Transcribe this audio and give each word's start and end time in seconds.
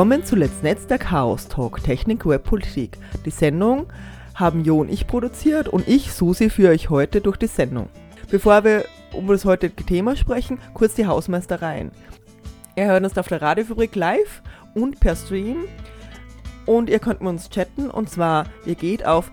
Willkommen 0.00 0.24
zu 0.24 0.34
Let's 0.34 0.62
Netz 0.62 0.86
der 0.86 0.96
Chaos 0.96 1.48
Talk 1.48 1.82
Technik 1.82 2.24
Web 2.24 2.44
Politik. 2.44 2.96
Die 3.26 3.30
Sendung 3.30 3.92
haben 4.34 4.64
Jo 4.64 4.80
und 4.80 4.90
ich 4.90 5.06
produziert 5.06 5.68
und 5.68 5.86
ich, 5.86 6.14
Susi, 6.14 6.48
führe 6.48 6.72
euch 6.72 6.88
heute 6.88 7.20
durch 7.20 7.36
die 7.36 7.48
Sendung. 7.48 7.90
Bevor 8.30 8.64
wir 8.64 8.86
um 9.12 9.26
das 9.26 9.44
heutige 9.44 9.84
Thema 9.84 10.16
sprechen, 10.16 10.58
kurz 10.72 10.94
die 10.94 11.04
Hausmeistereien. 11.04 11.90
Ihr 12.76 12.86
hört 12.86 13.04
uns 13.04 13.18
auf 13.18 13.28
der 13.28 13.42
Radiofabrik 13.42 13.94
live 13.94 14.40
und 14.74 15.00
per 15.00 15.16
Stream 15.16 15.66
und 16.64 16.88
ihr 16.88 16.98
könnt 16.98 17.20
mit 17.20 17.28
uns 17.28 17.50
chatten 17.50 17.90
und 17.90 18.08
zwar 18.08 18.46
ihr 18.64 18.76
geht 18.76 19.04
auf 19.04 19.30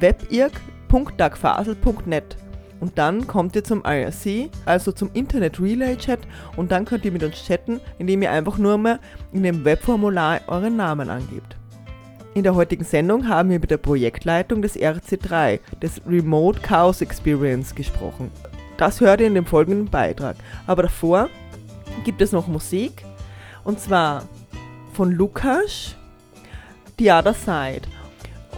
webirk.dagfasel.net 0.00 2.47
und 2.80 2.98
dann 2.98 3.26
kommt 3.26 3.56
ihr 3.56 3.64
zum 3.64 3.82
IRC, 3.84 4.50
also 4.64 4.92
zum 4.92 5.10
Internet 5.14 5.60
Relay 5.60 5.96
Chat 5.96 6.20
und 6.56 6.70
dann 6.70 6.84
könnt 6.84 7.04
ihr 7.04 7.12
mit 7.12 7.22
uns 7.22 7.44
chatten, 7.44 7.80
indem 7.98 8.22
ihr 8.22 8.30
einfach 8.30 8.58
nur 8.58 8.78
mal 8.78 9.00
in 9.32 9.42
dem 9.42 9.64
Webformular 9.64 10.40
euren 10.46 10.76
Namen 10.76 11.10
angebt. 11.10 11.56
In 12.34 12.44
der 12.44 12.54
heutigen 12.54 12.84
Sendung 12.84 13.28
haben 13.28 13.50
wir 13.50 13.58
mit 13.58 13.70
der 13.70 13.78
Projektleitung 13.78 14.62
des 14.62 14.76
RC3, 14.76 15.58
des 15.82 16.00
Remote 16.06 16.60
Chaos 16.60 17.00
Experience, 17.00 17.74
gesprochen. 17.74 18.30
Das 18.76 19.00
hört 19.00 19.20
ihr 19.20 19.26
in 19.26 19.34
dem 19.34 19.46
folgenden 19.46 19.86
Beitrag. 19.86 20.36
Aber 20.66 20.82
davor 20.82 21.28
gibt 22.04 22.22
es 22.22 22.30
noch 22.30 22.46
Musik 22.46 23.04
und 23.64 23.80
zwar 23.80 24.22
von 24.92 25.10
Lukas, 25.10 25.96
The 26.98 27.10
Other 27.10 27.34
Side. 27.34 27.82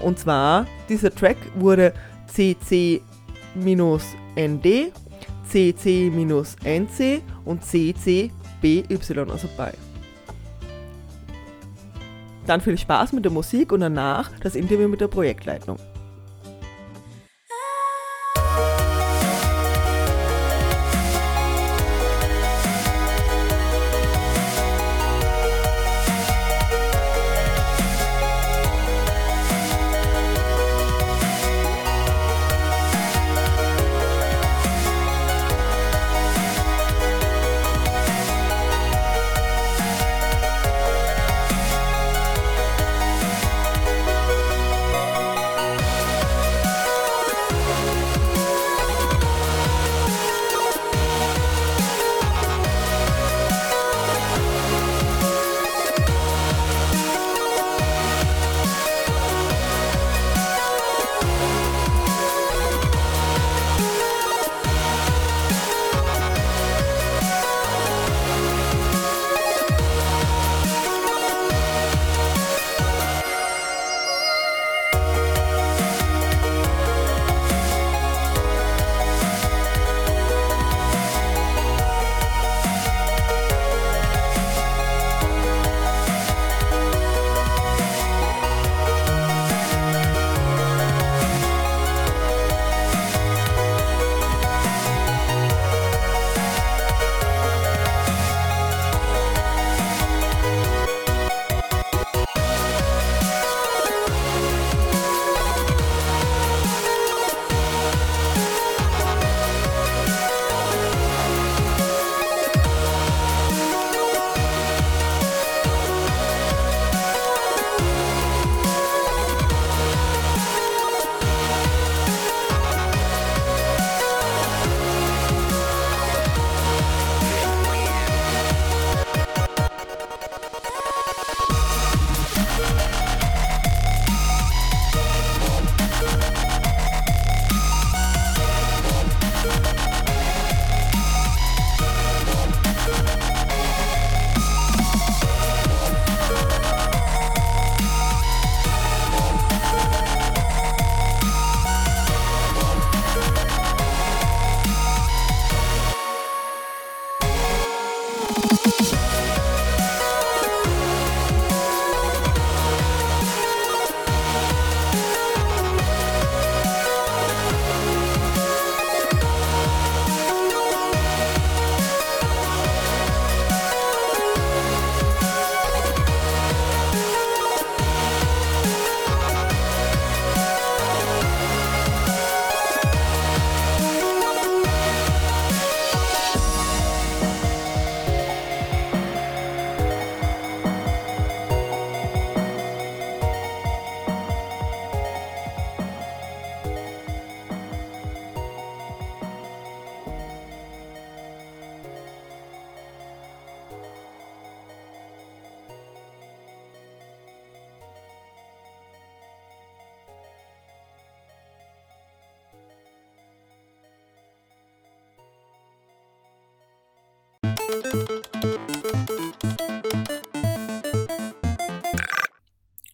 Und 0.02 0.18
zwar, 0.18 0.66
dieser 0.88 1.14
Track 1.14 1.36
wurde 1.54 1.94
CC 2.26 3.02
ND, 3.54 4.92
CC-NC 5.48 7.22
und 7.44 7.64
CCBY, 7.64 8.84
also 9.30 9.48
bei. 9.56 9.72
Dann 12.46 12.60
viel 12.60 12.78
Spaß 12.78 13.12
mit 13.12 13.24
der 13.24 13.32
Musik 13.32 13.72
und 13.72 13.80
danach 13.80 14.30
das 14.40 14.54
Interview 14.54 14.88
mit 14.88 15.00
der 15.00 15.08
Projektleitung. 15.08 15.76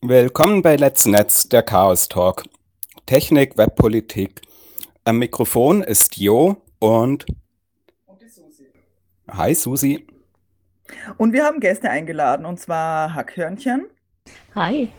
Willkommen 0.08 0.62
bei 0.62 0.76
Let's 0.76 1.05
Netz, 1.06 1.49
der 1.49 1.64
Chaos 1.64 2.08
Talk. 2.08 2.44
Technik, 3.06 3.58
Webpolitik. 3.58 4.41
Am 5.03 5.19
Mikrofon 5.19 5.82
ist 5.82 6.17
Jo 6.17 6.62
und. 6.79 7.26
Und 8.06 8.23
die 8.23 8.29
Susi. 8.29 8.67
Hi 9.29 9.53
Susi. 9.53 10.06
Und 11.17 11.32
wir 11.32 11.43
haben 11.43 11.58
Gäste 11.58 11.91
eingeladen, 11.91 12.47
und 12.47 12.61
zwar 12.61 13.14
Hackhörnchen. 13.14 13.87
Hi. 14.55 14.93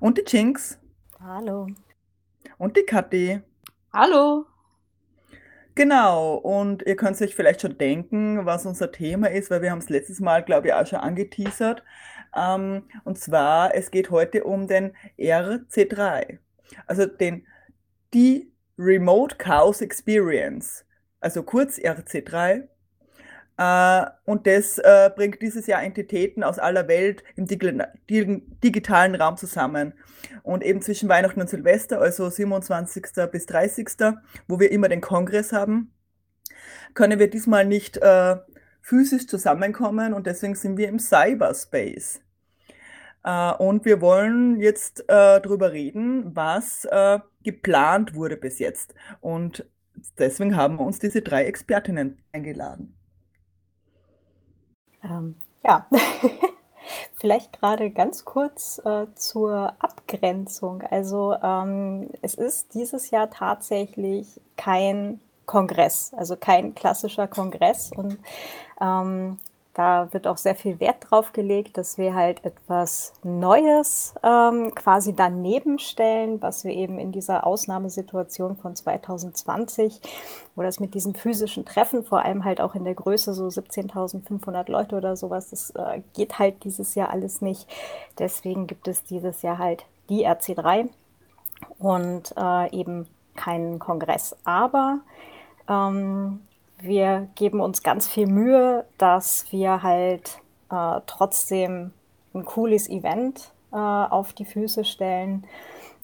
Und 0.00 0.16
die 0.16 0.24
Jinx. 0.26 0.78
Hallo. 1.20 1.66
Und 2.56 2.78
die 2.78 2.84
Kathi. 2.84 3.42
Hallo. 3.92 4.46
Genau, 5.74 6.36
und 6.36 6.82
ihr 6.86 6.96
könnt 6.96 7.20
euch 7.20 7.34
vielleicht 7.34 7.60
schon 7.60 7.76
denken, 7.76 8.46
was 8.46 8.64
unser 8.64 8.90
Thema 8.90 9.30
ist, 9.30 9.50
weil 9.50 9.60
wir 9.60 9.70
haben 9.70 9.80
es 9.80 9.90
letztes 9.90 10.20
Mal, 10.20 10.42
glaube 10.42 10.68
ich, 10.68 10.74
auch 10.74 10.86
schon 10.86 11.00
angeteasert. 11.00 11.82
Ähm, 12.36 12.84
und 13.04 13.18
zwar, 13.18 13.74
es 13.74 13.90
geht 13.90 14.10
heute 14.10 14.44
um 14.44 14.66
den 14.66 14.92
RC3, 15.18 16.38
also 16.86 17.06
den 17.06 17.46
die 18.14 18.52
Remote 18.78 19.36
Chaos 19.36 19.80
Experience, 19.80 20.84
also 21.20 21.42
kurz 21.42 21.78
RC3. 21.78 22.68
Äh, 23.58 24.06
und 24.24 24.46
das 24.46 24.78
äh, 24.78 25.10
bringt 25.14 25.42
dieses 25.42 25.66
Jahr 25.66 25.82
Entitäten 25.82 26.42
aus 26.42 26.58
aller 26.58 26.88
Welt 26.88 27.22
im 27.36 27.46
digitalen 27.46 29.14
Raum 29.14 29.36
zusammen. 29.36 29.94
Und 30.42 30.64
eben 30.64 30.80
zwischen 30.80 31.08
Weihnachten 31.08 31.40
und 31.40 31.50
Silvester, 31.50 32.00
also 32.00 32.28
27. 32.28 33.04
bis 33.30 33.46
30., 33.46 33.88
wo 34.48 34.58
wir 34.58 34.70
immer 34.72 34.88
den 34.88 35.00
Kongress 35.00 35.52
haben, 35.52 35.92
können 36.94 37.18
wir 37.18 37.30
diesmal 37.30 37.64
nicht 37.64 37.98
äh, 37.98 38.36
physisch 38.82 39.26
zusammenkommen 39.26 40.12
und 40.12 40.26
deswegen 40.26 40.54
sind 40.54 40.76
wir 40.76 40.88
im 40.88 40.98
Cyberspace. 40.98 42.20
Äh, 43.24 43.52
und 43.54 43.84
wir 43.84 44.00
wollen 44.00 44.60
jetzt 44.60 45.00
äh, 45.02 45.40
darüber 45.40 45.72
reden, 45.72 46.34
was 46.36 46.84
äh, 46.86 47.20
geplant 47.42 48.14
wurde 48.14 48.36
bis 48.36 48.58
jetzt. 48.58 48.94
Und 49.20 49.64
deswegen 50.18 50.56
haben 50.56 50.78
wir 50.78 50.84
uns 50.84 50.98
diese 50.98 51.22
drei 51.22 51.44
Expertinnen 51.44 52.22
eingeladen. 52.32 52.96
Ähm, 55.04 55.36
ja, 55.64 55.88
vielleicht 57.14 57.52
gerade 57.60 57.90
ganz 57.90 58.24
kurz 58.24 58.80
äh, 58.84 59.06
zur 59.14 59.74
Abgrenzung. 59.78 60.82
Also 60.82 61.34
ähm, 61.42 62.10
es 62.22 62.34
ist 62.34 62.74
dieses 62.74 63.10
Jahr 63.10 63.30
tatsächlich 63.30 64.40
kein 64.56 65.20
Kongress, 65.46 66.12
also 66.16 66.36
kein 66.36 66.74
klassischer 66.74 67.26
Kongress. 67.26 67.90
Und 67.94 68.18
ähm, 68.80 69.38
da 69.74 70.12
wird 70.12 70.26
auch 70.26 70.36
sehr 70.36 70.54
viel 70.54 70.80
Wert 70.80 70.96
drauf 71.08 71.32
gelegt, 71.32 71.78
dass 71.78 71.96
wir 71.96 72.14
halt 72.14 72.44
etwas 72.44 73.14
Neues 73.22 74.14
ähm, 74.22 74.74
quasi 74.74 75.14
daneben 75.14 75.78
stellen, 75.78 76.42
was 76.42 76.64
wir 76.64 76.72
eben 76.72 76.98
in 76.98 77.10
dieser 77.10 77.46
Ausnahmesituation 77.46 78.56
von 78.56 78.76
2020, 78.76 80.00
wo 80.56 80.62
das 80.62 80.78
mit 80.78 80.92
diesen 80.92 81.14
physischen 81.14 81.64
Treffen, 81.64 82.04
vor 82.04 82.22
allem 82.22 82.44
halt 82.44 82.60
auch 82.60 82.74
in 82.74 82.84
der 82.84 82.94
Größe 82.94 83.32
so 83.32 83.46
17.500 83.46 84.70
Leute 84.70 84.94
oder 84.94 85.16
sowas, 85.16 85.48
das 85.48 85.70
äh, 85.70 86.02
geht 86.12 86.38
halt 86.38 86.64
dieses 86.64 86.94
Jahr 86.94 87.08
alles 87.08 87.40
nicht. 87.40 87.66
Deswegen 88.18 88.66
gibt 88.66 88.88
es 88.88 89.04
dieses 89.04 89.40
Jahr 89.40 89.56
halt 89.56 89.86
die 90.10 90.26
RC3 90.28 90.90
und 91.78 92.34
äh, 92.36 92.76
eben 92.76 93.06
keinen 93.36 93.78
Kongress. 93.78 94.36
Aber 94.44 95.00
ähm, 95.72 96.40
wir 96.80 97.28
geben 97.36 97.60
uns 97.60 97.82
ganz 97.82 98.08
viel 98.08 98.26
Mühe, 98.26 98.84
dass 98.98 99.46
wir 99.50 99.82
halt 99.82 100.38
äh, 100.70 101.00
trotzdem 101.06 101.92
ein 102.34 102.44
cooles 102.44 102.88
Event 102.88 103.52
äh, 103.72 103.76
auf 103.76 104.32
die 104.32 104.44
Füße 104.44 104.84
stellen, 104.84 105.44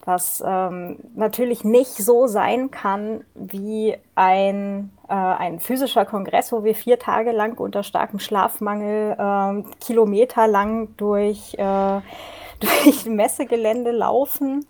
was 0.05 0.43
ähm, 0.47 0.99
natürlich 1.15 1.65
nicht 1.65 1.97
so 1.97 2.27
sein 2.27 2.71
kann 2.71 3.25
wie 3.35 3.97
ein, 4.15 4.91
äh, 5.09 5.15
ein 5.15 5.59
physischer 5.61 6.05
Kongress, 6.05 6.53
wo 6.53 6.65
wir 6.65 6.75
vier 6.75 6.99
Tage 6.99 7.33
lang 7.33 7.59
unter 7.59 7.83
starkem 7.83 8.21
Schlafmangel 8.21 9.17
ähm, 9.19 9.67
kilometerlang 9.81 10.97
durch, 10.97 11.55
äh, 11.55 12.01
durch 12.61 13.07
Messegelände 13.07 13.91
laufen 13.91 14.67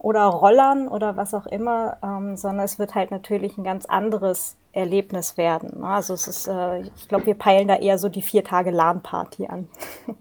oder 0.00 0.24
Rollern 0.24 0.88
oder 0.88 1.16
was 1.16 1.34
auch 1.34 1.46
immer, 1.46 1.98
ähm, 2.02 2.36
sondern 2.36 2.64
es 2.64 2.78
wird 2.78 2.94
halt 2.94 3.10
natürlich 3.10 3.58
ein 3.58 3.64
ganz 3.64 3.84
anderes 3.84 4.56
Erlebnis 4.72 5.36
werden. 5.36 5.80
Ne? 5.80 5.86
Also 5.86 6.14
es 6.14 6.26
ist, 6.26 6.48
äh, 6.48 6.80
ich 6.80 7.06
glaube, 7.06 7.26
wir 7.26 7.34
peilen 7.34 7.68
da 7.68 7.76
eher 7.76 7.98
so 7.98 8.08
die 8.08 8.22
vier 8.22 8.42
Tage 8.42 8.70
LAN-Party 8.70 9.46
an. 9.46 9.68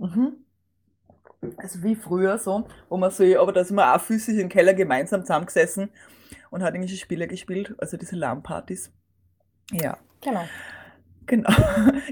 Mhm. 0.00 0.44
Also 1.56 1.82
wie 1.82 1.96
früher 1.96 2.38
so, 2.38 2.68
wo 2.88 2.96
man 2.96 3.10
so, 3.10 3.24
aber 3.40 3.52
da 3.52 3.64
sind 3.64 3.74
wir 3.74 3.96
auch 3.96 4.00
physisch 4.00 4.38
im 4.38 4.48
Keller 4.48 4.72
gemeinsam 4.72 5.22
zusammengesessen 5.22 5.90
und 6.50 6.62
hat 6.62 6.74
irgendwelche 6.74 7.00
Spiele 7.00 7.26
gespielt, 7.26 7.74
also 7.78 7.96
diese 7.96 8.14
LAN-Partys. 8.14 8.92
Ja. 9.72 9.98
Genau. 10.20 10.44
Genau. 11.28 11.50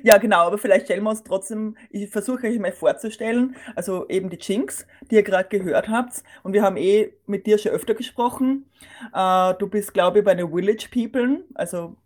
Ja, 0.02 0.18
genau, 0.18 0.46
aber 0.46 0.56
vielleicht 0.58 0.84
stellen 0.84 1.02
wir 1.02 1.10
uns 1.10 1.24
trotzdem, 1.24 1.76
ich 1.90 2.08
versuche 2.10 2.46
euch 2.46 2.60
mal 2.60 2.70
vorzustellen, 2.70 3.56
also 3.74 4.06
eben 4.08 4.30
die 4.30 4.38
Jinx, 4.40 4.86
die 5.10 5.16
ihr 5.16 5.24
gerade 5.24 5.48
gehört 5.48 5.88
habt. 5.88 6.22
Und 6.44 6.52
wir 6.52 6.62
haben 6.62 6.76
eh 6.76 7.12
mit 7.26 7.46
dir 7.46 7.58
schon 7.58 7.72
öfter 7.72 7.94
gesprochen. 7.94 8.70
Äh, 9.12 9.54
du 9.54 9.68
bist, 9.68 9.94
glaube 9.94 10.20
ich, 10.20 10.24
bei 10.24 10.36
den 10.36 10.52
Village 10.52 10.88
People. 10.92 11.42
Also, 11.54 11.96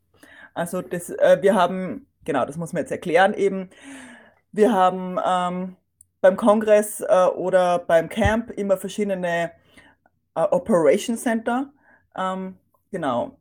also 0.55 0.81
das, 0.81 1.11
äh, 1.11 1.39
wir 1.43 1.55
haben, 1.55 2.07
genau, 2.25 2.47
das 2.47 2.57
muss 2.57 2.73
man 2.73 2.85
jetzt 2.85 2.93
erklären 2.93 3.35
eben. 3.35 3.69
Wir 4.53 4.73
haben 4.73 5.19
ähm, 5.23 5.77
beim 6.23 6.37
Kongress 6.39 7.03
äh, 7.03 7.27
oder 7.27 7.81
beim 7.81 8.09
Camp 8.09 8.51
immer 8.53 8.79
verschiedene 8.79 9.51
äh, 10.37 10.41
Operation 10.41 11.19
Center. 11.19 11.71
Ähm, 12.17 12.57
genau. 12.91 13.37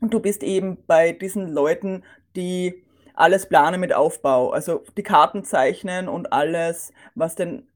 Und 0.00 0.14
du 0.14 0.20
bist 0.20 0.42
eben 0.42 0.78
bei 0.86 1.12
diesen 1.12 1.48
Leuten, 1.52 2.04
die 2.36 2.84
alles 3.18 3.46
planen 3.46 3.80
mit 3.80 3.92
Aufbau. 3.92 4.50
Also 4.50 4.84
die 4.96 5.02
Karten 5.02 5.44
zeichnen 5.44 6.08
und 6.08 6.32
alles, 6.32 6.92
was 7.14 7.34
den, 7.34 7.66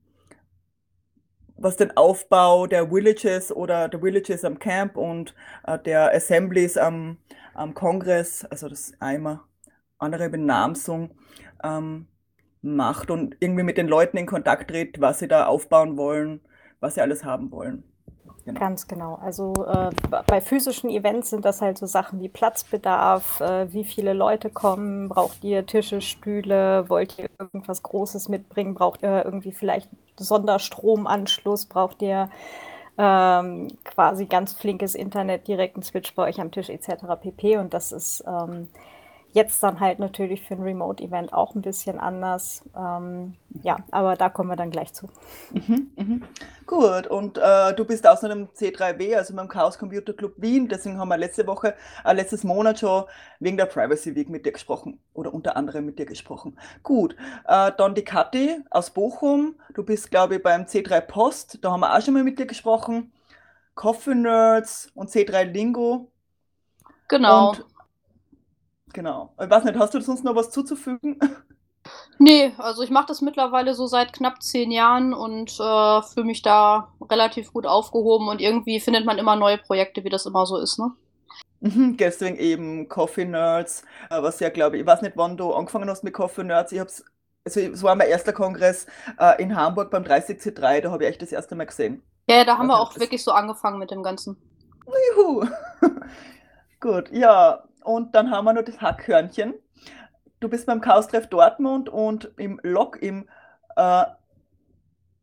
was 1.56 1.76
den 1.76 1.96
Aufbau 1.96 2.66
der 2.66 2.90
Villages 2.90 3.52
oder 3.54 3.88
der 3.88 4.02
Villages 4.02 4.44
am 4.44 4.58
Camp 4.58 4.96
und 4.96 5.34
äh, 5.66 5.78
der 5.78 6.14
Assemblies 6.14 6.76
am, 6.76 7.18
am 7.54 7.74
Kongress, 7.74 8.44
also 8.44 8.68
das 8.68 8.92
einmal 9.00 9.40
andere 9.98 10.28
Benamsung, 10.28 11.10
ähm, 11.62 12.06
macht 12.62 13.10
und 13.10 13.36
irgendwie 13.40 13.64
mit 13.64 13.76
den 13.76 13.88
Leuten 13.88 14.16
in 14.16 14.26
Kontakt 14.26 14.70
tritt, 14.70 15.00
was 15.00 15.18
sie 15.18 15.28
da 15.28 15.46
aufbauen 15.46 15.96
wollen, 15.96 16.40
was 16.80 16.94
sie 16.94 17.00
alles 17.00 17.24
haben 17.24 17.50
wollen. 17.50 17.82
Genau. 18.44 18.58
Ganz 18.58 18.88
genau. 18.88 19.20
Also 19.22 19.66
äh, 19.66 19.90
bei 20.26 20.40
physischen 20.40 20.90
Events 20.90 21.30
sind 21.30 21.44
das 21.44 21.60
halt 21.60 21.78
so 21.78 21.86
Sachen 21.86 22.20
wie 22.20 22.28
Platzbedarf, 22.28 23.40
äh, 23.40 23.72
wie 23.72 23.84
viele 23.84 24.14
Leute 24.14 24.50
kommen, 24.50 25.08
braucht 25.08 25.44
ihr 25.44 25.64
Tische, 25.64 26.00
Stühle, 26.00 26.88
wollt 26.88 27.18
ihr 27.18 27.30
irgendwas 27.38 27.84
Großes 27.84 28.28
mitbringen, 28.28 28.74
braucht 28.74 29.02
ihr 29.04 29.24
irgendwie 29.24 29.52
vielleicht 29.52 29.88
Sonderstromanschluss, 30.18 31.66
braucht 31.66 32.02
ihr 32.02 32.30
ähm, 32.98 33.68
quasi 33.84 34.26
ganz 34.26 34.54
flinkes 34.54 34.96
Internet, 34.96 35.46
direkten 35.46 35.82
Switch 35.82 36.12
bei 36.14 36.28
euch 36.28 36.40
am 36.40 36.50
Tisch 36.50 36.68
etc. 36.68 37.04
pp. 37.20 37.58
Und 37.58 37.72
das 37.72 37.92
ist 37.92 38.24
ähm, 38.26 38.68
Jetzt 39.34 39.62
dann 39.62 39.80
halt 39.80 39.98
natürlich 39.98 40.42
für 40.42 40.54
ein 40.54 40.62
Remote-Event 40.62 41.32
auch 41.32 41.54
ein 41.54 41.62
bisschen 41.62 41.98
anders. 41.98 42.62
Ähm, 42.76 43.34
ja, 43.62 43.78
aber 43.90 44.14
da 44.14 44.28
kommen 44.28 44.50
wir 44.50 44.56
dann 44.56 44.70
gleich 44.70 44.92
zu. 44.92 45.08
Mhm, 45.52 45.90
mhm. 45.96 46.22
Gut, 46.66 47.06
und 47.06 47.38
äh, 47.38 47.74
du 47.74 47.86
bist 47.86 48.06
aus 48.06 48.22
einem 48.24 48.48
C3W, 48.48 49.16
also 49.16 49.34
beim 49.34 49.48
Chaos 49.48 49.78
Computer 49.78 50.12
Club 50.12 50.34
Wien. 50.36 50.68
Deswegen 50.68 50.98
haben 50.98 51.08
wir 51.08 51.16
letzte 51.16 51.46
Woche, 51.46 51.74
äh, 52.04 52.12
letztes 52.12 52.44
Monat 52.44 52.80
schon 52.80 53.04
wegen 53.40 53.56
der 53.56 53.64
Privacy 53.66 54.14
Week 54.14 54.28
mit 54.28 54.44
dir 54.44 54.52
gesprochen 54.52 55.00
oder 55.14 55.32
unter 55.32 55.56
anderem 55.56 55.86
mit 55.86 55.98
dir 55.98 56.06
gesprochen. 56.06 56.58
Gut, 56.82 57.16
äh, 57.46 57.72
dann 57.78 57.94
die 57.94 58.04
Kathi 58.04 58.60
aus 58.70 58.90
Bochum. 58.90 59.54
Du 59.72 59.82
bist, 59.82 60.10
glaube 60.10 60.36
ich, 60.36 60.42
beim 60.42 60.64
C3 60.64 61.00
Post. 61.00 61.58
Da 61.62 61.72
haben 61.72 61.80
wir 61.80 61.96
auch 61.96 62.02
schon 62.02 62.12
mal 62.12 62.22
mit 62.22 62.38
dir 62.38 62.46
gesprochen. 62.46 63.12
Coffee 63.74 64.14
Nerds 64.14 64.90
und 64.94 65.08
C3 65.08 65.44
Lingo. 65.44 66.10
Genau. 67.08 67.50
Und 67.50 67.64
Genau. 68.92 69.32
Ich 69.40 69.50
weiß 69.50 69.64
nicht, 69.64 69.78
hast 69.78 69.94
du 69.94 70.00
sonst 70.00 70.24
noch 70.24 70.34
was 70.34 70.50
zuzufügen? 70.50 71.18
Nee, 72.18 72.52
also 72.58 72.82
ich 72.82 72.90
mache 72.90 73.06
das 73.06 73.20
mittlerweile 73.20 73.74
so 73.74 73.86
seit 73.86 74.12
knapp 74.12 74.42
zehn 74.42 74.70
Jahren 74.70 75.12
und 75.12 75.58
äh, 75.58 76.02
fühle 76.02 76.26
mich 76.26 76.42
da 76.42 76.92
relativ 77.10 77.52
gut 77.52 77.66
aufgehoben 77.66 78.28
und 78.28 78.40
irgendwie 78.40 78.78
findet 78.78 79.04
man 79.04 79.18
immer 79.18 79.34
neue 79.34 79.58
Projekte, 79.58 80.04
wie 80.04 80.08
das 80.08 80.26
immer 80.26 80.46
so 80.46 80.58
ist, 80.58 80.78
ne? 80.78 80.92
Mhm, 81.60 81.96
deswegen 81.96 82.36
eben 82.36 82.88
Coffee 82.88 83.24
Nerds, 83.24 83.82
äh, 84.10 84.22
was 84.22 84.40
ja, 84.40 84.50
glaube 84.50 84.76
ich, 84.76 84.82
ich 84.82 84.86
weiß 84.86 85.02
nicht, 85.02 85.16
wann 85.16 85.36
du 85.36 85.52
angefangen 85.52 85.88
hast 85.88 86.04
mit 86.04 86.12
Coffee 86.14 86.44
Nerds. 86.44 86.72
Ich 86.72 86.80
hab's, 86.80 87.04
also 87.44 87.60
es 87.60 87.82
war 87.82 87.94
mein 87.94 88.08
erster 88.08 88.32
Kongress 88.32 88.86
äh, 89.18 89.42
in 89.42 89.56
Hamburg 89.56 89.90
beim 89.90 90.04
30C3, 90.04 90.80
da 90.80 90.90
habe 90.90 91.04
ich 91.04 91.10
echt 91.10 91.22
das 91.22 91.32
erste 91.32 91.54
Mal 91.54 91.66
gesehen. 91.66 92.02
Ja, 92.28 92.44
da 92.44 92.58
haben 92.58 92.68
wir 92.68 92.78
auch 92.78 92.96
wirklich 92.98 93.22
so 93.24 93.32
angefangen 93.32 93.78
mit 93.78 93.90
dem 93.90 94.02
Ganzen. 94.02 94.36
Juhu. 95.16 95.44
Gut, 96.80 97.10
ja, 97.12 97.62
und 97.84 98.14
dann 98.14 98.30
haben 98.30 98.44
wir 98.44 98.52
noch 98.52 98.64
das 98.64 98.80
Hackhörnchen. 98.80 99.54
du 100.40 100.48
bist 100.48 100.66
beim 100.66 100.80
Chaos-Treff 100.80 101.28
Dortmund 101.28 101.88
und 101.88 102.30
im 102.36 102.58
Log, 102.62 103.00
im 103.00 103.28
äh, 103.76 104.02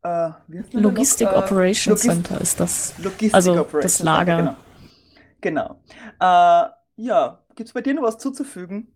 äh, 0.02 0.30
Logistik 0.72 1.28
Log? 1.28 1.36
Äh, 1.36 1.38
Operation 1.38 1.92
Logis 1.92 2.02
Center 2.02 2.40
ist 2.40 2.60
das. 2.60 2.94
Logistik 2.98 3.34
also 3.34 3.52
Operation 3.52 3.82
das 3.82 3.98
Lager. 4.00 4.36
Center, 4.36 4.56
genau. 5.40 5.76
genau. 6.18 6.66
Äh, 6.66 6.70
ja, 6.96 7.38
gibt 7.54 7.68
es 7.68 7.72
bei 7.72 7.82
dir 7.82 7.94
noch 7.94 8.02
was 8.02 8.18
zuzufügen? 8.18 8.88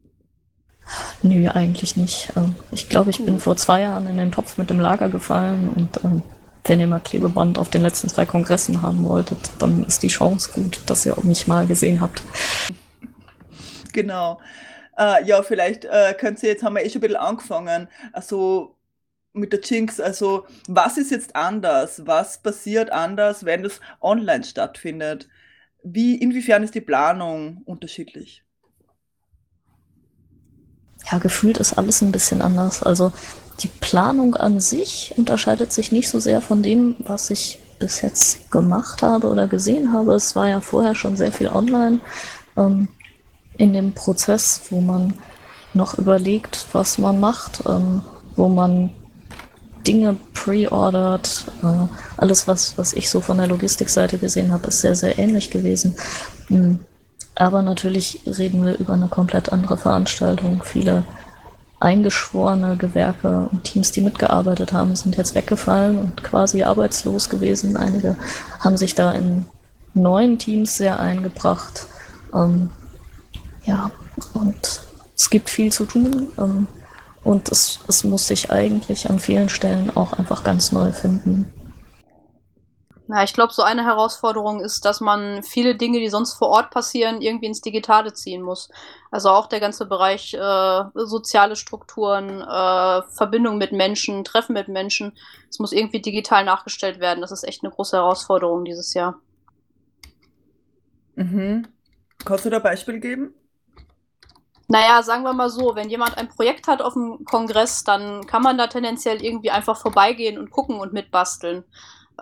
Nö, 1.23 1.49
eigentlich 1.49 1.97
nicht. 1.97 2.33
Ähm, 2.37 2.55
ich 2.71 2.89
glaube, 2.89 3.11
ich 3.11 3.25
bin 3.25 3.41
vor 3.41 3.57
zwei 3.57 3.83
Jahren 3.83 4.07
in 4.07 4.17
den 4.17 4.33
Topf 4.33 4.59
mit 4.59 4.71
dem 4.71 4.81
Lager 4.81 5.09
gefallen 5.09 5.71
und 5.75 6.05
ähm, 6.05 6.23
wenn 6.65 6.81
ihr 6.81 6.87
mal 6.87 7.01
Klebeband 7.01 7.59
auf 7.59 7.69
den 7.69 7.83
letzten 7.83 8.09
zwei 8.09 8.25
Kongressen 8.25 8.81
haben 8.81 9.05
wolltet, 9.05 9.39
dann 9.59 9.85
ist 9.85 10.03
die 10.03 10.09
Chance 10.09 10.51
gut, 10.55 10.81
dass 10.87 11.05
ihr 11.05 11.15
mich 11.23 11.47
mal 11.47 11.67
gesehen 11.67 12.01
habt. 12.01 12.23
Genau. 13.95 14.41
Äh, 14.99 15.25
ja, 15.25 15.43
vielleicht 15.43 15.87
äh, 15.87 16.15
könnt 16.19 16.43
ihr, 16.43 16.51
jetzt 16.51 16.63
haben 16.63 16.75
wir 16.75 16.85
eh 16.85 16.91
schon 16.91 16.99
ein 16.99 17.03
bisschen 17.03 17.17
angefangen, 17.17 17.89
also 18.13 18.77
mit 19.33 19.53
der 19.53 19.61
Jinx, 19.61 19.99
also 20.01 20.47
was 20.69 20.99
ist 20.99 21.11
jetzt 21.11 21.35
anders? 21.35 22.07
Was 22.07 22.39
passiert 22.39 22.91
anders, 22.91 23.45
wenn 23.45 23.63
das 23.63 23.81
online 24.01 24.45
stattfindet? 24.45 25.29
Wie, 25.83 26.17
inwiefern 26.17 26.63
ist 26.63 26.75
die 26.75 26.81
Planung 26.81 27.63
unterschiedlich? 27.65 28.45
Ja, 31.11 31.19
gefühlt 31.19 31.59
ist 31.59 31.75
alles 31.75 32.01
ein 32.01 32.13
bisschen 32.13 32.43
anders. 32.43 32.83
Also 32.83 33.13
die 33.61 33.69
Planung 33.69 34.37
an 34.37 34.61
sich 34.61 35.13
unterscheidet 35.17 35.73
sich 35.73 35.93
nicht 35.93 36.09
so 36.09 36.21
sehr 36.21 36.41
von 36.41 36.63
dem, 36.63 36.97
was 37.01 37.31
ich 37.31 37.59
bis 37.79 38.01
jetzt 38.03 38.51
gemacht 38.51 39.03
habe 39.03 39.29
oder 39.29 39.49
gesehen 39.49 39.93
habe. 39.93 40.15
Es 40.15 40.35
war 40.37 40.49
ja 40.49 40.61
vorher 40.61 40.95
schon 40.95 41.17
sehr 41.17 41.33
viel 41.33 41.49
online 41.49 42.01
ähm, 42.57 42.89
in 43.57 43.73
dem 43.73 43.93
Prozess, 43.93 44.63
wo 44.71 44.81
man 44.81 45.15
noch 45.73 45.99
überlegt, 45.99 46.67
was 46.73 46.99
man 46.99 47.21
macht, 47.21 47.63
ähm, 47.69 48.03
wo 48.37 48.49
man 48.49 48.91
Dinge 49.87 50.17
pre-ordert. 50.33 51.45
Äh, 51.63 51.87
alles, 52.17 52.49
was, 52.49 52.79
was 52.79 52.93
ich 52.93 53.11
so 53.11 53.21
von 53.21 53.39
der 53.39 53.47
Logistikseite 53.47 54.19
gesehen 54.19 54.53
habe, 54.53 54.69
ist 54.69 54.81
sehr, 54.81 54.95
sehr 54.95 55.19
ähnlich 55.19 55.51
gewesen. 55.51 55.97
Mhm. 56.49 56.81
Aber 57.35 57.63
natürlich 57.63 58.21
reden 58.27 58.65
wir 58.65 58.79
über 58.79 58.95
eine 58.95 59.09
komplett 59.09 59.53
andere 59.53 59.77
Veranstaltung. 59.77 60.63
Viele 60.65 61.05
eingeschworene 61.81 62.77
Gewerke 62.77 63.49
und 63.51 63.65
Teams, 63.65 63.91
die 63.93 64.01
mitgearbeitet 64.01 64.73
haben, 64.73 64.95
sind 64.97 65.17
jetzt 65.17 65.35
weggefallen 65.35 65.99
und 65.99 66.23
quasi 66.23 66.63
arbeitslos 66.63 67.29
gewesen. 67.29 67.77
Einige 67.77 68.17
haben 68.61 68.77
sich 68.77 68.95
da 68.95 69.13
in 69.13 69.47
neuen 69.93 70.39
Teams 70.39 70.77
sehr 70.77 71.01
eingebracht. 71.01 71.87
Ähm, 72.33 72.71
ja, 73.65 73.91
und 74.35 74.83
es 75.17 75.31
gibt 75.31 75.51
viel 75.51 75.73
zu 75.73 75.85
tun. 75.87 76.33
Ähm, 76.39 76.67
und 77.25 77.51
es, 77.51 77.81
es 77.89 78.05
muss 78.05 78.27
sich 78.27 78.51
eigentlich 78.51 79.09
an 79.09 79.19
vielen 79.19 79.49
Stellen 79.49 79.91
auch 79.97 80.13
einfach 80.13 80.45
ganz 80.45 80.73
neu 80.73 80.93
finden. 80.93 81.53
Ja, 83.09 83.23
ich 83.23 83.35
glaube, 83.35 83.53
so 83.53 83.63
eine 83.63 83.85
Herausforderung 83.85 84.61
ist, 84.61 84.85
dass 84.87 85.01
man 85.01 85.43
viele 85.43 85.77
Dinge, 85.77 85.99
die 85.99 86.09
sonst 86.09 86.35
vor 86.35 86.49
Ort 86.49 86.71
passieren, 86.71 87.21
irgendwie 87.21 87.47
ins 87.47 87.61
Digitale 87.61 88.15
ziehen 88.15 88.43
muss. 88.43 88.71
Also 89.11 89.29
auch 89.29 89.47
der 89.47 89.61
ganze 89.61 89.87
Bereich 89.87 90.33
äh, 90.33 90.85
soziale 90.95 91.57
Strukturen, 91.57 92.41
äh, 92.41 93.03
Verbindung 93.15 93.59
mit 93.59 93.73
Menschen, 93.73 94.25
Treffen 94.25 94.55
mit 94.55 94.69
Menschen. 94.69 95.13
Es 95.51 95.59
muss 95.59 95.73
irgendwie 95.73 96.01
digital 96.01 96.45
nachgestellt 96.45 96.99
werden. 96.99 97.21
Das 97.21 97.33
ist 97.33 97.45
echt 97.45 97.63
eine 97.63 97.73
große 97.73 97.97
Herausforderung 97.97 98.65
dieses 98.65 98.95
Jahr. 98.95 99.21
Mhm. 101.17 101.69
Kannst 102.25 102.47
du 102.47 102.51
da 102.51 102.59
Beispiel 102.59 103.01
geben? 103.01 103.35
Naja, 104.69 105.03
sagen 105.03 105.25
wir 105.25 105.35
mal 105.35 105.51
so, 105.51 105.75
wenn 105.75 105.91
jemand 105.91 106.17
ein 106.17 106.29
Projekt 106.29 106.69
hat 106.69 106.81
auf 106.81 106.95
dem 106.95 107.25
Kongress, 107.25 107.85
dann 107.85 108.27
kann 108.27 108.43
man 108.43 108.57
da 108.57 108.67
tendenziell 108.67 109.23
irgendwie 109.23 109.51
einfach 109.51 109.77
vorbeigehen 109.77 110.39
und 110.39 110.51
gucken 110.51 110.81
und 110.81 110.93
mitbasteln. 110.93 111.65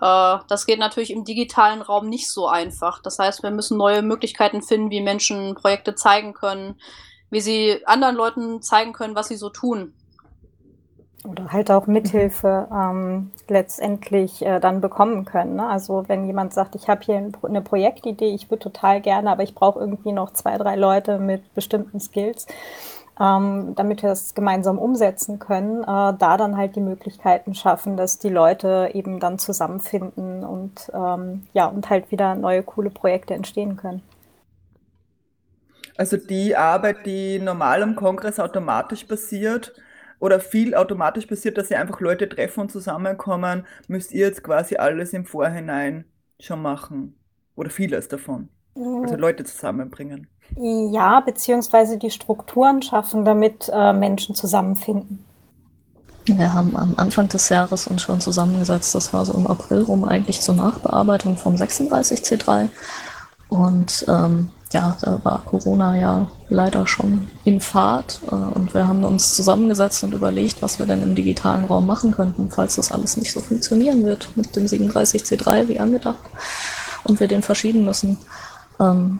Äh, 0.01 0.37
das 0.47 0.65
geht 0.65 0.79
natürlich 0.79 1.11
im 1.11 1.23
digitalen 1.23 1.81
Raum 1.81 2.09
nicht 2.09 2.29
so 2.29 2.47
einfach. 2.47 3.01
Das 3.01 3.19
heißt, 3.19 3.43
wir 3.43 3.51
müssen 3.51 3.77
neue 3.77 4.01
Möglichkeiten 4.01 4.61
finden, 4.61 4.91
wie 4.91 5.01
Menschen 5.01 5.55
Projekte 5.55 5.95
zeigen 5.95 6.33
können, 6.33 6.79
wie 7.29 7.41
sie 7.41 7.85
anderen 7.85 8.15
Leuten 8.15 8.61
zeigen 8.61 8.93
können, 8.93 9.15
was 9.15 9.29
sie 9.29 9.37
so 9.37 9.49
tun. 9.49 9.93
Oder 11.25 11.53
halt 11.53 11.71
auch 11.71 11.87
Mithilfe 11.87 12.67
ähm, 12.71 13.31
letztendlich 13.47 14.45
äh, 14.45 14.59
dann 14.59 14.81
bekommen 14.81 15.23
können. 15.23 15.55
Ne? 15.55 15.67
Also 15.67 16.03
wenn 16.07 16.25
jemand 16.25 16.53
sagt, 16.53 16.75
ich 16.75 16.89
habe 16.89 17.01
hier 17.03 17.15
ein, 17.15 17.31
eine 17.43 17.61
Projektidee, 17.61 18.33
ich 18.33 18.49
würde 18.49 18.63
total 18.63 18.99
gerne, 18.99 19.29
aber 19.29 19.43
ich 19.43 19.55
brauche 19.55 19.79
irgendwie 19.79 20.11
noch 20.11 20.33
zwei, 20.33 20.57
drei 20.57 20.75
Leute 20.75 21.19
mit 21.19 21.53
bestimmten 21.53 22.01
Skills, 22.01 22.45
ähm, 23.21 23.73
damit 23.75 24.01
wir 24.01 24.09
das 24.09 24.33
gemeinsam 24.33 24.77
umsetzen 24.77 25.39
können, 25.39 25.83
äh, 25.83 25.85
da 25.85 26.35
dann 26.37 26.57
halt 26.57 26.75
die 26.75 26.81
Möglichkeiten 26.81 27.55
schaffen, 27.55 27.95
dass 27.95 28.19
die 28.19 28.29
Leute 28.29 28.89
eben 28.93 29.21
dann 29.21 29.39
zusammenfinden 29.39 30.43
und 30.43 30.91
ähm, 30.93 31.47
ja, 31.53 31.67
und 31.67 31.89
halt 31.89 32.11
wieder 32.11 32.35
neue 32.35 32.63
coole 32.63 32.89
Projekte 32.89 33.33
entstehen 33.33 33.77
können. 33.77 34.01
Also 35.95 36.17
die 36.17 36.55
Arbeit, 36.55 37.05
die 37.05 37.39
normal 37.39 37.83
am 37.83 37.95
Kongress 37.95 38.39
automatisch 38.39 39.03
passiert 39.05 39.73
oder 40.23 40.39
viel 40.39 40.73
automatisch 40.73 41.25
passiert, 41.25 41.57
dass 41.57 41.67
sie 41.67 41.75
einfach 41.75 41.99
Leute 41.99 42.29
treffen 42.29 42.61
und 42.61 42.71
zusammenkommen, 42.71 43.65
müsst 43.89 44.13
ihr 44.13 44.25
jetzt 44.25 44.41
quasi 44.41 44.77
alles 44.77 45.11
im 45.11 45.25
Vorhinein 45.25 46.05
schon 46.39 46.61
machen. 46.61 47.17
Oder 47.57 47.69
vieles 47.69 48.07
davon. 48.07 48.47
Also 48.73 49.17
Leute 49.17 49.43
zusammenbringen. 49.43 50.27
Ja, 50.55 51.19
beziehungsweise 51.19 51.97
die 51.97 52.09
Strukturen 52.09 52.81
schaffen, 52.81 53.25
damit 53.25 53.69
äh, 53.73 53.91
Menschen 53.91 54.33
zusammenfinden. 54.33 55.25
Wir 56.23 56.53
haben 56.53 56.77
am 56.77 56.93
Anfang 56.95 57.27
des 57.27 57.49
Jahres 57.49 57.87
uns 57.87 58.01
schon 58.01 58.21
zusammengesetzt, 58.21 58.95
das 58.95 59.11
war 59.11 59.25
so 59.25 59.33
im 59.33 59.45
April 59.45 59.81
rum 59.81 60.05
eigentlich 60.05 60.39
zur 60.39 60.55
Nachbearbeitung 60.55 61.35
vom 61.35 61.55
36C3. 61.55 62.69
Und 63.49 64.05
ähm, 64.07 64.51
ja, 64.73 64.97
da 65.01 65.19
war 65.23 65.43
Corona 65.45 65.95
ja 65.97 66.27
leider 66.49 66.87
schon 66.87 67.27
in 67.43 67.61
Fahrt 67.61 68.19
äh, 68.29 68.35
und 68.35 68.73
wir 68.73 68.87
haben 68.87 69.03
uns 69.03 69.35
zusammengesetzt 69.35 70.03
und 70.03 70.13
überlegt, 70.13 70.61
was 70.61 70.79
wir 70.79 70.85
denn 70.85 71.03
im 71.03 71.15
digitalen 71.15 71.65
Raum 71.65 71.85
machen 71.85 72.11
könnten, 72.11 72.51
falls 72.51 72.75
das 72.75 72.91
alles 72.91 73.15
nicht 73.15 73.31
so 73.31 73.39
funktionieren 73.39 74.03
wird 74.03 74.29
mit 74.35 74.55
dem 74.55 74.65
37C3 74.65 75.67
wie 75.67 75.79
angedacht 75.79 76.23
und 77.03 77.19
wir 77.19 77.27
den 77.27 77.43
verschieben 77.43 77.85
müssen. 77.85 78.17
Ähm, 78.79 79.19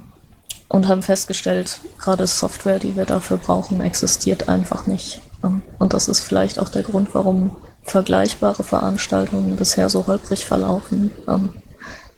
und 0.69 0.87
haben 0.87 1.03
festgestellt, 1.03 1.79
gerade 1.99 2.25
Software, 2.25 2.79
die 2.79 2.95
wir 2.95 3.05
dafür 3.05 3.37
brauchen, 3.37 3.79
existiert 3.79 4.49
einfach 4.49 4.87
nicht. 4.87 5.21
Ähm, 5.43 5.61
und 5.77 5.93
das 5.93 6.07
ist 6.07 6.21
vielleicht 6.21 6.57
auch 6.57 6.69
der 6.69 6.81
Grund, 6.81 7.13
warum 7.13 7.55
vergleichbare 7.83 8.63
Veranstaltungen 8.63 9.55
bisher 9.55 9.89
so 9.89 10.07
holprig 10.07 10.45
verlaufen. 10.45 11.11
Ähm, 11.27 11.53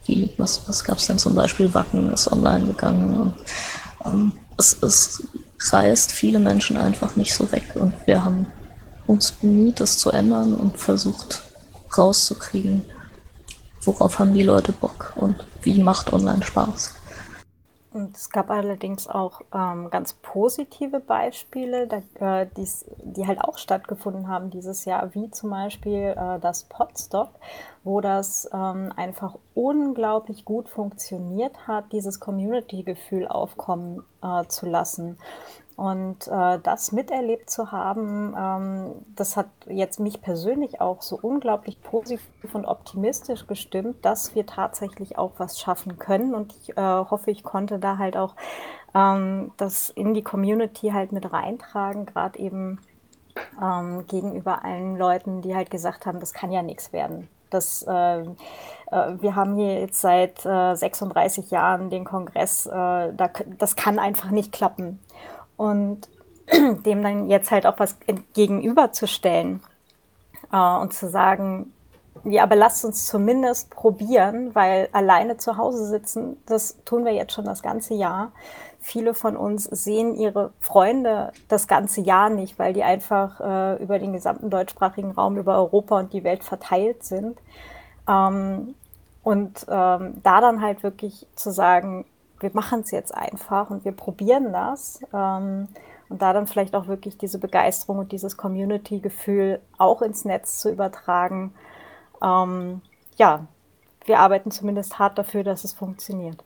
wie, 0.06 0.30
was, 0.38 0.68
was 0.68 0.84
gab 0.84 0.98
es 0.98 1.08
denn 1.08 1.20
zum 1.20 1.36
Beispiel? 1.36 1.74
Wacken 1.74 2.12
ist 2.14 2.32
online 2.32 2.68
gegangen. 2.68 3.20
Und, 3.20 3.34
ähm, 4.06 4.32
es, 4.58 4.78
es 4.82 5.24
reißt 5.72 6.12
viele 6.12 6.40
Menschen 6.40 6.78
einfach 6.78 7.16
nicht 7.16 7.34
so 7.34 7.52
weg. 7.52 7.64
Und 7.76 7.94
wir 8.06 8.24
haben 8.24 8.48
uns 9.08 9.32
bemüht, 9.32 9.80
das 9.80 9.98
zu 9.98 10.12
ändern 10.12 10.54
und 10.56 10.78
versucht 10.78 11.44
rauszukriegen, 11.98 12.84
worauf 13.82 14.20
haben 14.20 14.34
die 14.34 14.44
Leute 14.44 14.72
Bock 14.72 15.14
und 15.16 15.36
wie 15.62 15.82
macht 15.82 16.12
online 16.12 16.44
Spaß. 16.44 16.95
Und 17.96 18.18
es 18.18 18.30
gab 18.30 18.50
allerdings 18.50 19.08
auch 19.08 19.40
ähm, 19.54 19.90
ganz 19.90 20.16
positive 20.16 21.00
Beispiele, 21.00 21.88
da, 21.88 22.42
äh, 22.42 22.48
die 22.54 23.26
halt 23.26 23.40
auch 23.40 23.58
stattgefunden 23.58 24.28
haben 24.28 24.50
dieses 24.50 24.84
Jahr, 24.84 25.16
wie 25.16 25.32
zum 25.32 25.52
Beispiel 25.52 26.14
äh, 26.18 26.40
das 26.42 26.66
Podstock, 26.66 27.30
wo 27.86 28.02
das 28.02 28.50
ähm, 28.52 28.92
einfach 28.98 29.38
unglaublich 29.54 30.44
gut 30.44 30.68
funktioniert 30.68 31.70
hat, 31.70 31.94
dieses 31.94 32.20
Community-Gefühl 32.20 33.30
aufkommen 33.30 34.04
äh, 34.22 34.44
zu 34.50 34.66
lassen. 34.66 35.18
Und 35.76 36.28
äh, 36.30 36.60
das 36.64 36.94
miterlebt 36.94 37.50
zu 37.50 37.74
haben, 37.74 38.34
ähm, 38.38 39.06
das 39.16 39.36
hat 39.36 39.48
jetzt 39.68 40.00
mich 40.00 40.22
persönlich 40.22 40.80
auch 40.80 41.02
so 41.02 41.20
unglaublich 41.22 41.82
positiv 41.82 42.22
und 42.54 42.66
optimistisch 42.66 43.46
gestimmt, 43.46 44.06
dass 44.06 44.36
wir 44.36 44.46
tatsächlich 44.46 45.18
auch 45.18 45.34
was 45.38 45.60
schaffen 45.60 46.00
können. 46.00 46.34
Und 46.34 46.56
ich 46.62 46.78
äh, 46.78 46.82
hoffe, 46.82 47.30
ich 47.30 47.44
konnte 47.44 47.78
da 47.78 47.98
halt 47.98 48.16
auch 48.16 48.36
ähm, 48.94 49.52
das 49.58 49.90
in 49.90 50.14
die 50.14 50.24
Community 50.24 50.92
halt 50.92 51.12
mit 51.12 51.32
reintragen, 51.34 52.06
gerade 52.06 52.40
eben 52.40 52.80
ähm, 53.62 54.08
gegenüber 54.08 54.64
allen 54.64 54.98
Leuten, 54.98 55.42
die 55.42 55.56
halt 55.56 55.70
gesagt 55.70 56.06
haben, 56.06 56.22
das 56.22 56.32
kann 56.32 56.54
ja 56.54 56.62
nichts 56.62 56.94
werden. 56.94 57.28
Das, 57.50 57.84
äh, 57.84 58.22
äh 58.22 58.26
wir 58.92 59.36
haben 59.36 59.56
hier 59.56 59.82
jetzt 59.82 60.00
seit 60.00 60.40
36 60.40 61.52
äh, 61.52 61.56
Jahren 61.56 61.90
den 61.90 62.06
Kongress, 62.06 62.66
äh, 62.66 62.72
da, 62.72 63.30
das 63.58 63.76
kann 63.76 64.00
einfach 64.00 64.32
nicht 64.32 64.54
klappen. 64.54 65.00
Und 65.58 66.10
dem 66.52 67.04
dann 67.04 67.30
jetzt 67.30 67.52
halt 67.52 67.66
auch 67.66 67.80
was 67.80 67.98
gegenüberzustellen 68.34 69.62
äh, 70.52 70.78
und 70.78 70.94
zu 70.94 71.10
sagen, 71.10 71.72
ja, 72.24 72.44
aber 72.44 72.56
lasst 72.56 72.86
uns 72.86 73.06
zumindest 73.06 73.70
probieren, 73.70 74.56
weil 74.56 74.90
alleine 74.94 75.38
zu 75.38 75.58
Hause 75.58 75.86
sitzen, 75.86 76.38
das 76.46 76.78
tun 76.86 77.06
wir 77.06 77.14
jetzt 77.14 77.34
schon 77.34 77.46
das 77.46 77.62
ganze 77.62 77.94
Jahr, 77.94 78.32
viele 78.80 79.16
von 79.16 79.36
uns 79.36 79.66
sehen 79.66 80.16
ihre 80.16 80.52
Freunde 80.60 81.34
das 81.48 81.68
ganze 81.68 82.02
Jahr 82.02 82.30
nicht, 82.30 82.58
weil 82.60 82.74
die 82.74 82.84
einfach 82.84 83.40
äh, 83.40 83.84
über 83.84 84.00
den 84.00 84.14
gesamten 84.14 84.50
deutschsprachigen 84.50 85.12
Raum, 85.12 85.38
über 85.38 85.56
Europa 85.56 86.00
und 86.00 86.14
die 86.14 86.24
Welt 86.24 86.44
verteilt 86.44 87.04
sind. 87.04 87.38
Ähm, 88.08 88.76
und 89.24 89.66
ähm, 89.68 90.22
da 90.22 90.40
dann 90.40 90.62
halt 90.62 90.84
wirklich 90.84 91.26
zu 91.36 91.52
sagen, 91.52 92.06
wir 92.40 92.52
machen 92.54 92.82
es 92.82 92.92
jetzt 92.92 93.14
einfach 93.14 93.70
und 93.70 93.86
wir 93.86 93.92
probieren 93.92 94.52
das. 94.54 95.00
Ähm, 95.14 95.68
und 96.08 96.22
da 96.22 96.34
dann 96.34 96.48
vielleicht 96.48 96.76
auch 96.76 96.88
wirklich 96.88 97.18
diese 97.18 97.40
Begeisterung 97.40 97.98
und 97.98 98.12
dieses 98.12 98.38
Community-Gefühl 98.38 99.60
auch 99.78 100.02
ins 100.02 100.24
Netz 100.24 100.60
zu 100.60 100.72
übertragen. 100.72 101.54
Ähm, 102.22 102.82
ja, 103.18 103.48
wir 104.06 104.20
arbeiten 104.20 104.52
zumindest 104.52 105.00
hart 105.00 105.18
dafür, 105.18 105.44
dass 105.44 105.64
es 105.64 105.74
funktioniert. 105.74 106.44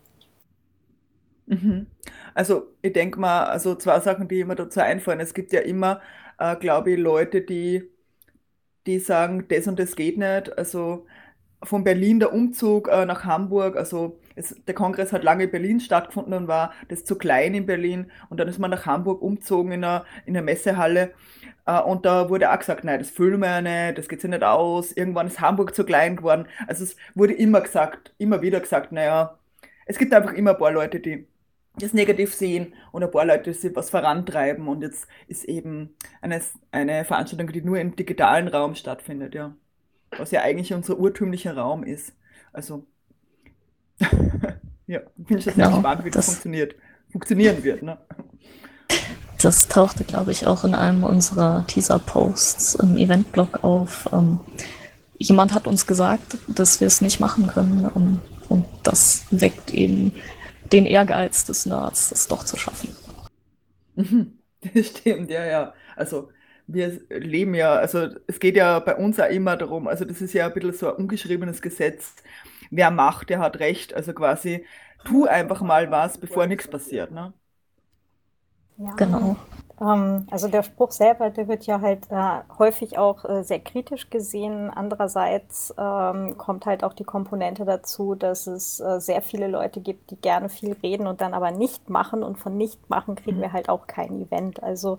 Mhm. 1.48 1.88
Also 2.34 2.68
ich 2.82 2.94
denke 2.94 3.20
mal, 3.20 3.46
also 3.46 3.76
zwei 3.76 4.00
Sachen, 4.00 4.28
die 4.28 4.44
mir 4.46 4.56
dazu 4.56 4.80
einfallen. 4.80 5.20
Es 5.20 5.34
gibt 5.34 5.52
ja 5.52 5.62
immer, 5.62 6.00
äh, 6.38 6.56
glaube 6.56 6.92
ich, 6.92 7.00
Leute, 7.00 7.42
die, 7.42 7.90
die 8.86 9.00
sagen, 9.00 9.46
das 9.50 9.68
und 9.68 9.80
das 9.80 9.96
geht 9.96 10.18
nicht. 10.18 10.58
Also 10.58 11.06
von 11.64 11.84
Berlin 11.84 12.20
der 12.20 12.34
Umzug 12.34 12.88
äh, 12.88 13.06
nach 13.06 13.26
Hamburg, 13.26 13.76
also 13.76 14.20
es, 14.40 14.56
der 14.66 14.74
Kongress 14.74 15.12
hat 15.12 15.24
lange 15.24 15.44
in 15.44 15.52
Berlin 15.52 15.80
stattgefunden 15.80 16.34
und 16.34 16.48
war 16.48 16.74
das 16.88 17.04
zu 17.04 17.18
klein 17.18 17.54
in 17.54 17.66
Berlin. 17.66 18.10
Und 18.30 18.40
dann 18.40 18.48
ist 18.48 18.58
man 18.58 18.72
nach 18.72 18.86
Hamburg 18.86 19.22
umgezogen 19.22 19.74
in 19.74 19.84
einer 19.84 20.06
Messehalle. 20.42 21.12
Äh, 21.66 21.82
und 21.82 22.06
da 22.06 22.30
wurde 22.30 22.52
auch 22.52 22.60
gesagt, 22.60 22.84
nein, 22.86 23.00
das 23.00 23.10
füllen 23.10 23.42
wir 23.42 23.62
nicht, 23.62 23.98
das 23.98 24.08
geht 24.08 24.22
sich 24.22 24.30
nicht 24.30 24.44
aus, 24.44 24.94
irgendwann 24.94 25.28
ist 25.28 25.42
Hamburg 25.42 25.76
zu 25.76 25.84
klein 25.84 26.16
geworden. 26.16 26.48
Also 26.68 26.84
es 26.86 26.96
wurde 27.16 27.34
immer 27.34 27.62
gesagt, 27.62 28.14
immer 28.18 28.42
wieder 28.42 28.62
gesagt, 28.62 28.92
naja, 28.92 29.38
es 29.86 29.98
gibt 29.98 30.14
einfach 30.14 30.34
immer 30.34 30.52
ein 30.52 30.58
paar 30.58 30.72
Leute, 30.72 31.00
die 31.00 31.28
das 31.76 31.94
negativ 31.94 32.34
sehen 32.34 32.74
und 32.92 33.04
ein 33.04 33.12
paar 33.12 33.26
Leute, 33.26 33.52
die 33.52 33.76
was 33.76 33.90
vorantreiben. 33.90 34.68
Und 34.68 34.82
jetzt 34.84 35.08
ist 35.28 35.44
eben 35.46 35.96
eine, 36.22 36.42
eine 36.72 37.04
Veranstaltung, 37.06 37.52
die 37.52 37.62
nur 37.62 37.80
im 37.80 37.96
digitalen 37.96 38.48
Raum 38.48 38.76
stattfindet, 38.76 39.36
ja. 39.36 39.56
Was 40.18 40.32
ja 40.32 40.42
eigentlich 40.42 40.74
unser 40.74 40.98
urtümlicher 40.98 41.56
Raum 41.56 41.84
ist. 41.84 42.16
Also, 42.52 42.88
ja, 44.88 45.00
bin 45.18 45.38
ich 45.38 45.46
jetzt 45.46 45.56
genau, 45.56 45.72
gespannt, 45.72 46.06
wie 46.06 46.12
das, 46.12 46.26
das 46.26 46.34
funktioniert. 46.36 46.76
Funktionieren 47.12 47.64
wird, 47.64 47.84
ne? 47.84 47.98
Das 49.42 49.68
tauchte, 49.68 50.04
glaube 50.04 50.32
ich, 50.32 50.46
auch 50.48 50.64
in 50.64 50.76
einem 50.76 51.04
unserer 51.04 51.66
Teaser-Posts 51.68 52.76
im 52.76 52.98
Eventblog 52.98 53.64
auf. 53.64 54.10
Ähm, 54.12 54.40
jemand 55.18 55.54
hat 55.54 55.66
uns 55.66 55.88
gesagt, 55.88 56.38
dass 56.48 56.82
wir 56.82 56.88
es 56.88 57.02
nicht 57.02 57.20
machen 57.20 57.48
können. 57.48 57.86
Um, 57.86 58.20
und 58.50 58.66
das 58.84 59.26
weckt 59.32 59.74
eben 59.74 60.14
den 60.72 60.86
Ehrgeiz 60.86 61.46
des 61.46 61.66
Nerds, 61.66 62.10
das 62.10 62.28
doch 62.28 62.44
zu 62.44 62.58
schaffen. 62.58 62.96
Das 64.74 64.88
stimmt, 64.88 65.32
ja, 65.32 65.46
ja. 65.46 65.74
Also 65.96 66.32
wir 66.68 67.00
leben 67.10 67.56
ja, 67.56 67.76
also 67.76 68.10
es 68.28 68.42
geht 68.42 68.58
ja 68.58 68.80
bei 68.80 68.94
uns 68.94 69.18
auch 69.18 69.30
immer 69.30 69.56
darum, 69.56 69.88
also 69.88 70.04
das 70.04 70.22
ist 70.22 70.34
ja 70.34 70.48
ein 70.48 70.54
bisschen 70.54 70.74
so 70.74 70.90
ein 70.90 70.96
ungeschriebenes 70.96 71.62
Gesetz. 71.62 72.14
Wer 72.70 72.92
macht, 72.92 73.30
der 73.30 73.40
hat 73.40 73.60
recht. 73.60 73.94
Also 73.94 74.14
quasi, 74.14 74.66
tu 75.06 75.26
einfach 75.26 75.62
mal 75.62 75.90
was, 75.92 76.18
bevor 76.18 76.48
nichts 76.48 76.68
passiert. 76.68 77.12
Ne? 77.12 77.34
Ja. 78.78 78.92
Genau. 78.96 79.38
Ähm, 79.82 80.28
also 80.30 80.48
der 80.48 80.64
Spruch 80.64 80.92
selber, 80.92 81.30
der 81.30 81.48
wird 81.48 81.66
ja 81.66 81.82
halt 81.82 82.10
äh, 82.10 82.40
häufig 82.58 82.98
auch 82.98 83.26
äh, 83.26 83.44
sehr 83.44 83.60
kritisch 83.60 84.10
gesehen. 84.10 84.70
Andererseits 84.70 85.74
ähm, 85.78 86.38
kommt 86.38 86.66
halt 86.66 86.84
auch 86.84 86.94
die 86.94 87.04
Komponente 87.04 87.66
dazu, 87.66 88.16
dass 88.16 88.48
es 88.48 88.80
äh, 88.80 89.00
sehr 89.00 89.22
viele 89.22 89.48
Leute 89.48 89.82
gibt, 89.82 90.12
die 90.12 90.18
gerne 90.18 90.50
viel 90.50 90.74
reden 90.84 91.08
und 91.08 91.22
dann 91.22 91.34
aber 91.34 91.52
nicht 91.52 91.90
machen. 91.90 92.24
Und 92.24 92.38
von 92.38 92.58
nicht 92.58 92.90
machen 92.90 93.16
kriegen 93.16 93.38
mhm. 93.38 93.42
wir 93.42 93.54
halt 93.54 93.70
auch 93.70 93.88
kein 93.88 94.22
Event. 94.22 94.62
Also 94.64 94.98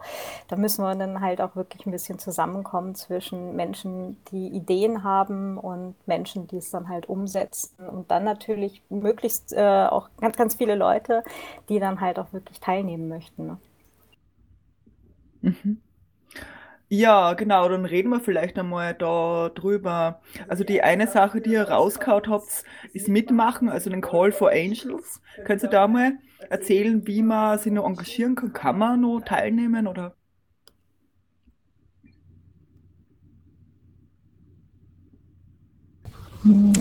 da 0.48 0.56
müssen 0.56 0.82
wir 0.82 0.94
dann 0.94 1.20
halt 1.20 1.40
auch 1.40 1.56
wirklich 1.56 1.86
ein 1.86 1.92
bisschen 1.92 2.18
zusammenkommen 2.18 2.94
zwischen 2.94 3.56
Menschen, 3.56 4.22
die 4.30 4.48
Ideen 4.48 5.04
haben 5.04 5.58
und 5.58 5.94
Menschen, 6.06 6.46
die 6.46 6.56
es 6.56 6.70
dann 6.70 6.88
halt 6.88 7.08
umsetzen. 7.08 7.86
Und 7.86 8.10
dann 8.10 8.24
natürlich 8.24 8.82
möglichst 8.88 9.56
auch 9.56 10.08
ganz, 10.20 10.36
ganz 10.36 10.54
viele 10.54 10.74
Leute, 10.74 11.22
die 11.68 11.78
dann 11.78 12.00
halt 12.00 12.18
auch 12.18 12.32
wirklich 12.32 12.60
teilnehmen 12.60 13.08
möchten. 13.08 13.46
Ne? 13.46 13.58
Mhm. 15.42 15.80
Ja, 16.92 17.34
genau, 17.34 17.68
dann 17.68 17.84
reden 17.84 18.08
wir 18.10 18.20
vielleicht 18.20 18.58
einmal 18.58 18.94
da 18.94 19.48
drüber. 19.50 20.20
Also 20.48 20.64
die 20.64 20.82
eine 20.82 21.06
Sache, 21.06 21.40
die 21.40 21.52
ihr 21.52 21.68
rausgehauen 21.68 22.24
habt, 22.28 22.64
ist 22.92 23.08
mitmachen, 23.08 23.68
also 23.68 23.90
den 23.90 24.00
Call 24.00 24.32
for 24.32 24.50
Angels. 24.50 25.20
Könnt 25.44 25.62
ihr 25.62 25.68
da 25.68 25.86
mal 25.86 26.14
erzählen, 26.48 27.06
wie 27.06 27.22
man 27.22 27.58
sich 27.58 27.72
noch 27.72 27.86
engagieren 27.86 28.34
kann? 28.34 28.52
Kann 28.52 28.78
man 28.78 29.00
noch 29.02 29.20
teilnehmen 29.20 29.86
oder? 29.86 30.16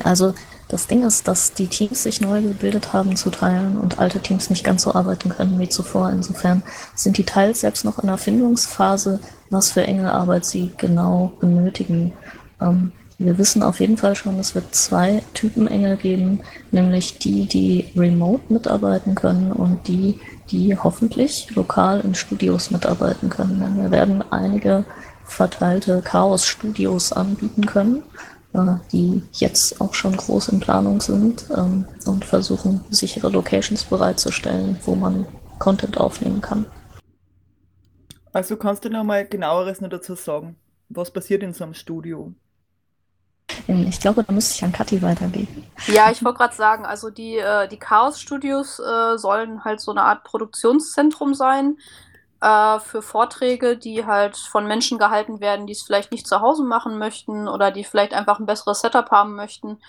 Also 0.03 0.33
das 0.69 0.85
Ding 0.85 1.03
ist, 1.03 1.27
dass 1.27 1.53
die 1.53 1.65
Teams 1.65 2.03
sich 2.03 2.21
neu 2.21 2.43
gebildet 2.43 2.93
haben 2.93 3.15
zu 3.15 3.31
Teilen 3.31 3.75
und 3.75 3.97
alte 3.97 4.19
Teams 4.19 4.51
nicht 4.51 4.63
ganz 4.63 4.83
so 4.83 4.93
arbeiten 4.93 5.29
können 5.29 5.59
wie 5.59 5.67
zuvor. 5.67 6.11
Insofern 6.11 6.61
sind 6.93 7.17
die 7.17 7.23
Teils 7.23 7.61
selbst 7.61 7.85
noch 7.85 7.97
in 7.97 8.07
der 8.07 8.19
Findungsphase, 8.19 9.19
was 9.49 9.71
für 9.71 9.81
enge 9.81 10.13
Arbeit 10.13 10.45
sie 10.45 10.71
genau 10.77 11.33
benötigen. 11.39 12.13
Ähm, 12.61 12.91
wir 13.17 13.39
wissen 13.39 13.63
auf 13.63 13.79
jeden 13.79 13.97
Fall 13.97 14.15
schon, 14.15 14.37
es 14.37 14.53
wird 14.53 14.75
zwei 14.75 15.23
Typen 15.33 15.67
Engel 15.67 15.97
geben, 15.97 16.41
nämlich 16.69 17.17
die, 17.17 17.47
die 17.47 17.91
remote 17.97 18.53
mitarbeiten 18.53 19.15
können 19.15 19.51
und 19.51 19.87
die, 19.87 20.19
die 20.51 20.77
hoffentlich 20.77 21.47
lokal 21.55 21.99
in 22.01 22.13
Studios 22.13 22.69
mitarbeiten 22.69 23.29
können. 23.29 23.59
Denn 23.59 23.81
wir 23.81 23.89
werden 23.89 24.23
einige 24.29 24.85
verteilte 25.25 26.03
Chaos-Studios 26.03 27.11
anbieten 27.11 27.65
können 27.65 28.03
die 28.91 29.21
jetzt 29.33 29.79
auch 29.79 29.93
schon 29.93 30.17
groß 30.17 30.49
in 30.49 30.59
Planung 30.59 31.01
sind 31.01 31.45
ähm, 31.55 31.85
und 32.05 32.25
versuchen, 32.25 32.83
sichere 32.89 33.29
Locations 33.29 33.83
bereitzustellen, 33.83 34.79
wo 34.85 34.95
man 34.95 35.27
Content 35.59 35.97
aufnehmen 35.97 36.41
kann. 36.41 36.65
Also 38.33 38.57
kannst 38.57 38.85
du 38.85 38.89
noch 38.89 39.03
mal 39.03 39.27
genaueres 39.27 39.81
noch 39.81 39.89
dazu 39.89 40.15
sagen? 40.15 40.55
Was 40.89 41.11
passiert 41.11 41.43
in 41.43 41.53
so 41.53 41.63
einem 41.63 41.73
Studio? 41.73 42.33
Ähm, 43.67 43.87
ich 43.87 43.99
glaube, 43.99 44.23
da 44.23 44.33
müsste 44.33 44.55
ich 44.55 44.63
an 44.63 44.71
Kathi 44.71 45.01
weitergeben. 45.01 45.63
Ja, 45.87 46.11
ich 46.11 46.23
wollte 46.23 46.39
gerade 46.39 46.55
sagen, 46.55 46.85
also 46.85 47.09
die, 47.09 47.37
äh, 47.37 47.67
die 47.67 47.77
Chaos-Studios 47.77 48.79
äh, 48.79 49.17
sollen 49.17 49.63
halt 49.63 49.79
so 49.81 49.91
eine 49.91 50.03
Art 50.03 50.23
Produktionszentrum 50.23 51.33
sein, 51.33 51.77
äh, 52.41 52.79
für 52.79 53.01
Vorträge, 53.01 53.77
die 53.77 54.05
halt 54.05 54.37
von 54.37 54.65
Menschen 54.65 54.97
gehalten 54.97 55.39
werden, 55.39 55.67
die 55.67 55.73
es 55.73 55.83
vielleicht 55.83 56.11
nicht 56.11 56.27
zu 56.27 56.41
Hause 56.41 56.63
machen 56.63 56.97
möchten 56.97 57.47
oder 57.47 57.71
die 57.71 57.83
vielleicht 57.83 58.13
einfach 58.13 58.39
ein 58.39 58.45
besseres 58.45 58.81
Setup 58.81 59.11
haben 59.11 59.35
möchten. 59.35 59.79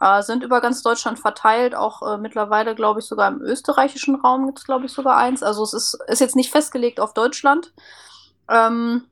Äh, 0.00 0.22
sind 0.22 0.42
über 0.42 0.60
ganz 0.60 0.82
Deutschland 0.82 1.18
verteilt, 1.18 1.74
auch 1.74 2.02
äh, 2.02 2.18
mittlerweile, 2.18 2.74
glaube 2.74 3.00
ich, 3.00 3.06
sogar 3.06 3.28
im 3.28 3.40
österreichischen 3.40 4.16
Raum 4.16 4.46
gibt 4.46 4.58
es, 4.58 4.64
glaube 4.64 4.86
ich, 4.86 4.92
sogar 4.92 5.16
eins. 5.16 5.42
Also 5.42 5.62
es 5.62 5.72
ist, 5.72 5.98
ist 6.08 6.20
jetzt 6.20 6.36
nicht 6.36 6.50
festgelegt 6.50 7.00
auf 7.00 7.14
Deutschland. 7.14 7.72
Ähm, 8.48 9.04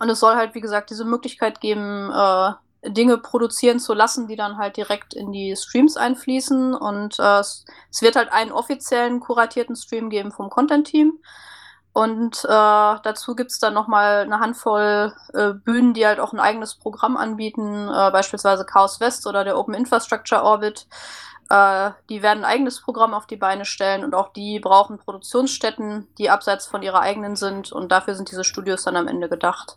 und 0.00 0.08
es 0.08 0.20
soll 0.20 0.36
halt, 0.36 0.54
wie 0.54 0.60
gesagt, 0.60 0.90
diese 0.90 1.04
Möglichkeit 1.04 1.60
geben, 1.60 2.10
äh, 2.12 2.52
Dinge 2.90 3.18
produzieren 3.18 3.78
zu 3.78 3.94
lassen, 3.94 4.26
die 4.26 4.36
dann 4.36 4.58
halt 4.58 4.76
direkt 4.76 5.14
in 5.14 5.32
die 5.32 5.54
Streams 5.56 5.96
einfließen. 5.96 6.74
Und 6.74 7.18
äh, 7.18 7.40
es, 7.40 7.64
es, 7.90 8.02
wird 8.02 8.16
halt 8.16 8.32
einen 8.32 8.52
offiziellen 8.52 9.20
kuratierten 9.20 9.76
Stream 9.76 10.08
geben 10.08 10.32
vom 10.32 10.50
Content-Team. 10.50 11.18
Und 11.92 12.44
äh, 12.44 12.48
dazu 12.48 13.34
gibt 13.34 13.50
es 13.50 13.58
dann 13.58 13.74
nochmal 13.74 14.22
eine 14.22 14.40
Handvoll 14.40 15.12
äh, 15.34 15.52
Bühnen, 15.52 15.92
die 15.92 16.06
halt 16.06 16.20
auch 16.20 16.32
ein 16.32 16.40
eigenes 16.40 16.74
Programm 16.74 17.18
anbieten, 17.18 17.88
äh, 17.88 18.10
beispielsweise 18.10 18.64
Chaos 18.64 18.98
West 19.00 19.26
oder 19.26 19.44
der 19.44 19.58
Open 19.58 19.74
Infrastructure 19.74 20.42
Orbit. 20.42 20.86
Äh, 21.50 21.90
die 22.08 22.22
werden 22.22 22.44
ein 22.44 22.50
eigenes 22.50 22.80
Programm 22.80 23.12
auf 23.12 23.26
die 23.26 23.36
Beine 23.36 23.66
stellen 23.66 24.04
und 24.04 24.14
auch 24.14 24.32
die 24.32 24.58
brauchen 24.58 24.96
Produktionsstätten, 24.96 26.08
die 26.16 26.30
abseits 26.30 26.66
von 26.66 26.80
ihrer 26.80 27.00
eigenen 27.00 27.36
sind. 27.36 27.72
Und 27.72 27.92
dafür 27.92 28.14
sind 28.14 28.30
diese 28.30 28.44
Studios 28.44 28.84
dann 28.84 28.96
am 28.96 29.06
Ende 29.06 29.28
gedacht. 29.28 29.76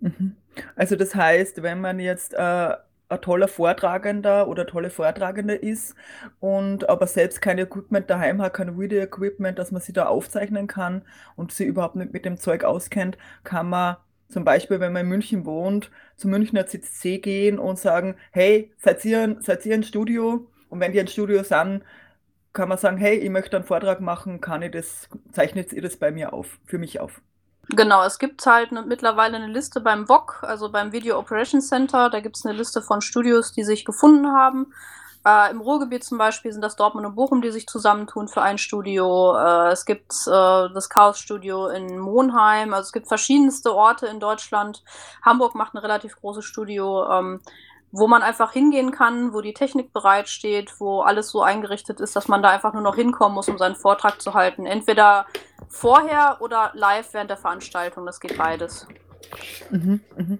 Mhm. 0.00 0.36
Also 0.74 0.96
das 0.96 1.14
heißt, 1.14 1.62
wenn 1.62 1.82
man 1.82 2.00
jetzt 2.00 2.32
äh, 2.32 2.74
ein 3.08 3.20
toller 3.20 3.48
Vortragender 3.48 4.48
oder 4.48 4.66
tolle 4.66 4.90
Vortragende 4.90 5.54
ist 5.54 5.94
und 6.40 6.88
aber 6.88 7.06
selbst 7.06 7.40
kein 7.40 7.58
Equipment 7.58 8.10
daheim 8.10 8.42
hat, 8.42 8.54
kein 8.54 8.78
Video-Equipment, 8.78 9.58
dass 9.58 9.72
man 9.72 9.80
sie 9.80 9.92
da 9.92 10.06
aufzeichnen 10.06 10.66
kann 10.66 11.02
und 11.36 11.52
sie 11.52 11.64
überhaupt 11.64 11.96
nicht 11.96 12.12
mit 12.12 12.24
dem 12.24 12.36
Zeug 12.36 12.64
auskennt, 12.64 13.16
kann 13.44 13.68
man 13.68 13.96
zum 14.28 14.44
Beispiel, 14.44 14.78
wenn 14.80 14.92
man 14.92 15.02
in 15.02 15.08
München 15.08 15.46
wohnt, 15.46 15.90
zum 16.16 16.30
Münchner 16.32 16.66
CCC 16.66 17.18
gehen 17.18 17.58
und 17.58 17.78
sagen, 17.78 18.16
hey, 18.30 18.72
seid 18.76 19.04
ihr, 19.04 19.38
seid 19.40 19.64
ihr 19.64 19.74
ein 19.74 19.82
Studio? 19.82 20.46
Und 20.68 20.80
wenn 20.80 20.92
die 20.92 21.00
ein 21.00 21.08
Studio 21.08 21.42
sind, 21.42 21.82
kann 22.52 22.68
man 22.68 22.76
sagen, 22.78 22.98
hey, 22.98 23.16
ich 23.16 23.30
möchte 23.30 23.56
einen 23.56 23.64
Vortrag 23.64 24.00
machen, 24.00 24.40
kann 24.40 24.62
ich 24.62 24.72
das, 24.72 25.08
zeichnet 25.32 25.72
ihr 25.72 25.82
das 25.82 25.96
bei 25.96 26.10
mir 26.10 26.32
auf, 26.34 26.58
für 26.66 26.78
mich 26.78 27.00
auf? 27.00 27.22
Genau, 27.70 28.02
es 28.02 28.18
gibt 28.18 28.46
halt 28.46 28.72
ne, 28.72 28.82
mittlerweile 28.82 29.36
eine 29.36 29.46
Liste 29.46 29.80
beim 29.80 30.08
VOC, 30.08 30.42
also 30.42 30.70
beim 30.70 30.92
Video 30.92 31.18
Operations 31.18 31.68
Center. 31.68 32.08
Da 32.08 32.20
gibt 32.20 32.36
es 32.36 32.46
eine 32.46 32.56
Liste 32.56 32.80
von 32.80 33.02
Studios, 33.02 33.52
die 33.52 33.64
sich 33.64 33.84
gefunden 33.84 34.32
haben. 34.32 34.72
Äh, 35.26 35.50
Im 35.50 35.60
Ruhrgebiet 35.60 36.02
zum 36.02 36.16
Beispiel 36.16 36.50
sind 36.50 36.62
das 36.62 36.76
Dortmund 36.76 37.06
und 37.06 37.14
Bochum, 37.14 37.42
die 37.42 37.50
sich 37.50 37.66
zusammentun 37.66 38.28
für 38.28 38.40
ein 38.40 38.56
Studio. 38.56 39.36
Äh, 39.36 39.72
es 39.72 39.84
gibt 39.84 40.12
äh, 40.26 40.30
das 40.72 40.88
Chaos-Studio 40.88 41.68
in 41.68 41.98
Monheim. 41.98 42.72
Also 42.72 42.86
es 42.86 42.92
gibt 42.92 43.08
verschiedenste 43.08 43.74
Orte 43.74 44.06
in 44.06 44.20
Deutschland. 44.20 44.82
Hamburg 45.22 45.54
macht 45.54 45.74
ein 45.74 45.78
relativ 45.78 46.16
großes 46.16 46.46
Studio, 46.46 47.06
ähm, 47.10 47.40
wo 47.92 48.06
man 48.06 48.22
einfach 48.22 48.52
hingehen 48.52 48.92
kann, 48.92 49.34
wo 49.34 49.42
die 49.42 49.54
Technik 49.54 49.92
bereitsteht, 49.92 50.74
wo 50.78 51.00
alles 51.00 51.28
so 51.28 51.42
eingerichtet 51.42 52.00
ist, 52.00 52.16
dass 52.16 52.28
man 52.28 52.42
da 52.42 52.48
einfach 52.48 52.72
nur 52.72 52.82
noch 52.82 52.96
hinkommen 52.96 53.34
muss, 53.34 53.48
um 53.48 53.58
seinen 53.58 53.76
Vortrag 53.76 54.22
zu 54.22 54.32
halten. 54.32 54.64
Entweder 54.64 55.26
vorher 55.68 56.38
oder 56.40 56.72
live 56.74 57.12
während 57.14 57.30
der 57.30 57.36
Veranstaltung. 57.36 58.06
Das 58.06 58.20
geht 58.20 58.36
beides. 58.36 58.86
Mhm, 59.70 60.00
mhm. 60.16 60.38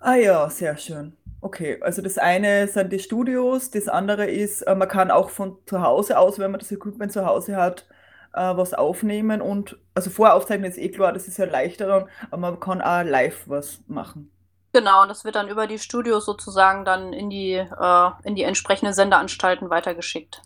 Ah 0.00 0.16
ja, 0.16 0.50
sehr 0.50 0.76
schön. 0.76 1.16
Okay, 1.40 1.78
also 1.82 2.00
das 2.02 2.18
eine 2.18 2.68
sind 2.68 2.90
die 2.92 2.98
Studios, 2.98 3.70
das 3.70 3.88
andere 3.88 4.26
ist, 4.26 4.62
äh, 4.62 4.74
man 4.74 4.88
kann 4.88 5.10
auch 5.10 5.28
von 5.28 5.58
zu 5.66 5.82
Hause 5.82 6.18
aus, 6.18 6.38
wenn 6.38 6.50
man 6.50 6.60
das 6.60 6.72
Equipment 6.72 7.12
zu 7.12 7.26
Hause 7.26 7.56
hat, 7.56 7.86
äh, 8.32 8.56
was 8.56 8.72
aufnehmen 8.72 9.42
und, 9.42 9.78
also 9.94 10.08
Voraufzeichnen 10.08 10.70
ist 10.70 10.78
eh 10.78 10.88
klar, 10.90 11.12
das 11.12 11.28
ist 11.28 11.36
ja 11.36 11.44
leichter 11.44 12.08
aber 12.30 12.36
man 12.36 12.60
kann 12.60 12.80
auch 12.80 13.02
live 13.02 13.44
was 13.46 13.80
machen. 13.86 14.30
Genau, 14.72 15.02
und 15.02 15.08
das 15.08 15.24
wird 15.24 15.36
dann 15.36 15.48
über 15.48 15.66
die 15.66 15.78
Studios 15.78 16.24
sozusagen 16.24 16.84
dann 16.84 17.12
in 17.12 17.30
die, 17.30 17.52
äh, 17.52 18.10
in 18.24 18.34
die 18.34 18.42
entsprechenden 18.42 18.94
Sendeanstalten 18.94 19.70
weitergeschickt. 19.70 20.42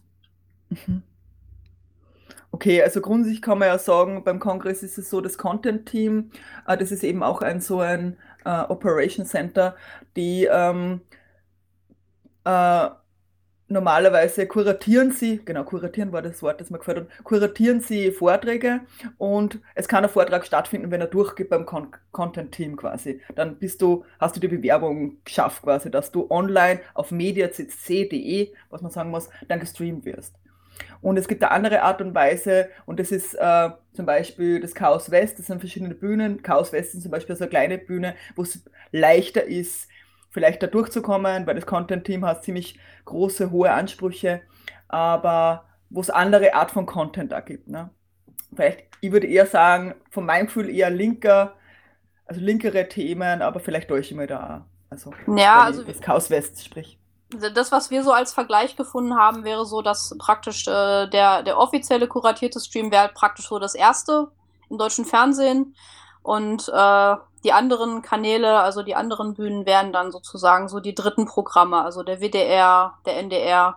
Mhm. 0.68 1.02
Okay, 2.58 2.82
also 2.82 3.00
grundsätzlich 3.00 3.40
kann 3.40 3.60
man 3.60 3.68
ja 3.68 3.78
sagen, 3.78 4.24
beim 4.24 4.40
Kongress 4.40 4.82
ist 4.82 4.98
es 4.98 5.10
so, 5.10 5.20
das 5.20 5.38
Content-Team, 5.38 6.32
äh, 6.66 6.76
das 6.76 6.90
ist 6.90 7.04
eben 7.04 7.22
auch 7.22 7.40
ein 7.40 7.60
so 7.60 7.78
ein 7.78 8.16
äh, 8.44 8.50
Operation 8.62 9.26
Center, 9.26 9.76
die 10.16 10.48
ähm, 10.50 11.02
äh, 12.44 12.88
normalerweise 13.68 14.48
kuratieren 14.48 15.12
sie, 15.12 15.40
genau, 15.44 15.62
kuratieren 15.62 16.10
war 16.12 16.20
das 16.20 16.42
Wort, 16.42 16.60
das 16.60 16.70
mir 16.70 16.78
gefällt 16.78 17.06
kuratieren 17.22 17.80
sie 17.80 18.10
Vorträge 18.10 18.80
und 19.18 19.60
es 19.76 19.86
kann 19.86 20.02
ein 20.02 20.10
Vortrag 20.10 20.44
stattfinden, 20.44 20.90
wenn 20.90 21.00
er 21.00 21.06
durchgeht 21.06 21.50
beim 21.50 21.64
Con 21.64 21.92
Content-Team 22.10 22.76
quasi. 22.76 23.20
Dann 23.36 23.60
bist 23.60 23.82
du, 23.82 24.04
hast 24.18 24.34
du 24.34 24.40
die 24.40 24.48
Bewerbung 24.48 25.18
geschafft 25.24 25.62
quasi, 25.62 25.92
dass 25.92 26.10
du 26.10 26.28
online 26.28 26.80
auf 26.94 27.12
mediacc.de, 27.12 28.52
was 28.70 28.82
man 28.82 28.90
sagen 28.90 29.10
muss, 29.10 29.28
dann 29.46 29.60
gestreamt 29.60 30.04
wirst. 30.04 30.34
Und 31.00 31.16
es 31.16 31.28
gibt 31.28 31.42
eine 31.42 31.52
andere 31.52 31.82
Art 31.82 32.00
und 32.00 32.14
Weise, 32.14 32.68
und 32.86 33.00
das 33.00 33.12
ist 33.12 33.34
äh, 33.34 33.70
zum 33.92 34.06
Beispiel 34.06 34.60
das 34.60 34.74
Chaos 34.74 35.10
West, 35.10 35.38
das 35.38 35.46
sind 35.46 35.60
verschiedene 35.60 35.94
Bühnen. 35.94 36.42
Chaos 36.42 36.72
West 36.72 36.94
ist 36.94 37.02
zum 37.02 37.10
Beispiel 37.10 37.36
so 37.36 37.44
eine 37.44 37.50
kleine 37.50 37.78
Bühne, 37.78 38.14
wo 38.36 38.42
es 38.42 38.64
leichter 38.92 39.44
ist, 39.44 39.88
vielleicht 40.30 40.62
da 40.62 40.66
durchzukommen, 40.66 41.46
weil 41.46 41.54
das 41.54 41.66
Content-Team 41.66 42.24
hat 42.24 42.44
ziemlich 42.44 42.78
große, 43.04 43.50
hohe 43.50 43.70
Ansprüche, 43.70 44.42
aber 44.88 45.64
wo 45.90 46.00
es 46.00 46.10
andere 46.10 46.54
Art 46.54 46.70
von 46.70 46.86
Content 46.86 47.32
da 47.32 47.40
gibt. 47.40 47.68
Ne? 47.68 47.90
Vielleicht, 48.54 48.84
ich 49.00 49.12
würde 49.12 49.26
eher 49.26 49.46
sagen, 49.46 49.94
von 50.10 50.26
meinem 50.26 50.46
Gefühl 50.46 50.68
eher 50.68 50.90
linker, 50.90 51.54
also 52.26 52.40
linkere 52.40 52.88
Themen, 52.88 53.40
aber 53.40 53.60
vielleicht 53.60 53.88
täusche 53.88 54.10
ich 54.12 54.16
mir 54.16 54.26
da. 54.26 54.66
Also, 54.90 55.12
ja, 55.36 55.62
also 55.62 55.82
das 55.82 56.00
Chaos 56.00 56.30
West 56.30 56.64
sprich 56.64 56.97
das, 57.30 57.72
was 57.72 57.90
wir 57.90 58.02
so 58.02 58.12
als 58.12 58.32
Vergleich 58.32 58.76
gefunden 58.76 59.16
haben, 59.16 59.44
wäre 59.44 59.66
so, 59.66 59.82
dass 59.82 60.16
praktisch 60.18 60.66
äh, 60.66 61.06
der, 61.08 61.42
der 61.42 61.58
offizielle 61.58 62.08
kuratierte 62.08 62.60
Stream 62.60 62.90
wäre 62.90 63.02
halt 63.02 63.14
praktisch 63.14 63.48
so 63.48 63.58
das 63.58 63.74
erste 63.74 64.28
im 64.70 64.78
deutschen 64.78 65.04
Fernsehen 65.04 65.74
und 66.22 66.68
äh, 66.68 67.16
die 67.44 67.52
anderen 67.52 68.02
Kanäle, 68.02 68.60
also 68.60 68.82
die 68.82 68.94
anderen 68.94 69.34
Bühnen 69.34 69.66
wären 69.66 69.92
dann 69.92 70.10
sozusagen 70.10 70.68
so 70.68 70.80
die 70.80 70.94
dritten 70.94 71.26
Programme, 71.26 71.82
also 71.82 72.02
der 72.02 72.20
WDR, 72.20 72.94
der 73.06 73.18
NDR. 73.18 73.76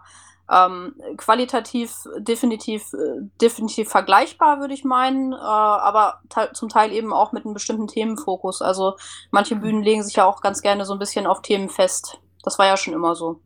Ähm, 0.50 0.96
qualitativ 1.16 1.96
definitiv, 2.18 2.92
äh, 2.94 3.22
definitiv 3.40 3.90
vergleichbar, 3.90 4.60
würde 4.60 4.74
ich 4.74 4.84
meinen, 4.84 5.32
äh, 5.32 5.38
aber 5.38 6.20
zum 6.54 6.68
Teil 6.68 6.92
eben 6.92 7.14
auch 7.14 7.32
mit 7.32 7.46
einem 7.46 7.54
bestimmten 7.54 7.88
Themenfokus. 7.88 8.62
Also 8.62 8.98
manche 9.30 9.56
Bühnen 9.56 9.82
legen 9.82 10.04
sich 10.04 10.18
ja 10.18 10.26
auch 10.26 10.42
ganz 10.42 10.62
gerne 10.62 10.84
so 10.84 10.92
ein 10.92 11.00
bisschen 11.00 11.26
auf 11.26 11.42
Themen 11.42 11.70
fest. 11.70 12.20
Das 12.44 12.60
war 12.60 12.66
ja 12.66 12.78
schon 12.78 12.94
immer 12.94 13.16
so. 13.16 13.40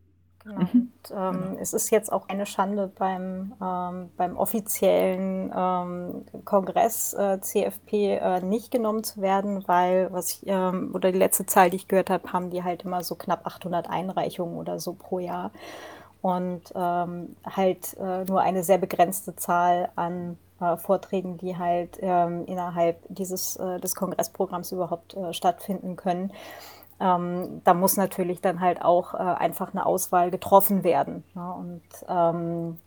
Genau. 0.46 0.60
Mhm. 0.60 0.92
Und, 1.10 1.12
ähm, 1.12 1.58
es 1.60 1.74
ist 1.74 1.90
jetzt 1.90 2.12
auch 2.12 2.30
eine 2.30 2.46
Schande 2.46 2.92
beim, 2.98 3.54
ähm, 3.62 4.12
beim 4.16 4.38
offiziellen 4.38 5.52
ähm, 5.56 6.26
Kongress 6.46 7.14
äh, 7.14 7.40
CFP 7.42 8.18
äh, 8.18 8.42
nicht 8.42 8.72
genommen 8.72 9.04
zu 9.04 9.22
werden, 9.22 9.68
weil, 9.68 10.12
was 10.12 10.32
ich, 10.32 10.48
ähm, 10.48 10.92
oder 10.94 11.12
die 11.12 11.18
letzte 11.18 11.46
Zahl, 11.46 11.70
die 11.70 11.78
ich 11.78 11.88
gehört 11.88 12.10
habe, 12.10 12.32
haben 12.32 12.52
die 12.52 12.64
halt 12.64 12.84
immer 12.84 13.04
so 13.04 13.16
knapp 13.16 13.46
800 13.46 13.90
Einreichungen 13.90 14.58
oder 14.58 14.80
so 14.80 14.94
pro 14.94 15.20
Jahr. 15.20 15.52
Und 16.22 16.64
ähm, 16.76 17.36
halt 17.46 17.96
äh, 18.00 18.24
nur 18.26 18.42
eine 18.42 18.64
sehr 18.64 18.80
begrenzte 18.80 19.36
Zahl 19.36 19.90
an 19.96 20.38
äh, 20.60 20.78
Vorträgen, 20.78 21.38
die 21.38 21.58
halt 21.58 22.00
ähm, 22.02 22.46
innerhalb 22.46 22.98
dieses 23.10 23.58
äh, 23.58 23.80
des 23.80 23.96
Kongressprogramms 23.96 24.72
überhaupt 24.72 25.16
äh, 25.16 25.34
stattfinden 25.34 25.96
können. 25.96 26.32
Ähm, 27.00 27.62
da 27.64 27.74
muss 27.74 27.98
natürlich 27.98 28.42
dann 28.42 28.62
halt 28.62 28.82
auch 28.82 29.14
äh, 29.14 29.18
einfach 29.18 29.74
eine 29.74 29.86
Auswahl 29.86 30.32
getroffen 30.32 30.84
werden. 30.84 31.24
Ne? 31.34 31.54
Und 31.54 31.82
ähm, 32.08 32.78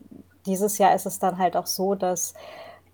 dieses 0.46 0.78
Jahr 0.78 0.94
ist 0.94 1.06
es 1.06 1.18
dann 1.18 1.38
halt 1.38 1.56
auch 1.56 1.66
so, 1.66 1.94
dass 1.94 2.34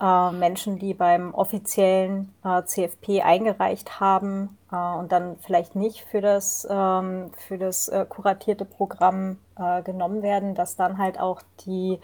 äh, 0.00 0.32
Menschen, 0.32 0.78
die 0.78 0.92
beim 0.92 1.32
offiziellen 1.34 2.34
äh, 2.44 2.62
CFP 2.64 3.22
eingereicht 3.22 4.00
haben 4.00 4.58
äh, 4.72 4.76
und 4.76 5.12
dann 5.12 5.36
vielleicht 5.38 5.76
nicht 5.76 6.02
für 6.04 6.20
das, 6.20 6.66
ähm, 6.68 7.30
für 7.36 7.58
das 7.58 7.88
äh, 7.88 8.04
kuratierte 8.08 8.64
Programm 8.64 9.38
äh, 9.56 9.82
genommen 9.82 10.22
werden, 10.22 10.54
dass 10.54 10.76
dann 10.76 10.98
halt 10.98 11.20
auch 11.20 11.42
die 11.64 12.00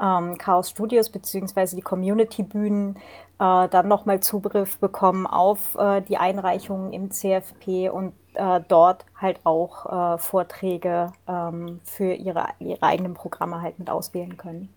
ähm, 0.00 0.38
Chaos 0.38 0.70
Studios 0.70 1.10
bzw. 1.10 1.76
die 1.76 1.82
Community-Bühnen 1.82 2.98
dann 3.38 3.88
nochmal 3.88 4.20
Zugriff 4.20 4.76
bekommen 4.80 5.26
auf 5.26 5.74
die 6.10 6.18
Einreichungen 6.18 6.92
im 6.92 7.10
CFP 7.10 7.88
und 7.88 8.12
äh, 8.34 8.60
dort 8.68 9.04
halt 9.16 9.40
auch 9.44 10.14
äh, 10.14 10.18
Vorträge 10.18 11.12
ähm, 11.26 11.80
für 11.84 12.12
ihre, 12.12 12.48
ihre 12.58 12.82
eigenen 12.82 13.14
Programme 13.14 13.62
halt 13.62 13.78
mit 13.78 13.90
auswählen 13.90 14.36
können. 14.36 14.68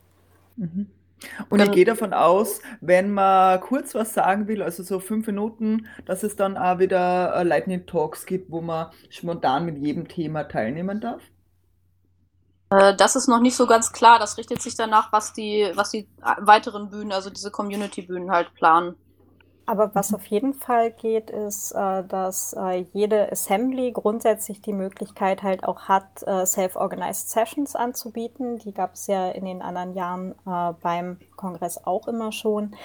Mhm. 0.56 0.88
Und 1.50 1.62
ich 1.62 1.72
gehe 1.72 1.86
davon 1.86 2.14
aus, 2.14 2.60
wenn 2.82 3.14
man 3.14 3.60
kurz 3.62 3.96
was 3.96 4.14
sagen 4.14 4.48
will, 4.48 4.62
also 4.62 4.84
so 4.84 5.00
fünf 5.00 5.28
Minuten, 5.28 5.88
dass 6.06 6.24
es 6.24 6.36
dann 6.36 6.58
auch 6.58 6.80
wieder 6.80 7.36
äh, 7.36 7.44
Lightning 7.44 7.86
Talks 7.86 8.26
gibt, 8.26 8.52
wo 8.52 8.62
man 8.62 8.88
spontan 9.10 9.66
mit 9.66 9.78
jedem 9.78 10.08
Thema 10.08 10.44
teilnehmen 10.44 11.00
darf? 11.00 11.22
Äh, 12.72 12.96
das 12.96 13.16
ist 13.16 13.28
noch 13.28 13.40
nicht 13.40 13.56
so 13.56 13.68
ganz 13.68 13.92
klar. 13.92 14.20
Das 14.20 14.38
richtet 14.38 14.62
sich 14.62 14.76
danach, 14.76 15.12
was 15.12 15.34
die, 15.34 15.72
was 15.76 15.92
die 15.92 16.08
weiteren 16.40 16.90
Bühnen, 16.90 17.12
also 17.12 17.30
diese 17.30 17.52
Community-Bühnen 17.52 18.32
halt 18.32 18.54
planen. 18.54 18.96
Aber 19.66 19.96
was 19.96 20.14
auf 20.14 20.26
jeden 20.26 20.54
Fall 20.54 20.92
geht, 20.92 21.30
ist, 21.30 21.72
äh, 21.72 22.04
dass 22.04 22.54
äh, 22.54 22.86
jede 22.92 23.32
Assembly 23.32 23.94
grundsätzlich 23.94 24.62
die 24.62 24.74
Möglichkeit 24.74 25.42
halt 25.42 25.64
auch 25.64 25.84
hat, 25.84 26.22
äh, 26.26 26.46
Self-Organized 26.46 27.30
Sessions 27.30 27.76
anzubieten. 27.76 28.58
Die 28.60 28.74
gab 28.74 28.96
es 28.96 29.08
ja 29.08 29.30
in 29.30 29.46
den 29.46 29.62
anderen 29.62 29.94
Jahren 29.94 30.36
beim 30.82 31.18
Kongress 31.38 31.86
auch 31.86 32.08
immer 32.08 32.32
schon. 32.32 32.76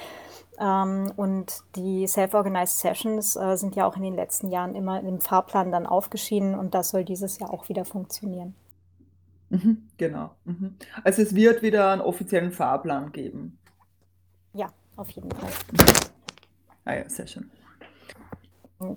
Ähm, 0.61 1.13
und 1.17 1.65
die 1.75 2.07
Self-Organized 2.07 2.79
Sessions 2.79 3.33
sind 3.33 3.75
ja 3.75 3.87
auch 3.87 3.97
in 3.97 4.03
den 4.03 4.15
letzten 4.15 4.51
Jahren 4.51 4.77
immer 4.77 5.01
im 5.01 5.21
Fahrplan 5.21 5.73
dann 5.73 5.87
aufgeschieden 5.87 6.55
und 6.55 6.75
das 6.75 6.91
soll 6.91 7.05
dieses 7.05 7.39
Jahr 7.39 7.53
auch 7.53 7.69
wieder 7.69 7.85
funktionieren. 7.85 8.55
Mhm, 9.51 9.89
genau. 9.97 10.31
Mhm. 10.45 10.77
Also 11.03 11.23
es 11.23 11.35
wird 11.35 11.63
wieder 11.63 11.91
einen 11.91 12.03
offiziellen 12.03 12.53
Fahrplan 12.53 13.13
geben. 13.13 13.59
Ja, 14.53 14.69
auf 14.97 15.11
jeden 15.11 15.31
Fall. 15.31 15.51
Ah 16.89 16.95
ja, 16.95 17.09
sehr 17.09 17.27
schön. 17.27 17.51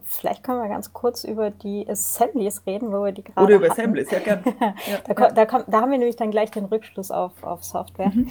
Vielleicht 0.04 0.43
können 0.43 0.62
wir 0.62 0.69
ganz 0.69 0.93
kurz 0.93 1.25
über 1.25 1.49
die 1.49 1.86
Assemblies 1.89 2.65
reden, 2.65 2.93
wo 2.93 3.04
wir 3.04 3.12
die 3.12 3.23
gerade 3.23 3.43
Oder 3.43 3.56
über 3.56 3.65
hatten. 3.65 3.82
Assemblies, 3.82 4.12
ja 4.12 4.19
gerne. 4.19 4.43
Ja, 4.88 5.13
da, 5.13 5.32
da, 5.32 5.63
da, 5.67 5.82
haben 5.82 5.91
wir 5.91 5.97
nämlich 5.97 6.15
dann 6.15 6.32
gleich 6.32 6.51
den 6.51 6.65
Rückschluss 6.65 7.12
auf, 7.12 7.43
auf 7.43 7.65
Software. 7.65 8.12
Mhm. 8.13 8.30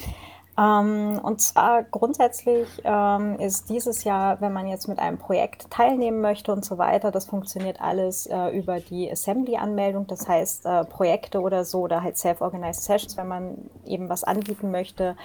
Ähm, 0.59 1.20
und 1.23 1.42
zwar 1.42 1.83
grundsätzlich 1.83 2.68
ähm, 2.85 3.38
ist 3.38 3.68
dieses 3.68 4.05
Jahr, 4.05 4.40
wenn 4.40 4.55
man 4.55 4.66
jetzt 4.66 4.88
mit 4.88 4.99
einem 4.99 5.18
Projekt 5.18 5.70
teilnehmen 5.70 6.23
möchte 6.23 6.53
und 6.53 6.64
so 6.64 6.79
weiter, 6.79 7.11
das 7.11 7.27
funktioniert 7.27 7.83
alles 7.83 8.27
äh, 8.27 8.57
über 8.57 8.81
die 8.81 9.11
Assembly-Anmeldung. 9.11 10.07
Das 10.07 10.27
heißt, 10.27 10.64
äh, 10.64 10.85
Projekte 10.85 11.40
oder 11.40 11.66
so 11.66 11.81
oder 11.81 12.03
halt 12.03 12.16
Self-Organized 12.16 12.83
Sessions, 12.83 13.18
wenn 13.18 13.29
man 13.29 13.59
eben 13.85 14.09
was 14.09 14.25
anbieten 14.25 14.70
möchte, 14.70 15.16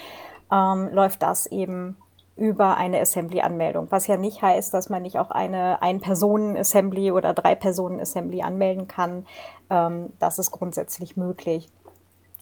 ähm, 0.51 0.89
läuft 0.91 1.21
das 1.21 1.45
eben 1.45 1.95
über 2.37 2.75
eine 2.75 2.99
Assembly-Anmeldung, 2.99 3.87
was 3.91 4.07
ja 4.07 4.17
nicht 4.17 4.41
heißt, 4.41 4.73
dass 4.73 4.89
man 4.89 5.03
nicht 5.03 5.17
auch 5.17 5.31
eine 5.31 5.81
Ein-Personen-Assembly 5.81 7.11
oder 7.11 7.33
Drei-Personen-Assembly 7.33 8.41
anmelden 8.41 8.87
kann. 8.87 9.25
Ähm, 9.69 10.11
das 10.19 10.37
ist 10.37 10.51
grundsätzlich 10.51 11.15
möglich. 11.15 11.69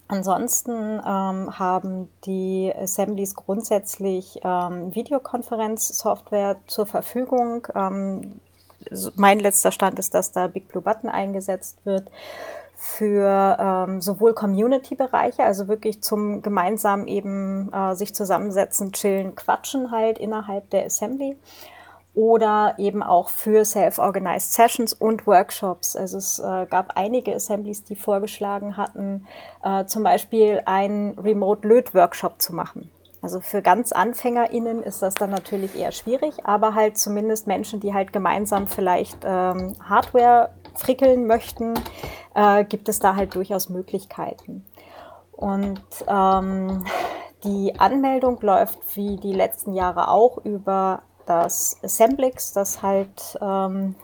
Ansonsten 0.08 1.00
ähm, 1.00 1.60
haben 1.60 2.10
die 2.26 2.74
Assemblies 2.76 3.36
grundsätzlich 3.36 4.40
ähm, 4.44 4.94
Videokonferenzsoftware 4.94 6.58
zur 6.68 6.86
Verfügung. 6.86 7.68
Ähm, 7.76 8.40
mein 9.16 9.40
letzter 9.40 9.72
Stand 9.72 10.00
ist, 10.00 10.14
dass 10.14 10.32
da 10.32 10.48
Big 10.48 10.68
Blue 10.68 10.84
Button 10.84 11.10
eingesetzt 11.10 11.86
wird 11.86 12.10
für 12.86 13.58
ähm, 13.60 14.02
sowohl 14.02 14.34
Community-Bereiche, 14.34 15.42
also 15.42 15.70
wirklich 15.70 16.02
zum 16.02 16.42
gemeinsam 16.42 17.08
eben 17.08 17.72
äh, 17.72 17.96
sich 17.96 18.14
zusammensetzen, 18.14 18.92
chillen, 18.92 19.36
quatschen 19.36 19.90
halt 19.90 20.20
innerhalb 20.20 20.70
der 20.70 20.86
Assembly 20.86 21.38
oder 22.14 22.76
eben 22.78 23.02
auch 23.02 23.30
für 23.30 23.64
Self-Organized 23.64 24.52
Sessions 24.52 24.92
und 24.92 25.26
Workshops. 25.26 25.96
Also 25.96 26.18
es 26.18 26.40
äh, 26.40 26.66
gab 26.70 26.98
einige 26.98 27.34
Assemblies, 27.34 27.86
die 27.86 27.96
vorgeschlagen 27.96 28.76
hatten, 28.76 29.28
äh, 29.64 29.86
zum 29.86 30.04
Beispiel 30.04 30.62
einen 30.66 31.18
Remote-Löt-Workshop 31.18 32.42
zu 32.42 32.54
machen. 32.54 32.92
Also 33.24 33.40
für 33.40 33.62
ganz 33.62 33.94
AnfängerInnen 33.94 34.84
ist 34.84 35.02
das 35.02 35.14
dann 35.14 35.30
natürlich 35.30 35.78
eher 35.78 35.94
schwierig, 35.94 36.46
aber 36.46 36.76
halt 36.76 36.98
zumindest 36.98 37.48
Menschen, 37.48 37.80
die 37.80 37.94
halt 37.94 38.12
gemeinsam 38.12 38.68
vielleicht 38.68 39.20
ähm, 39.24 39.78
Hardware 39.82 40.50
frickeln 40.76 41.26
möchten, 41.26 41.74
äh, 42.36 42.66
gibt 42.66 42.90
es 42.90 43.00
da 43.00 43.16
halt 43.16 43.34
durchaus 43.34 43.70
Möglichkeiten. 43.70 44.66
Und 45.32 45.82
ähm, 46.06 46.84
die 47.46 47.80
Anmeldung 47.80 48.42
läuft 48.42 48.98
wie 48.98 49.16
die 49.16 49.34
letzten 49.34 49.74
Jahre 49.74 50.10
auch 50.10 50.40
über 50.44 51.04
das 51.26 51.78
Assemblix, 51.82 52.52
das 52.52 52.82
halt 52.82 53.40
ähm, 53.42 53.96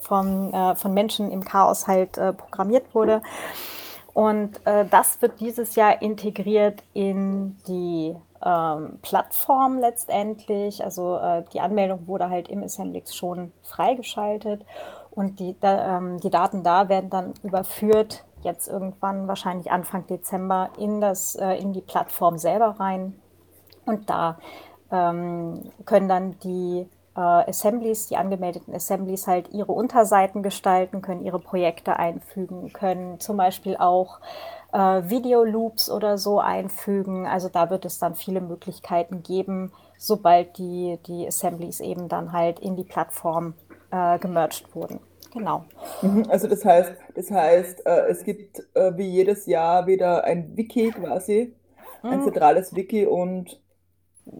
von, 0.00 0.52
äh, 0.52 0.74
von 0.74 0.92
Menschen 0.92 1.30
im 1.30 1.44
Chaos 1.44 1.86
halt 1.86 2.18
äh, 2.18 2.32
programmiert 2.32 2.96
wurde. 2.96 3.22
Und 4.12 4.66
äh, 4.66 4.86
das 4.86 5.22
wird 5.22 5.38
dieses 5.38 5.76
Jahr 5.76 6.02
integriert 6.02 6.82
in 6.94 7.56
die 7.68 8.16
ähm, 8.44 8.98
Plattform 9.02 9.78
letztendlich. 9.78 10.84
Also 10.84 11.16
äh, 11.16 11.44
die 11.52 11.60
Anmeldung 11.60 12.06
wurde 12.06 12.30
halt 12.30 12.48
im 12.48 12.62
Assemblix 12.62 13.14
schon 13.14 13.52
freigeschaltet 13.62 14.64
und 15.10 15.40
die, 15.40 15.56
da, 15.60 15.98
ähm, 15.98 16.20
die 16.20 16.30
Daten 16.30 16.62
da 16.62 16.88
werden 16.88 17.10
dann 17.10 17.34
überführt, 17.42 18.24
jetzt 18.42 18.68
irgendwann 18.68 19.28
wahrscheinlich 19.28 19.70
Anfang 19.70 20.06
Dezember, 20.06 20.70
in, 20.78 21.00
das, 21.00 21.36
äh, 21.36 21.54
in 21.54 21.72
die 21.72 21.82
Plattform 21.82 22.38
selber 22.38 22.76
rein. 22.78 23.20
Und 23.84 24.08
da 24.08 24.38
ähm, 24.90 25.70
können 25.84 26.08
dann 26.08 26.38
die 26.40 26.88
äh, 27.16 27.20
Assemblies, 27.20 28.06
die 28.06 28.16
angemeldeten 28.16 28.74
Assemblies 28.74 29.26
halt 29.26 29.50
ihre 29.50 29.72
Unterseiten 29.72 30.42
gestalten, 30.42 31.02
können 31.02 31.24
ihre 31.24 31.38
Projekte 31.38 31.96
einfügen, 31.96 32.72
können 32.72 33.20
zum 33.20 33.36
Beispiel 33.36 33.76
auch 33.76 34.20
äh, 34.72 34.78
Videoloops 34.78 35.90
oder 35.90 36.18
so 36.18 36.40
einfügen. 36.40 37.26
Also 37.26 37.48
da 37.48 37.70
wird 37.70 37.84
es 37.84 37.98
dann 37.98 38.14
viele 38.14 38.40
Möglichkeiten 38.40 39.22
geben, 39.22 39.72
sobald 39.98 40.58
die, 40.58 40.98
die 41.06 41.26
Assemblies 41.26 41.80
eben 41.80 42.08
dann 42.08 42.32
halt 42.32 42.60
in 42.60 42.76
die 42.76 42.84
Plattform 42.84 43.54
äh, 43.90 44.18
gemerged 44.18 44.74
wurden. 44.74 45.00
Genau. 45.32 45.64
Mhm, 46.02 46.26
also 46.28 46.48
das 46.48 46.64
heißt, 46.64 46.92
das 47.14 47.30
heißt, 47.30 47.86
äh, 47.86 48.06
es 48.08 48.24
gibt 48.24 48.60
äh, 48.74 48.96
wie 48.96 49.08
jedes 49.08 49.46
Jahr 49.46 49.86
wieder 49.86 50.24
ein 50.24 50.56
Wiki 50.56 50.90
quasi, 50.90 51.54
ein 52.02 52.20
mhm. 52.20 52.24
zentrales 52.24 52.74
Wiki 52.74 53.06
und, 53.06 53.60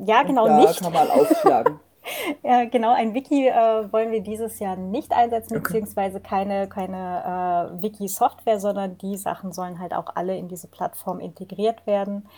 ja, 0.05 0.23
genau, 0.23 0.45
und 0.45 0.51
da 0.51 0.57
nicht. 0.61 0.81
kann 0.81 0.93
man 0.93 1.11
aufschlagen. 1.11 1.81
ja, 2.43 2.65
genau, 2.65 2.93
ein 2.93 3.15
Wiki 3.15 3.49
äh, 3.49 3.93
wollen 3.93 4.11
wir 4.11 4.23
dieses 4.23 4.59
Jahr 4.59 4.77
nicht 4.77 5.13
einsetzen, 5.13 5.57
okay. 5.57 5.65
beziehungsweise 5.65 6.21
keine, 6.21 6.69
keine 6.69 7.77
äh, 7.79 7.83
Wiki-Software, 7.83 8.61
sondern 8.61 8.99
die 8.99 9.17
Sachen 9.17 9.53
sollen 9.53 9.79
halt 9.79 9.95
auch 9.95 10.17
alle 10.17 10.37
in 10.37 10.49
diese 10.49 10.69
Plattform 10.69 11.21
integriert 11.21 11.87
werden 11.87 12.29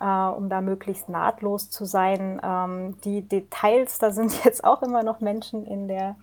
äh, 0.00 0.04
um 0.04 0.48
da 0.48 0.60
möglichst 0.60 1.08
nahtlos 1.08 1.70
zu 1.70 1.84
sein. 1.84 2.40
Ähm, 2.44 2.96
die 3.04 3.22
Details, 3.22 3.98
da 3.98 4.10
sind 4.10 4.32
jetzt 4.44 4.64
auch 4.64 4.82
immer 4.82 5.02
noch 5.02 5.20
Menschen 5.20 5.66
in 5.66 5.88
der, 5.88 6.16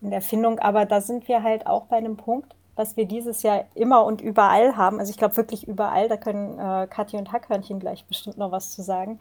in 0.00 0.10
der 0.10 0.22
Findung, 0.22 0.58
aber 0.58 0.86
da 0.86 1.00
sind 1.00 1.28
wir 1.28 1.42
halt 1.42 1.66
auch 1.66 1.86
bei 1.86 1.96
einem 1.96 2.16
Punkt, 2.16 2.54
was 2.76 2.96
wir 2.96 3.04
dieses 3.04 3.42
Jahr 3.42 3.64
immer 3.74 4.04
und 4.04 4.20
überall 4.20 4.76
haben. 4.76 4.98
Also 5.00 5.10
ich 5.10 5.18
glaube 5.18 5.36
wirklich 5.36 5.68
überall, 5.68 6.08
da 6.08 6.16
können 6.16 6.58
äh, 6.58 6.86
Kathi 6.86 7.16
und 7.16 7.30
Hackhörnchen 7.32 7.78
gleich 7.78 8.04
bestimmt 8.06 8.38
noch 8.38 8.52
was 8.52 8.70
zu 8.70 8.82
sagen. 8.82 9.20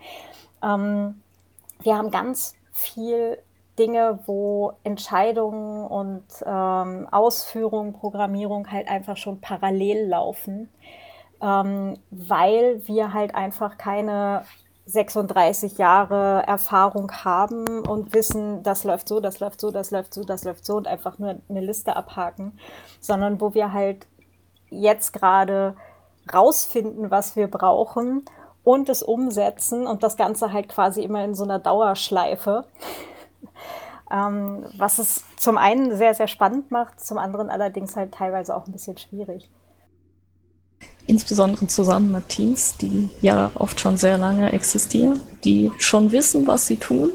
Ähm, 0.63 1.21
wir 1.81 1.97
haben 1.97 2.11
ganz 2.11 2.55
viel 2.79 3.37
Dinge, 3.77 4.19
wo 4.25 4.73
Entscheidungen 4.83 5.87
und 5.87 6.23
ähm, 6.45 7.07
Ausführung, 7.11 7.93
Programmierung 7.93 8.71
halt 8.71 8.89
einfach 8.89 9.17
schon 9.17 9.39
parallel 9.39 10.07
laufen. 10.07 10.69
Ähm, 11.41 11.97
weil 12.11 12.85
wir 12.85 13.13
halt 13.13 13.33
einfach 13.33 13.77
keine 13.77 14.43
36 14.85 15.77
Jahre 15.77 16.43
Erfahrung 16.45 17.11
haben 17.11 17.65
und 17.87 18.13
wissen, 18.13 18.63
das 18.63 18.83
läuft 18.83 19.07
so, 19.07 19.19
das 19.21 19.39
läuft 19.39 19.61
so, 19.61 19.71
das 19.71 19.91
läuft 19.91 20.13
so, 20.13 20.23
das 20.23 20.43
läuft 20.43 20.65
so 20.65 20.75
und 20.75 20.87
einfach 20.87 21.17
nur 21.19 21.35
eine 21.47 21.61
Liste 21.61 21.95
abhaken, 21.95 22.59
sondern 22.99 23.39
wo 23.39 23.53
wir 23.53 23.71
halt 23.71 24.07
jetzt 24.69 25.13
gerade 25.13 25.75
rausfinden, 26.33 27.11
was 27.11 27.35
wir 27.35 27.47
brauchen 27.47 28.25
und 28.69 28.87
es 28.87 29.01
umsetzen 29.01 29.87
und 29.87 30.03
das 30.03 30.15
Ganze 30.15 30.53
halt 30.53 30.69
quasi 30.69 31.01
immer 31.01 31.25
in 31.25 31.33
so 31.33 31.43
einer 31.43 31.57
Dauerschleife. 31.57 32.65
ähm, 34.11 34.65
was 34.77 34.99
es 34.99 35.23
zum 35.37 35.57
einen 35.57 35.97
sehr, 35.97 36.13
sehr 36.13 36.27
spannend 36.27 36.69
macht, 36.69 36.99
zum 36.99 37.17
anderen 37.17 37.49
allerdings 37.49 37.95
halt 37.95 38.13
teilweise 38.13 38.55
auch 38.55 38.67
ein 38.67 38.71
bisschen 38.71 38.97
schwierig 38.97 39.49
insbesondere 41.07 41.65
zusammen 41.65 42.11
mit 42.11 42.29
Teams, 42.29 42.77
die 42.77 43.09
ja 43.21 43.49
oft 43.55 43.79
schon 43.79 43.97
sehr 43.97 44.19
lange 44.19 44.53
existieren, 44.53 45.21
die 45.43 45.71
schon 45.79 46.11
wissen, 46.11 46.45
was 46.45 46.67
sie 46.67 46.77
tun 46.77 47.09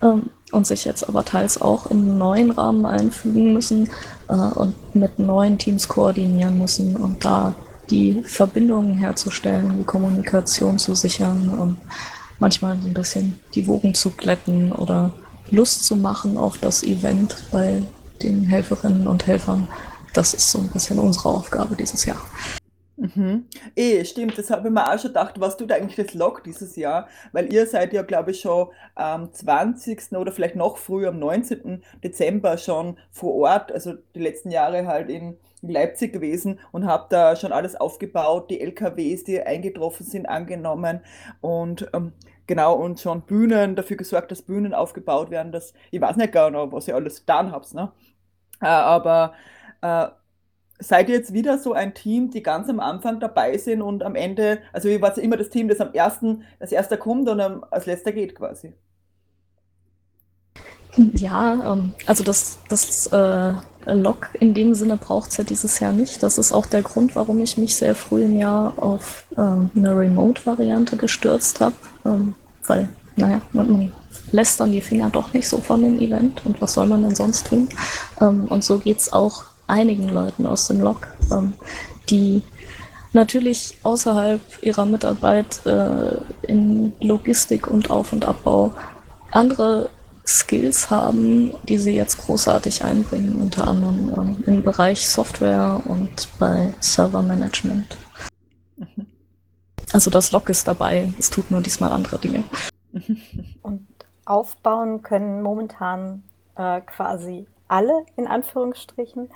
ähm, 0.00 0.30
und 0.52 0.64
sich 0.64 0.84
jetzt 0.84 1.08
aber 1.08 1.24
teils 1.24 1.60
auch 1.60 1.90
in 1.90 1.98
einen 1.98 2.18
neuen 2.18 2.52
Rahmen 2.52 2.86
einfügen 2.86 3.52
müssen 3.52 3.90
äh, 4.28 4.34
und 4.34 4.94
mit 4.94 5.18
neuen 5.18 5.58
Teams 5.58 5.88
koordinieren 5.88 6.56
müssen 6.56 6.94
und 6.96 7.24
da 7.24 7.56
die 7.92 8.22
Verbindungen 8.24 8.96
herzustellen, 8.96 9.76
die 9.78 9.84
Kommunikation 9.84 10.78
zu 10.78 10.94
sichern 10.94 11.50
und 11.50 11.76
manchmal 12.38 12.72
ein 12.72 12.94
bisschen 12.94 13.38
die 13.54 13.66
Wogen 13.66 13.94
zu 13.94 14.10
glätten 14.10 14.72
oder 14.72 15.12
Lust 15.50 15.84
zu 15.84 15.96
machen 15.96 16.38
auf 16.38 16.56
das 16.56 16.82
Event 16.82 17.36
bei 17.52 17.82
den 18.22 18.44
Helferinnen 18.44 19.06
und 19.06 19.26
Helfern. 19.26 19.68
Das 20.14 20.32
ist 20.32 20.50
so 20.50 20.60
ein 20.60 20.68
bisschen 20.68 20.98
unsere 20.98 21.28
Aufgabe 21.28 21.76
dieses 21.76 22.06
Jahr. 22.06 22.22
Mhm. 22.96 23.46
Eh, 23.74 24.04
stimmt, 24.04 24.38
das 24.38 24.50
habe 24.50 24.68
ich 24.68 24.72
mir 24.72 24.86
auch 24.86 24.98
schon 24.98 25.08
gedacht, 25.08 25.38
was 25.38 25.56
tut 25.56 25.72
eigentlich 25.72 26.06
das 26.06 26.14
Log 26.14 26.44
dieses 26.44 26.76
Jahr? 26.76 27.08
Weil 27.32 27.52
ihr 27.52 27.66
seid 27.66 27.92
ja, 27.92 28.02
glaube 28.02 28.30
ich, 28.30 28.40
schon 28.40 28.68
am 28.94 29.32
20. 29.32 30.12
oder 30.12 30.32
vielleicht 30.32 30.56
noch 30.56 30.78
früher, 30.78 31.08
am 31.08 31.18
19. 31.18 31.82
Dezember 32.02 32.56
schon 32.56 32.96
vor 33.10 33.34
Ort, 33.34 33.72
also 33.72 33.94
die 34.14 34.20
letzten 34.20 34.50
Jahre 34.50 34.86
halt 34.86 35.10
in 35.10 35.36
Leipzig 35.62 36.12
gewesen 36.12 36.58
und 36.72 36.86
habt 36.86 37.12
da 37.12 37.36
schon 37.36 37.52
alles 37.52 37.76
aufgebaut, 37.76 38.50
die 38.50 38.60
LKWs, 38.60 39.24
die 39.24 39.40
eingetroffen 39.40 40.04
sind, 40.04 40.26
angenommen 40.26 41.00
und 41.40 41.88
ähm, 41.94 42.12
genau, 42.46 42.74
und 42.74 43.00
schon 43.00 43.22
Bühnen, 43.22 43.76
dafür 43.76 43.96
gesorgt, 43.96 44.30
dass 44.30 44.42
Bühnen 44.42 44.74
aufgebaut 44.74 45.30
werden, 45.30 45.52
dass, 45.52 45.72
ich 45.90 46.00
weiß 46.00 46.16
nicht 46.16 46.32
genau, 46.32 46.70
was 46.72 46.88
ihr 46.88 46.96
alles 46.96 47.20
getan 47.20 47.52
habt, 47.52 47.72
ne? 47.74 47.92
Äh, 48.60 48.66
aber 48.66 49.34
äh, 49.82 50.08
seid 50.78 51.08
ihr 51.08 51.16
jetzt 51.16 51.32
wieder 51.32 51.58
so 51.58 51.72
ein 51.72 51.94
Team, 51.94 52.30
die 52.30 52.42
ganz 52.42 52.68
am 52.68 52.80
Anfang 52.80 53.20
dabei 53.20 53.56
sind 53.58 53.82
und 53.82 54.02
am 54.02 54.14
Ende, 54.16 54.60
also 54.72 54.88
ihr 54.88 55.00
wart 55.02 55.18
immer 55.18 55.36
das 55.36 55.50
Team, 55.50 55.68
das 55.68 55.80
am 55.80 55.92
ersten, 55.94 56.44
als 56.60 56.72
erster 56.72 56.96
kommt 56.96 57.28
und 57.28 57.40
als 57.40 57.86
letzter 57.86 58.12
geht 58.12 58.34
quasi? 58.34 58.74
Ja, 60.96 61.72
ähm, 61.72 61.94
also 62.06 62.22
das, 62.22 62.58
das 62.68 63.06
äh, 63.08 63.52
Log 63.86 64.28
in 64.34 64.54
dem 64.54 64.74
Sinne 64.74 64.96
braucht 64.96 65.30
es 65.30 65.36
ja 65.38 65.44
dieses 65.44 65.80
Jahr 65.80 65.92
nicht. 65.92 66.22
Das 66.22 66.38
ist 66.38 66.52
auch 66.52 66.66
der 66.66 66.82
Grund, 66.82 67.16
warum 67.16 67.40
ich 67.40 67.56
mich 67.56 67.76
sehr 67.76 67.94
früh 67.94 68.24
im 68.24 68.38
Jahr 68.38 68.74
auf 68.76 69.24
ähm, 69.36 69.70
eine 69.74 69.96
Remote-Variante 69.96 70.96
gestürzt 70.96 71.60
habe. 71.60 71.74
Ähm, 72.04 72.34
weil, 72.66 72.88
naja, 73.16 73.40
man 73.52 73.92
lässt 74.30 74.60
dann 74.60 74.72
die 74.72 74.80
Finger 74.80 75.10
doch 75.10 75.32
nicht 75.32 75.48
so 75.48 75.58
von 75.58 75.82
dem 75.82 75.98
Event 76.00 76.44
und 76.44 76.60
was 76.60 76.74
soll 76.74 76.86
man 76.86 77.02
denn 77.02 77.14
sonst 77.14 77.46
tun? 77.48 77.68
Ähm, 78.20 78.46
und 78.48 78.62
so 78.62 78.78
geht 78.78 78.98
es 78.98 79.12
auch 79.12 79.44
einigen 79.66 80.08
Leuten 80.08 80.46
aus 80.46 80.68
dem 80.68 80.80
Log, 80.80 81.08
ähm, 81.30 81.54
die 82.08 82.42
natürlich 83.12 83.78
außerhalb 83.82 84.40
ihrer 84.62 84.86
Mitarbeit 84.86 85.64
äh, 85.66 86.16
in 86.42 86.92
Logistik 87.00 87.66
und 87.66 87.90
Auf- 87.90 88.12
und 88.12 88.24
Abbau 88.24 88.72
andere 89.30 89.90
Skills 90.26 90.90
haben, 90.90 91.52
die 91.64 91.78
sie 91.78 91.94
jetzt 91.94 92.18
großartig 92.18 92.84
einbringen, 92.84 93.40
unter 93.40 93.66
anderem 93.66 94.12
ähm, 94.16 94.44
im 94.46 94.62
Bereich 94.62 95.08
Software 95.08 95.80
und 95.84 96.28
bei 96.38 96.72
Servermanagement. 96.80 97.96
Also 99.92 100.10
das 100.10 100.32
Log 100.32 100.48
ist 100.48 100.66
dabei, 100.66 101.12
es 101.18 101.28
tut 101.28 101.50
nur 101.50 101.60
diesmal 101.60 101.92
andere 101.92 102.18
Dinge. 102.18 102.44
Und 103.62 103.86
aufbauen 104.24 105.02
können 105.02 105.42
momentan 105.42 106.22
äh, 106.56 106.80
quasi 106.80 107.46
alle 107.68 108.06
in 108.16 108.26
Anführungsstrichen. 108.26 109.28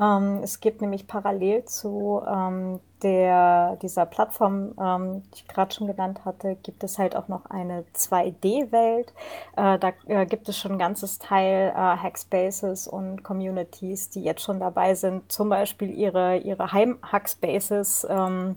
Ähm, 0.00 0.40
es 0.42 0.60
gibt 0.60 0.80
nämlich 0.80 1.06
parallel 1.06 1.64
zu 1.64 2.22
ähm, 2.26 2.80
der, 3.02 3.76
dieser 3.82 4.06
Plattform, 4.06 4.74
ähm, 4.80 5.22
die 5.30 5.36
ich 5.36 5.48
gerade 5.48 5.74
schon 5.74 5.86
genannt 5.86 6.24
hatte, 6.24 6.56
gibt 6.62 6.82
es 6.82 6.98
halt 6.98 7.14
auch 7.14 7.28
noch 7.28 7.46
eine 7.46 7.84
2D-Welt. 7.94 9.12
Äh, 9.56 9.78
da 9.78 9.92
äh, 10.06 10.26
gibt 10.26 10.48
es 10.48 10.58
schon 10.58 10.72
ein 10.72 10.78
ganzes 10.78 11.18
Teil 11.18 11.70
äh, 11.70 11.74
Hackspaces 11.74 12.88
und 12.88 13.22
Communities, 13.22 14.10
die 14.10 14.24
jetzt 14.24 14.42
schon 14.42 14.58
dabei 14.58 14.94
sind, 14.94 15.30
zum 15.30 15.48
Beispiel 15.48 15.90
ihre, 15.90 16.38
ihre 16.38 16.72
Heim-Hackspaces 16.72 18.06
ähm, 18.08 18.56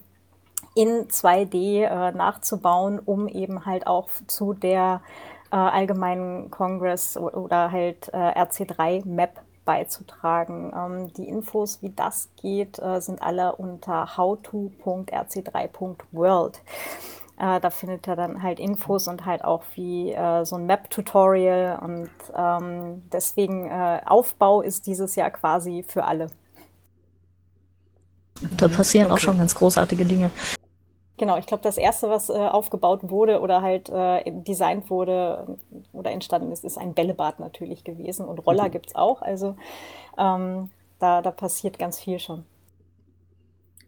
in 0.76 1.08
2D 1.08 1.84
äh, 1.84 2.12
nachzubauen, 2.14 3.00
um 3.00 3.28
eben 3.28 3.66
halt 3.66 3.86
auch 3.86 4.10
zu 4.28 4.54
der 4.54 5.02
äh, 5.52 5.56
allgemeinen 5.56 6.52
Congress 6.52 7.18
oder 7.18 7.72
halt 7.72 8.10
äh, 8.14 8.18
RC3-Map 8.18 9.42
beizutragen. 9.68 10.74
Ähm, 10.76 11.14
die 11.14 11.28
Infos, 11.28 11.84
wie 11.84 11.92
das 11.92 12.30
geht, 12.42 12.80
äh, 12.80 13.00
sind 13.02 13.22
alle 13.22 13.56
unter 13.56 14.18
howto.rc3.world. 14.18 16.62
Äh, 17.40 17.60
da 17.60 17.70
findet 17.70 18.08
ihr 18.08 18.16
dann 18.16 18.42
halt 18.42 18.60
Infos 18.60 19.08
und 19.08 19.26
halt 19.26 19.44
auch 19.44 19.62
wie 19.76 20.12
äh, 20.12 20.44
so 20.44 20.56
ein 20.56 20.66
Map-Tutorial 20.66 21.78
und 21.84 22.10
ähm, 22.36 23.04
deswegen 23.12 23.70
äh, 23.70 24.02
Aufbau 24.06 24.62
ist 24.62 24.88
dieses 24.88 25.16
Jahr 25.16 25.30
quasi 25.30 25.86
für 25.88 26.06
alle. 26.06 26.32
Da 28.58 28.68
passieren 28.68 29.08
okay. 29.08 29.14
auch 29.14 29.20
schon 29.20 29.38
ganz 29.38 29.54
großartige 29.54 30.06
Dinge. 30.06 30.32
Genau, 31.18 31.38
ich 31.38 31.48
glaube, 31.48 31.64
das 31.64 31.78
erste, 31.78 32.10
was 32.10 32.30
äh, 32.30 32.34
aufgebaut 32.34 33.10
wurde 33.10 33.42
oder 33.42 33.64
halt 33.64 33.90
äh, 33.90 34.24
designt 34.26 34.90
wurde 34.92 35.58
oder 35.92 36.12
entstanden 36.12 36.52
ist, 36.52 36.64
ist 36.64 36.78
ein 36.78 36.94
Bällebad 36.94 37.40
natürlich 37.40 37.84
gewesen. 37.84 38.28
Und 38.28 38.46
Roller 38.46 38.66
mhm. 38.66 38.72
gibt 38.72 38.88
es 38.88 38.96
auch. 38.96 39.24
Also 39.24 39.56
ähm, 40.18 40.70
da, 41.00 41.24
da 41.24 41.32
passiert 41.32 41.80
ganz 41.80 42.00
viel 42.00 42.20
schon. 42.20 42.46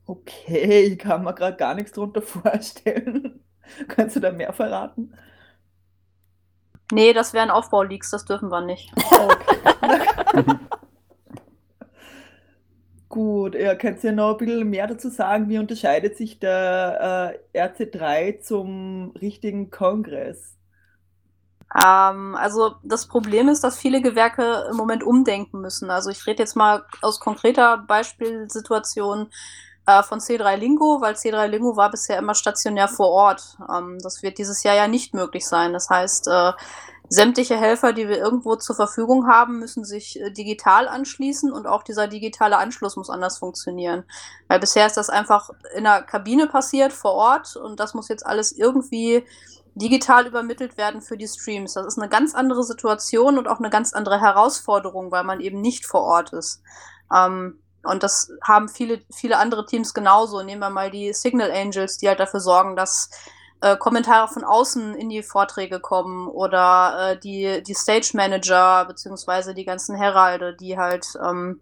Okay, 0.08 0.88
ich 0.88 0.98
kann 0.98 1.24
mir 1.24 1.36
gerade 1.36 1.56
gar 1.56 1.76
nichts 1.76 1.92
drunter 1.92 2.22
vorstellen. 2.24 3.44
Kannst 3.88 4.16
du 4.16 4.20
da 4.20 4.32
mehr 4.32 4.52
verraten? 4.52 5.14
Nee, 6.92 7.14
das 7.14 7.34
wären 7.34 7.52
Aufbauleaks, 7.52 8.10
das 8.10 8.26
dürfen 8.26 8.50
wir 8.50 8.62
nicht. 8.62 8.92
Okay. 9.12 10.56
Gut, 13.10 13.56
ja, 13.56 13.74
kannst 13.74 14.04
du 14.04 14.10
ja 14.10 14.14
noch 14.14 14.34
ein 14.34 14.38
bisschen 14.38 14.70
mehr 14.70 14.86
dazu 14.86 15.10
sagen, 15.10 15.50
wie 15.50 15.58
unterscheidet 15.58 16.16
sich 16.16 16.40
der 16.40 17.40
äh, 17.54 17.60
RC3 17.60 18.40
zum 18.42 19.12
richtigen 19.20 19.72
Kongress? 19.72 20.56
Ähm, 21.76 22.36
also 22.36 22.76
das 22.84 23.08
Problem 23.08 23.50
ist, 23.50 23.64
dass 23.64 23.80
viele 23.80 24.04
Gewerke 24.04 24.68
im 24.70 24.78
Moment 24.78 25.04
umdenken 25.04 25.60
müssen. 25.60 25.90
Also 25.90 26.12
ich 26.12 26.26
rede 26.28 26.44
jetzt 26.44 26.56
mal 26.56 26.86
aus 27.02 27.20
konkreter 27.20 27.80
Beispielsituation 27.80 29.32
äh, 29.88 30.04
von 30.04 30.20
C3 30.20 30.56
Lingo, 30.56 31.02
weil 31.02 31.16
C3 31.16 31.48
Lingo 31.48 31.76
war 31.76 31.90
bisher 31.90 32.20
immer 32.20 32.36
stationär 32.36 32.88
vor 32.88 33.10
Ort. 33.10 33.58
Ähm, 33.76 33.98
das 34.04 34.22
wird 34.22 34.38
dieses 34.38 34.62
Jahr 34.64 34.76
ja 34.76 34.88
nicht 34.88 35.16
möglich 35.16 35.48
sein. 35.48 35.74
Das 35.74 35.90
heißt, 35.90 36.28
äh, 36.28 36.54
sämtliche 37.10 37.58
Helfer, 37.58 37.92
die 37.92 38.08
wir 38.08 38.18
irgendwo 38.18 38.56
zur 38.56 38.76
Verfügung 38.76 39.28
haben, 39.28 39.60
müssen 39.60 39.84
sich 39.84 40.22
äh, 40.22 40.32
digital 40.32 40.88
anschließen 40.88 41.52
und 41.52 41.66
auch 41.66 41.84
dieser 41.84 42.08
digitale 42.08 42.58
Anschluss 42.58 42.96
muss 42.96 43.10
anders 43.10 43.40
funktionieren. 43.40 44.04
Weil 44.48 44.60
bisher 44.60 44.86
ist 44.86 44.96
das 44.98 45.10
einfach 45.10 45.50
in 45.76 45.84
der 45.84 46.04
Kabine 46.04 46.48
passiert, 46.48 46.94
vor 46.94 47.14
Ort 47.14 47.56
und 47.56 47.80
das 47.80 47.94
muss 47.96 48.08
jetzt 48.10 48.26
alles 48.26 48.52
irgendwie 48.52 49.26
digital 49.76 50.28
übermittelt 50.28 50.78
werden 50.78 51.02
für 51.02 51.18
die 51.18 51.28
Streams. 51.28 51.74
Das 51.74 51.86
ist 51.86 51.98
eine 51.98 52.10
ganz 52.10 52.36
andere 52.36 52.64
Situation 52.64 53.38
und 53.38 53.48
auch 53.48 53.60
eine 53.60 53.70
ganz 53.70 53.94
andere 53.94 54.22
Herausforderung, 54.22 55.12
weil 55.12 55.24
man 55.24 55.40
eben 55.40 55.62
nicht 55.62 55.86
vor 55.86 56.02
Ort 56.02 56.34
ist. 56.34 56.62
Ähm, 57.14 57.60
und 57.84 58.04
das 58.04 58.32
haben 58.44 58.68
viele, 58.68 59.02
viele 59.12 59.38
andere 59.38 59.66
Teams 59.66 59.94
genauso. 59.94 60.44
Nehmen 60.44 60.62
wir 60.62 60.70
mal 60.70 60.92
die 60.92 61.14
Signal 61.14 61.52
Angels, 61.52 61.98
die 61.98 62.08
halt 62.08 62.20
dafür 62.20 62.42
sorgen, 62.42 62.76
dass 62.76 63.10
äh, 63.62 63.76
Kommentare 63.78 64.28
von 64.28 64.44
außen 64.44 64.96
in 64.96 65.10
die 65.10 65.24
Vorträge 65.24 65.80
kommen 65.80 66.28
oder 66.28 67.12
äh, 67.12 67.20
die, 67.20 67.62
die 67.64 67.74
Stage 67.74 68.12
Manager 68.14 68.86
beziehungsweise 68.86 69.54
die 69.54 69.66
ganzen 69.66 69.96
Heralde, 69.96 70.56
die 70.56 70.78
halt 70.78 71.06
ähm, 71.22 71.60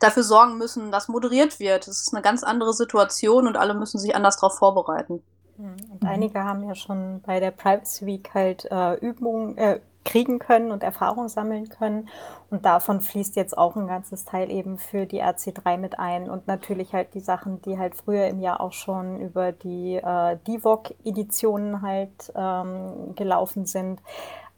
dafür 0.00 0.22
sorgen 0.22 0.58
müssen, 0.58 0.90
dass 0.90 1.08
moderiert 1.08 1.60
wird. 1.60 1.86
Das 1.86 2.00
ist 2.00 2.14
eine 2.14 2.22
ganz 2.22 2.42
andere 2.42 2.72
Situation 2.72 3.46
und 3.46 3.56
alle 3.56 3.74
müssen 3.74 3.98
sich 3.98 4.14
anders 4.14 4.36
darauf 4.36 4.58
vorbereiten. 4.58 5.22
Hm, 5.56 5.76
und 5.90 6.02
mhm. 6.02 6.08
einige 6.08 6.44
haben 6.44 6.66
ja 6.66 6.74
schon 6.74 7.20
bei 7.22 7.40
der 7.40 7.50
Privacy 7.50 8.06
Week 8.06 8.30
halt 8.34 8.66
äh, 8.70 8.94
Übungen, 8.94 9.56
äh, 9.58 9.80
kriegen 10.04 10.38
können 10.38 10.70
und 10.70 10.82
Erfahrung 10.82 11.28
sammeln 11.28 11.68
können. 11.68 12.08
Und 12.50 12.64
davon 12.64 13.00
fließt 13.00 13.36
jetzt 13.36 13.56
auch 13.56 13.76
ein 13.76 13.86
ganzes 13.86 14.24
Teil 14.24 14.50
eben 14.50 14.78
für 14.78 15.06
die 15.06 15.22
RC3 15.22 15.78
mit 15.78 15.98
ein. 15.98 16.30
Und 16.30 16.46
natürlich 16.46 16.92
halt 16.92 17.14
die 17.14 17.20
Sachen, 17.20 17.60
die 17.62 17.78
halt 17.78 17.94
früher 17.94 18.26
im 18.28 18.40
Jahr 18.40 18.60
auch 18.60 18.72
schon 18.72 19.20
über 19.20 19.52
die 19.52 19.96
äh, 19.96 20.36
DIVOC-Editionen 20.46 21.82
halt 21.82 22.32
ähm, 22.36 23.14
gelaufen 23.14 23.66
sind. 23.66 24.00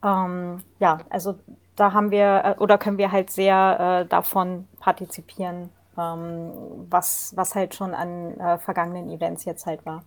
Ähm, 0.03 0.61
ja, 0.79 0.99
also 1.09 1.35
da 1.75 1.93
haben 1.93 2.11
wir 2.11 2.43
äh, 2.43 2.61
oder 2.61 2.77
können 2.77 2.97
wir 2.97 3.11
halt 3.11 3.29
sehr 3.29 4.03
äh, 4.03 4.07
davon 4.07 4.67
partizipieren, 4.79 5.69
ähm, 5.97 6.51
was, 6.89 7.33
was 7.35 7.55
halt 7.55 7.75
schon 7.75 7.93
an 7.93 8.37
äh, 8.39 8.57
vergangenen 8.57 9.09
Events 9.09 9.45
jetzt 9.45 9.65
halt 9.65 9.85
war. 9.85 10.03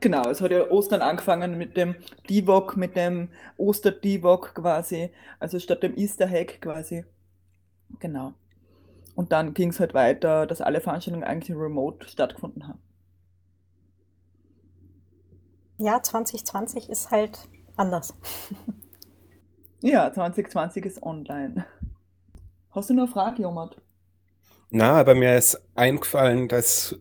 Genau, 0.00 0.28
es 0.28 0.40
hat 0.40 0.50
ja 0.50 0.70
Ostern 0.70 1.02
angefangen 1.02 1.56
mit 1.56 1.76
dem 1.76 1.96
Divok, 2.28 2.76
mit 2.76 2.96
dem 2.96 3.30
Oster-Divok 3.56 4.54
quasi, 4.54 5.10
also 5.38 5.58
statt 5.58 5.82
dem 5.82 5.96
Easter 5.96 6.28
Hack 6.28 6.60
quasi. 6.60 7.04
Genau. 7.98 8.34
Und 9.14 9.32
dann 9.32 9.54
ging 9.54 9.70
es 9.70 9.80
halt 9.80 9.94
weiter, 9.94 10.46
dass 10.46 10.60
alle 10.60 10.80
Veranstaltungen 10.80 11.24
eigentlich 11.24 11.56
remote 11.56 12.06
stattgefunden 12.08 12.68
haben. 12.68 12.80
Ja, 15.78 16.02
2020 16.02 16.88
ist 16.90 17.10
halt 17.10 17.48
anders. 17.76 18.14
ja, 19.80 20.12
2020 20.12 20.84
ist 20.84 21.02
online. 21.02 21.66
Hast 22.70 22.90
du 22.90 22.94
noch 22.94 23.04
eine 23.04 23.12
Frage, 23.12 23.42
Jomart? 23.42 23.80
Na, 24.70 25.00
aber 25.00 25.14
mir 25.14 25.36
ist 25.36 25.62
eingefallen, 25.74 26.48
dass 26.48 26.98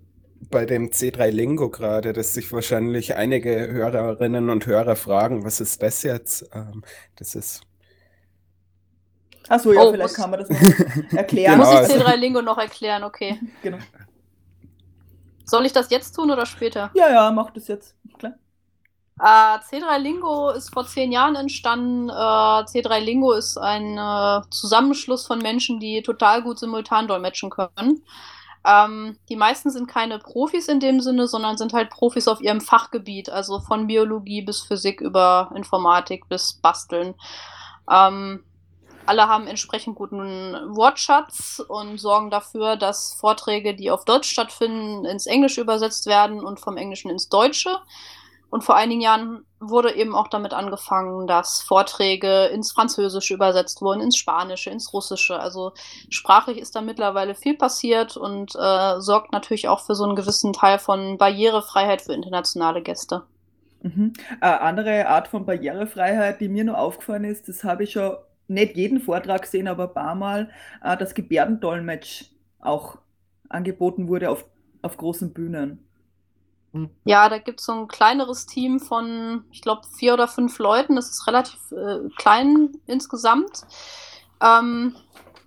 bei 0.50 0.66
dem 0.66 0.90
C3 0.90 1.30
Lingo 1.30 1.70
gerade, 1.70 2.14
dass 2.14 2.34
sich 2.34 2.52
wahrscheinlich 2.52 3.16
einige 3.16 3.68
Hörerinnen 3.72 4.50
und 4.50 4.66
Hörer 4.66 4.96
fragen, 4.96 5.44
was 5.44 5.60
ist 5.60 5.82
das 5.82 6.04
jetzt? 6.04 6.50
Ähm, 6.54 6.84
das 7.16 7.36
ist. 7.36 7.62
Achso, 9.48 9.72
ja, 9.74 9.82
oh, 9.82 9.92
vielleicht 9.92 10.16
kann 10.16 10.32
man 10.32 10.40
das 10.40 10.50
noch 10.50 10.60
erklären. 11.18 11.60
genau, 11.60 11.72
muss 11.72 11.90
ich 11.90 11.96
C3 11.96 12.16
Lingo 12.16 12.42
noch 12.42 12.58
erklären, 12.58 13.04
okay. 13.04 13.40
Genau. 13.62 13.78
Soll 15.46 15.66
ich 15.66 15.74
das 15.74 15.90
jetzt 15.92 16.14
tun 16.14 16.32
oder 16.32 16.46
später? 16.46 16.90
Ja, 16.96 17.10
ja, 17.10 17.32
mach 17.32 17.52
das 17.52 17.68
jetzt. 17.68 17.96
Klar. 18.18 18.34
Uh, 19.20 19.60
C3 19.60 19.98
Lingo 20.00 20.50
ist 20.50 20.74
vor 20.74 20.86
zehn 20.86 21.12
Jahren 21.12 21.36
entstanden. 21.36 22.10
Uh, 22.10 22.66
C3 22.66 23.00
Lingo 23.00 23.32
ist 23.34 23.58
ein 23.58 23.98
uh, 23.98 24.42
Zusammenschluss 24.50 25.26
von 25.26 25.40
Menschen, 25.40 25.80
die 25.80 26.02
total 26.02 26.42
gut 26.42 26.60
simultan 26.60 27.08
dolmetschen 27.08 27.50
können. 27.50 28.04
Ähm, 28.66 29.18
die 29.30 29.36
meisten 29.36 29.70
sind 29.70 29.88
keine 29.88 30.18
Profis 30.18 30.68
in 30.68 30.80
dem 30.80 31.00
Sinne, 31.00 31.28
sondern 31.28 31.58
sind 31.58 31.74
halt 31.74 31.90
Profis 31.90 32.28
auf 32.28 32.42
ihrem 32.42 32.62
Fachgebiet, 32.62 33.30
also 33.30 33.60
von 33.60 33.88
Biologie 33.88 34.42
bis 34.42 34.62
Physik 34.62 35.02
über 35.02 35.52
Informatik 35.56 36.28
bis 36.30 36.54
Basteln. 36.54 37.14
Ähm, 37.90 38.44
alle 39.06 39.28
haben 39.28 39.46
entsprechend 39.46 39.96
guten 39.96 40.54
Wortschatz 40.76 41.62
und 41.68 42.00
sorgen 42.00 42.32
dafür, 42.32 42.76
dass 42.76 43.14
Vorträge, 43.14 43.76
die 43.76 43.92
auf 43.92 44.04
Deutsch 44.04 44.32
stattfinden, 44.32 45.06
ins 45.06 45.28
Englische 45.28 45.62
übersetzt 45.62 46.08
werden 46.08 46.44
und 46.44 46.60
vom 46.60 46.76
Englischen 46.78 47.12
ins 47.12 47.30
Deutsche. 47.30 47.78
Und 48.50 48.64
vor 48.64 48.76
einigen 48.76 49.02
Jahren 49.02 49.46
wurde 49.70 49.96
eben 49.96 50.16
auch 50.16 50.28
damit 50.28 50.54
angefangen, 50.54 51.28
dass 51.28 51.62
Vorträge 51.62 52.46
ins 52.46 52.72
Französische 52.72 53.34
übersetzt 53.34 53.82
wurden, 53.82 54.02
ins 54.02 54.18
Spanische, 54.18 54.70
ins 54.70 54.94
Russische. 54.94 55.40
Also 55.40 55.74
sprachlich 56.10 56.58
ist 56.58 56.76
da 56.76 56.82
mittlerweile 56.82 57.36
viel 57.36 57.58
passiert 57.58 58.18
und 58.18 58.56
äh, 58.56 59.00
sorgt 59.00 59.32
natürlich 59.32 59.68
auch 59.68 59.82
für 59.82 59.96
so 59.96 60.04
einen 60.04 60.16
gewissen 60.16 60.54
Teil 60.54 60.80
von 60.80 61.18
Barrierefreiheit 61.18 62.02
für 62.02 62.14
internationale 62.14 62.82
Gäste. 62.82 63.24
Mhm. 63.82 64.14
Eine 64.42 64.62
andere 64.62 65.08
Art 65.08 65.28
von 65.28 65.46
Barrierefreiheit, 65.46 66.42
die 66.42 66.50
mir 66.50 66.64
nur 66.64 66.78
aufgefallen 66.78 67.26
ist, 67.26 67.48
das 67.48 67.64
habe 67.64 67.84
ich 67.84 67.92
schon 67.92 68.16
nicht 68.48 68.76
jeden 68.76 69.00
Vortrag 69.00 69.44
gesehen, 69.44 69.68
aber 69.68 69.88
ein 69.88 69.94
paar 69.94 70.16
Mal, 70.16 70.50
äh, 70.84 70.98
dass 70.98 71.14
Gebärdendolmetsch 71.14 72.26
auch 72.60 72.98
angeboten 73.50 74.08
wurde 74.08 74.30
auf, 74.30 74.46
auf 74.82 74.98
großen 74.98 75.34
Bühnen. 75.34 75.88
Hm. 76.76 76.90
Ja, 77.06 77.30
da 77.30 77.38
gibt 77.38 77.62
es 77.62 77.66
so 77.66 77.72
ein 77.72 77.88
kleineres 77.88 78.46
Team 78.46 78.82
von, 78.82 79.46
ich 79.50 79.62
glaube, 79.62 79.88
vier 79.98 80.14
oder 80.14 80.28
fünf 80.28 80.60
Leuten. 80.60 80.98
Das 80.98 81.10
ist 81.10 81.26
relativ 81.26 81.72
äh, 81.72 82.10
klein 82.18 82.74
insgesamt. 82.86 83.62
Ähm, 84.42 84.94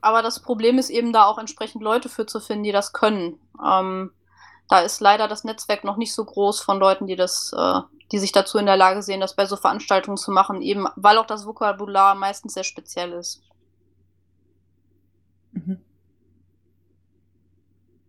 aber 0.00 0.22
das 0.22 0.40
Problem 0.40 0.78
ist 0.78 0.88
eben 0.88 1.12
da 1.12 1.26
auch 1.26 1.36
entsprechend 1.36 1.82
Leute 1.82 2.08
für 2.08 2.24
zu 2.24 2.40
finden, 2.40 2.64
die 2.64 2.72
das 2.72 2.94
können. 2.94 3.38
Ähm, 3.62 4.10
da 4.70 4.80
ist 4.80 5.00
leider 5.00 5.28
das 5.28 5.44
Netzwerk 5.44 5.84
noch 5.84 5.98
nicht 5.98 6.14
so 6.14 6.24
groß 6.24 6.60
von 6.60 6.78
Leuten, 6.78 7.06
die 7.06 7.16
das, 7.16 7.52
äh, 7.54 7.80
die 8.10 8.18
sich 8.18 8.32
dazu 8.32 8.56
in 8.56 8.66
der 8.66 8.78
Lage 8.78 9.02
sehen, 9.02 9.20
das 9.20 9.36
bei 9.36 9.44
so 9.44 9.56
Veranstaltungen 9.56 10.16
zu 10.16 10.30
machen, 10.30 10.62
eben 10.62 10.86
weil 10.96 11.18
auch 11.18 11.26
das 11.26 11.44
Vokabular 11.44 12.14
meistens 12.14 12.54
sehr 12.54 12.64
speziell 12.64 13.12
ist. 13.12 13.42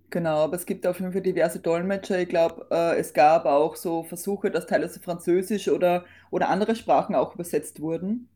Genau, 0.09 0.43
aber 0.43 0.55
es 0.55 0.65
gibt 0.65 0.87
auf 0.87 0.99
jeden 0.99 1.11
Fall 1.11 1.21
diverse 1.21 1.59
Dolmetscher. 1.59 2.19
Ich 2.19 2.29
glaube, 2.29 2.65
äh, 2.71 2.97
es 2.97 3.13
gab 3.13 3.45
auch 3.45 3.75
so 3.75 4.03
Versuche, 4.03 4.49
dass 4.49 4.65
teilweise 4.65 4.99
Französisch 4.99 5.67
oder, 5.67 6.03
oder 6.31 6.49
andere 6.49 6.75
Sprachen 6.75 7.15
auch 7.15 7.35
übersetzt 7.35 7.79
wurden. 7.79 8.27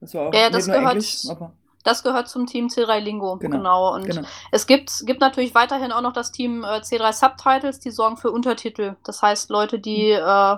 Das 0.00 0.14
war 0.14 0.34
ja, 0.34 0.50
das 0.50 0.66
gehört, 0.66 0.92
Englisch, 0.92 1.28
aber 1.30 1.52
das 1.84 2.02
gehört 2.02 2.28
zum 2.28 2.46
Team 2.46 2.66
C3 2.66 2.98
Lingo, 2.98 3.36
genau. 3.36 3.56
genau. 3.56 3.94
Und 3.94 4.06
genau. 4.06 4.22
es 4.50 4.66
gibt, 4.66 5.06
gibt 5.06 5.20
natürlich 5.20 5.54
weiterhin 5.54 5.92
auch 5.92 6.02
noch 6.02 6.12
das 6.12 6.32
Team 6.32 6.64
äh, 6.64 6.78
C3 6.78 7.12
Subtitles, 7.12 7.80
die 7.80 7.90
sorgen 7.90 8.16
für 8.16 8.30
Untertitel. 8.30 8.96
Das 9.04 9.22
heißt, 9.22 9.48
Leute, 9.50 9.78
die, 9.78 10.12
mhm. 10.12 10.26
äh, 10.26 10.56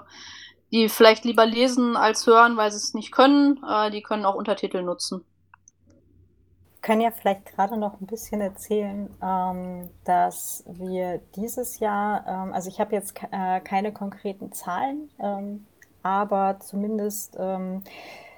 die 0.73 0.89
vielleicht 0.89 1.25
lieber 1.25 1.47
lesen 1.47 1.97
als 1.97 2.27
hören, 2.27 2.57
weil 2.57 2.71
sie 2.73 2.79
es 2.79 2.95
nicht 2.95 3.13
können, 3.13 3.63
äh, 3.69 3.91
die 3.91 4.03
können 4.03 4.25
auch 4.25 4.35
Untertitel 4.35 4.83
nutzen 4.83 5.25
können 6.85 7.01
ja 7.01 7.11
vielleicht 7.11 7.47
gerade 7.47 7.79
noch 7.79 7.99
ein 7.99 8.07
bisschen 8.07 8.43
erzählen, 8.43 9.09
ähm, 9.23 9.89
dass 10.05 10.65
wir 10.67 11.19
dieses 11.35 11.79
Jahr, 11.79 12.27
ähm, 12.29 12.53
also 12.53 12.69
ich 12.69 12.79
habe 12.79 12.95
jetzt 12.95 13.15
äh, 13.33 13.61
keine 13.61 13.91
konkreten 13.91 14.53
Zahlen, 14.53 15.11
ähm, 15.19 15.67
aber 16.03 16.59
zumindest 16.61 17.39
ähm, 17.41 17.83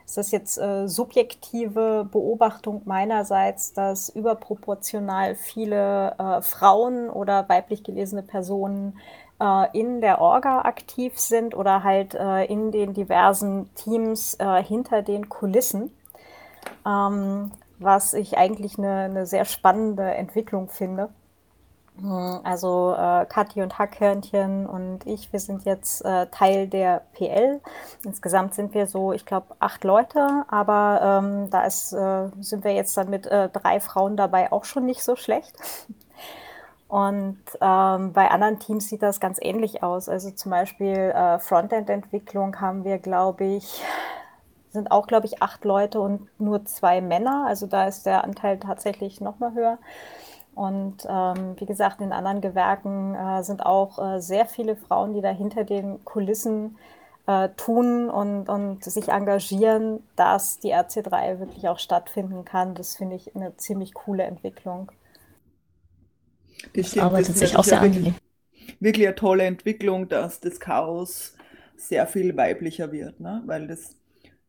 ist 0.04 0.16
das 0.16 0.30
jetzt 0.30 0.58
äh, 0.58 0.86
subjektive 0.86 2.08
Beobachtung 2.08 2.82
meinerseits, 2.84 3.72
dass 3.72 4.10
überproportional 4.10 5.34
viele 5.34 6.14
äh, 6.16 6.40
Frauen 6.40 7.10
oder 7.10 7.48
weiblich 7.48 7.82
gelesene 7.82 8.22
Personen 8.22 8.96
äh, 9.40 9.76
in 9.76 10.00
der 10.00 10.20
Orga 10.20 10.60
aktiv 10.60 11.18
sind 11.18 11.56
oder 11.56 11.82
halt 11.82 12.14
äh, 12.14 12.44
in 12.44 12.70
den 12.70 12.94
diversen 12.94 13.74
Teams 13.74 14.34
äh, 14.34 14.62
hinter 14.62 15.02
den 15.02 15.28
Kulissen. 15.28 15.90
Ähm, 16.86 17.50
was 17.78 18.14
ich 18.14 18.38
eigentlich 18.38 18.78
eine, 18.78 18.92
eine 19.04 19.26
sehr 19.26 19.44
spannende 19.44 20.14
Entwicklung 20.14 20.68
finde. 20.68 21.10
Hm, 21.98 22.40
also 22.44 22.94
äh, 22.94 23.24
Kathi 23.26 23.62
und 23.62 23.78
Hackhörnchen 23.78 24.66
und 24.66 25.06
ich, 25.06 25.32
wir 25.32 25.40
sind 25.40 25.64
jetzt 25.64 26.04
äh, 26.04 26.26
Teil 26.26 26.68
der 26.68 27.02
PL. 27.14 27.60
Insgesamt 28.04 28.54
sind 28.54 28.74
wir 28.74 28.86
so, 28.86 29.12
ich 29.12 29.24
glaube, 29.24 29.56
acht 29.60 29.82
Leute, 29.84 30.44
aber 30.48 31.22
ähm, 31.22 31.50
da 31.50 31.64
ist, 31.64 31.92
äh, 31.92 32.28
sind 32.40 32.64
wir 32.64 32.72
jetzt 32.72 32.96
dann 32.96 33.08
mit 33.08 33.26
äh, 33.26 33.48
drei 33.48 33.80
Frauen 33.80 34.16
dabei 34.16 34.52
auch 34.52 34.64
schon 34.64 34.84
nicht 34.84 35.02
so 35.02 35.16
schlecht. 35.16 35.54
Und 36.88 37.38
ähm, 37.60 38.12
bei 38.12 38.30
anderen 38.30 38.60
Teams 38.60 38.88
sieht 38.88 39.02
das 39.02 39.18
ganz 39.18 39.38
ähnlich 39.42 39.82
aus. 39.82 40.08
Also 40.08 40.30
zum 40.30 40.50
Beispiel 40.50 40.94
äh, 40.94 41.38
Frontend-Entwicklung 41.40 42.60
haben 42.60 42.84
wir, 42.84 42.98
glaube 42.98 43.44
ich, 43.44 43.82
sind 44.70 44.90
auch, 44.90 45.06
glaube 45.06 45.26
ich, 45.26 45.42
acht 45.42 45.64
Leute 45.64 46.00
und 46.00 46.28
nur 46.38 46.64
zwei 46.64 47.00
Männer. 47.00 47.46
Also 47.46 47.66
da 47.66 47.86
ist 47.86 48.06
der 48.06 48.24
Anteil 48.24 48.58
tatsächlich 48.58 49.20
noch 49.20 49.38
mal 49.38 49.54
höher. 49.54 49.78
Und 50.54 51.06
ähm, 51.08 51.54
wie 51.58 51.66
gesagt, 51.66 52.00
in 52.00 52.12
anderen 52.12 52.40
Gewerken 52.40 53.14
äh, 53.14 53.42
sind 53.42 53.64
auch 53.64 53.98
äh, 53.98 54.20
sehr 54.20 54.46
viele 54.46 54.76
Frauen, 54.76 55.12
die 55.12 55.20
da 55.20 55.28
hinter 55.28 55.64
den 55.64 56.02
Kulissen 56.04 56.78
äh, 57.26 57.50
tun 57.56 58.08
und, 58.08 58.48
und 58.48 58.82
sich 58.82 59.08
engagieren, 59.08 60.02
dass 60.16 60.58
die 60.58 60.74
RC3 60.74 61.40
wirklich 61.40 61.68
auch 61.68 61.78
stattfinden 61.78 62.44
kann. 62.44 62.74
Das 62.74 62.96
finde 62.96 63.16
ich 63.16 63.36
eine 63.36 63.56
ziemlich 63.56 63.92
coole 63.94 64.22
Entwicklung. 64.22 64.90
Das, 66.74 66.92
das 66.92 66.98
arbeitet 67.02 67.36
sich 67.36 67.56
auch 67.56 67.64
sehr 67.64 67.82
wirklich, 67.82 68.14
wirklich 68.80 69.06
eine 69.06 69.14
tolle 69.14 69.44
Entwicklung, 69.44 70.08
dass 70.08 70.40
das 70.40 70.58
Chaos 70.58 71.34
sehr 71.76 72.06
viel 72.06 72.36
weiblicher 72.36 72.92
wird, 72.92 73.20
ne? 73.20 73.42
weil 73.44 73.66
das 73.66 73.94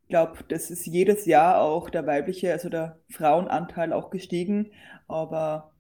glaube, 0.10 0.38
das 0.48 0.70
ist 0.72 0.86
jedes 0.86 1.26
Jahr 1.26 1.62
auch 1.62 1.90
der 1.90 2.06
weibliche, 2.08 2.52
also 2.52 2.70
der 2.70 2.98
Frauenanteil 3.10 3.94
auch 3.94 4.10
gestiegen. 4.10 4.72
Aber 5.08 5.72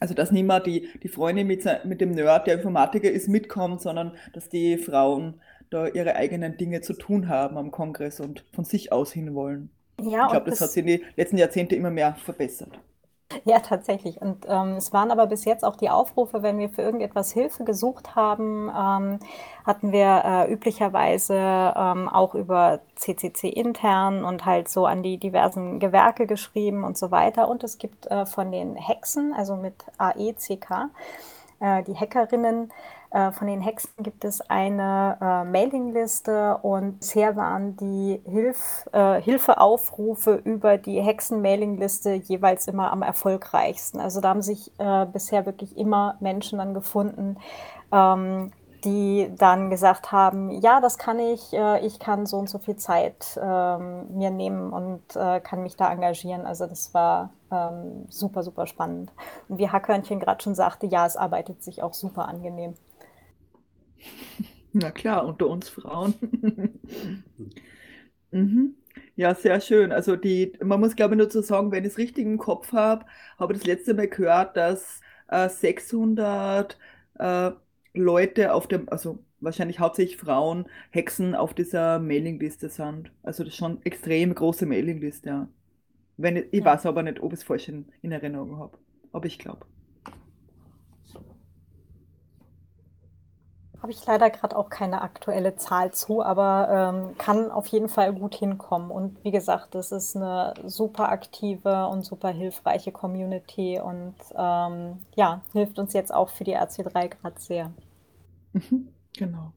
also 0.00 0.14
dass 0.14 0.30
nicht 0.30 0.46
mehr 0.46 0.60
die, 0.60 0.88
die 1.02 1.08
Freundin 1.08 1.46
mit, 1.46 1.64
mit 1.84 2.00
dem 2.00 2.12
Nerd, 2.12 2.46
der 2.46 2.54
Informatiker 2.54 3.10
ist, 3.10 3.28
mitkommt, 3.28 3.80
sondern 3.80 4.16
dass 4.32 4.48
die 4.48 4.78
Frauen 4.78 5.40
da 5.70 5.86
ihre 5.86 6.16
eigenen 6.16 6.56
Dinge 6.56 6.80
zu 6.80 6.94
tun 6.94 7.28
haben 7.28 7.58
am 7.58 7.70
Kongress 7.70 8.20
und 8.20 8.44
von 8.52 8.64
sich 8.64 8.92
aus 8.92 9.12
hin 9.12 9.34
wollen. 9.34 9.70
Ja, 10.00 10.26
ich 10.26 10.30
glaube, 10.30 10.50
das, 10.50 10.60
das 10.60 10.68
hat 10.68 10.70
sich 10.70 10.82
in 10.82 10.86
den 10.86 11.00
letzten 11.16 11.38
Jahrzehnten 11.38 11.74
immer 11.74 11.90
mehr 11.90 12.14
verbessert. 12.14 12.80
Ja, 13.44 13.60
tatsächlich. 13.60 14.20
Und 14.20 14.46
ähm, 14.48 14.76
es 14.76 14.92
waren 14.92 15.10
aber 15.10 15.26
bis 15.26 15.44
jetzt 15.44 15.64
auch 15.64 15.76
die 15.76 15.90
Aufrufe, 15.90 16.42
wenn 16.42 16.58
wir 16.58 16.68
für 16.70 16.82
irgendetwas 16.82 17.32
Hilfe 17.32 17.64
gesucht 17.64 18.14
haben, 18.14 18.68
ähm, 18.68 19.18
hatten 19.64 19.92
wir 19.92 20.22
äh, 20.24 20.52
üblicherweise 20.52 21.34
ähm, 21.34 22.08
auch 22.08 22.34
über 22.34 22.80
CCC 22.96 23.48
intern 23.48 24.24
und 24.24 24.46
halt 24.46 24.68
so 24.68 24.86
an 24.86 25.02
die 25.02 25.18
diversen 25.18 25.78
Gewerke 25.78 26.26
geschrieben 26.26 26.84
und 26.84 26.96
so 26.96 27.10
weiter. 27.10 27.48
Und 27.48 27.64
es 27.64 27.78
gibt 27.78 28.06
äh, 28.06 28.26
von 28.26 28.50
den 28.50 28.76
Hexen, 28.76 29.34
also 29.34 29.56
mit 29.56 29.74
AECK, 29.98 30.90
äh, 31.60 31.82
die 31.82 31.94
Hackerinnen, 31.94 32.70
von 33.10 33.46
den 33.46 33.60
Hexen 33.60 33.90
gibt 34.02 34.24
es 34.24 34.40
eine 34.42 35.16
äh, 35.20 35.44
Mailingliste 35.44 36.58
und 36.58 37.00
bisher 37.00 37.36
waren 37.36 37.76
die 37.76 38.20
Hilf, 38.24 38.88
äh, 38.92 39.20
Hilfeaufrufe 39.20 40.34
über 40.34 40.76
die 40.76 41.00
Hexen-Mailingliste 41.00 42.12
jeweils 42.12 42.68
immer 42.68 42.92
am 42.92 43.02
erfolgreichsten. 43.02 44.00
Also 44.00 44.20
da 44.20 44.28
haben 44.28 44.42
sich 44.42 44.70
äh, 44.78 45.06
bisher 45.06 45.46
wirklich 45.46 45.76
immer 45.78 46.16
Menschen 46.20 46.58
dann 46.58 46.74
gefunden, 46.74 47.38
ähm, 47.92 48.52
die 48.84 49.30
dann 49.36 49.70
gesagt 49.70 50.12
haben, 50.12 50.50
ja, 50.50 50.80
das 50.80 50.98
kann 50.98 51.18
ich, 51.18 51.52
äh, 51.52 51.84
ich 51.84 51.98
kann 51.98 52.26
so 52.26 52.36
und 52.36 52.48
so 52.48 52.58
viel 52.58 52.76
Zeit 52.76 53.38
ähm, 53.42 54.16
mir 54.16 54.30
nehmen 54.30 54.72
und 54.72 55.16
äh, 55.16 55.40
kann 55.40 55.62
mich 55.62 55.76
da 55.76 55.90
engagieren. 55.90 56.46
Also 56.46 56.66
das 56.66 56.94
war 56.94 57.30
ähm, 57.50 58.06
super, 58.08 58.42
super 58.42 58.66
spannend. 58.66 59.10
Und 59.48 59.58
wie 59.58 59.68
Hackhörnchen 59.68 60.20
gerade 60.20 60.42
schon 60.42 60.54
sagte, 60.54 60.86
ja, 60.86 61.06
es 61.06 61.16
arbeitet 61.16 61.62
sich 61.62 61.82
auch 61.82 61.94
super 61.94 62.28
angenehm. 62.28 62.74
Na 64.72 64.90
klar, 64.90 65.26
unter 65.26 65.48
uns 65.48 65.68
Frauen. 65.68 66.14
mhm. 68.30 68.74
Ja, 69.16 69.34
sehr 69.34 69.60
schön. 69.60 69.92
Also 69.92 70.16
die, 70.16 70.52
man 70.62 70.80
muss 70.80 70.96
glaube 70.96 71.14
ich 71.14 71.18
nur 71.18 71.28
zu 71.28 71.42
sagen, 71.42 71.72
wenn 71.72 71.84
ich 71.84 71.92
es 71.92 71.98
richtig 71.98 72.24
im 72.24 72.38
Kopf 72.38 72.72
habe, 72.72 73.06
habe 73.38 73.52
ich 73.52 73.60
das 73.60 73.66
letzte 73.66 73.94
Mal 73.94 74.08
gehört, 74.08 74.56
dass 74.56 75.00
äh, 75.28 75.48
600 75.48 76.78
äh, 77.18 77.50
Leute 77.94 78.52
auf 78.54 78.68
dem, 78.68 78.88
also 78.88 79.24
wahrscheinlich 79.40 79.80
hauptsächlich 79.80 80.18
Frauen, 80.18 80.66
Hexen 80.90 81.34
auf 81.34 81.54
dieser 81.54 81.98
Mailingliste 81.98 82.68
sind. 82.68 83.10
Also 83.22 83.44
das 83.44 83.52
ist 83.54 83.58
schon 83.58 83.82
extrem 83.84 84.34
große 84.34 84.66
Mailingliste, 84.66 85.28
ja. 85.28 85.48
Wenn 86.16 86.36
ich, 86.36 86.46
ich 86.52 86.60
ja. 86.60 86.64
weiß 86.66 86.86
aber 86.86 87.02
nicht, 87.02 87.20
ob 87.20 87.32
ich 87.32 87.40
es 87.40 87.44
falsch 87.44 87.68
in, 87.68 87.86
in 88.02 88.12
Erinnerung 88.12 88.58
habe. 88.58 88.78
Aber 89.12 89.26
ich 89.26 89.38
glaube. 89.38 89.66
Habe 93.80 93.92
ich 93.92 94.04
leider 94.06 94.28
gerade 94.30 94.56
auch 94.56 94.70
keine 94.70 95.02
aktuelle 95.02 95.54
Zahl 95.56 95.92
zu, 95.92 96.20
aber 96.22 96.68
ähm, 96.92 97.16
kann 97.16 97.50
auf 97.50 97.68
jeden 97.68 97.88
Fall 97.88 98.12
gut 98.12 98.34
hinkommen. 98.34 98.90
Und 98.90 99.22
wie 99.24 99.30
gesagt, 99.30 99.74
das 99.76 99.92
ist 99.92 100.16
eine 100.16 100.54
super 100.66 101.10
aktive 101.10 101.86
und 101.86 102.02
super 102.04 102.30
hilfreiche 102.30 102.90
Community 102.90 103.78
und 103.80 104.16
ähm, 104.36 104.98
ja, 105.14 105.42
hilft 105.52 105.78
uns 105.78 105.92
jetzt 105.92 106.12
auch 106.12 106.28
für 106.30 106.42
die 106.44 106.56
RC3 106.56 107.08
gerade 107.08 107.38
sehr. 107.40 107.70
Mhm, 108.52 108.94
genau. 109.16 109.54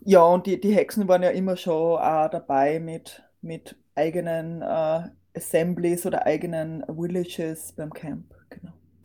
Ja, 0.00 0.22
und 0.24 0.46
die, 0.46 0.60
die 0.60 0.74
Hexen 0.74 1.08
waren 1.08 1.22
ja 1.22 1.30
immer 1.30 1.56
schon 1.56 1.98
auch 1.98 2.28
dabei 2.30 2.78
mit, 2.80 3.22
mit 3.40 3.76
eigenen 3.94 4.62
äh, 4.62 5.08
Assemblies 5.36 6.06
oder 6.06 6.26
eigenen 6.26 6.84
Villages 6.88 7.72
beim 7.72 7.92
Camp. 7.92 8.33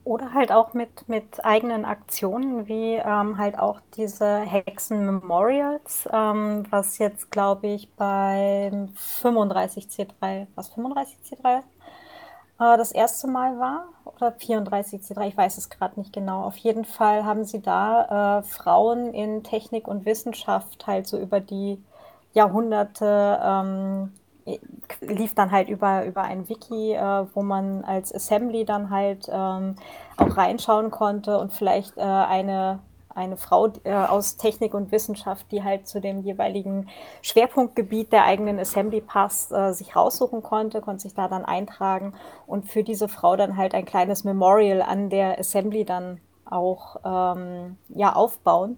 Oder 0.09 0.33
halt 0.33 0.51
auch 0.51 0.73
mit, 0.73 1.07
mit 1.07 1.45
eigenen 1.45 1.85
Aktionen, 1.85 2.67
wie 2.67 2.95
ähm, 2.95 3.37
halt 3.37 3.59
auch 3.59 3.79
diese 3.95 4.39
Hexen-Memorials, 4.39 6.09
ähm, 6.11 6.65
was 6.71 6.97
jetzt, 6.97 7.29
glaube 7.29 7.67
ich, 7.67 7.93
beim 7.93 8.89
35C3, 9.21 10.47
was 10.55 10.71
35C3 10.75 11.57
äh, 11.57 11.61
das 12.57 12.91
erste 12.91 13.27
Mal 13.27 13.59
war, 13.59 13.89
oder 14.03 14.29
34C3, 14.29 15.27
ich 15.27 15.37
weiß 15.37 15.59
es 15.59 15.69
gerade 15.69 15.99
nicht 15.99 16.11
genau. 16.11 16.41
Auf 16.41 16.57
jeden 16.57 16.85
Fall 16.85 17.23
haben 17.23 17.45
sie 17.45 17.61
da 17.61 18.39
äh, 18.39 18.43
Frauen 18.43 19.13
in 19.13 19.43
Technik 19.43 19.87
und 19.87 20.05
Wissenschaft 20.05 20.87
halt 20.87 21.05
so 21.05 21.19
über 21.19 21.39
die 21.39 21.83
Jahrhunderte 22.33 23.39
ähm, 23.43 24.13
lief 25.01 25.35
dann 25.35 25.51
halt 25.51 25.69
über, 25.69 26.05
über 26.05 26.21
ein 26.23 26.49
Wiki, 26.49 26.93
äh, 26.93 27.25
wo 27.33 27.41
man 27.41 27.83
als 27.83 28.13
Assembly 28.13 28.65
dann 28.65 28.89
halt 28.89 29.27
ähm, 29.31 29.75
auch 30.17 30.37
reinschauen 30.37 30.91
konnte 30.91 31.37
und 31.37 31.53
vielleicht 31.53 31.97
äh, 31.97 32.01
eine, 32.01 32.79
eine 33.13 33.37
Frau 33.37 33.67
äh, 33.83 33.93
aus 33.93 34.37
Technik 34.37 34.73
und 34.73 34.91
Wissenschaft, 34.91 35.51
die 35.51 35.63
halt 35.63 35.87
zu 35.87 35.99
dem 36.01 36.21
jeweiligen 36.21 36.87
Schwerpunktgebiet 37.21 38.11
der 38.11 38.25
eigenen 38.25 38.59
Assembly 38.59 39.01
passt, 39.01 39.51
äh, 39.51 39.73
sich 39.73 39.95
raussuchen 39.95 40.41
konnte, 40.41 40.81
konnte 40.81 41.01
sich 41.01 41.13
da 41.13 41.27
dann 41.27 41.45
eintragen 41.45 42.13
und 42.47 42.67
für 42.69 42.83
diese 42.83 43.07
Frau 43.07 43.35
dann 43.35 43.57
halt 43.57 43.73
ein 43.73 43.85
kleines 43.85 44.23
Memorial 44.23 44.81
an 44.81 45.09
der 45.09 45.39
Assembly 45.39 45.85
dann 45.85 46.19
auch 46.45 46.97
ähm, 47.05 47.77
ja, 47.89 48.13
aufbauen. 48.13 48.77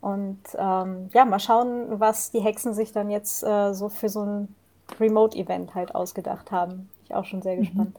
Und 0.00 0.38
ähm, 0.56 1.08
ja, 1.12 1.24
mal 1.24 1.40
schauen, 1.40 1.98
was 2.00 2.30
die 2.30 2.40
Hexen 2.40 2.74
sich 2.74 2.92
dann 2.92 3.10
jetzt 3.10 3.42
äh, 3.42 3.72
so 3.72 3.88
für 3.88 4.08
so 4.08 4.22
ein 4.22 4.54
Remote-Event 5.00 5.74
halt 5.74 5.94
ausgedacht 5.94 6.50
haben. 6.50 6.76
Bin 6.76 7.04
ich 7.04 7.14
auch 7.14 7.24
schon 7.24 7.42
sehr 7.42 7.56
mhm. 7.56 7.60
gespannt. 7.60 7.96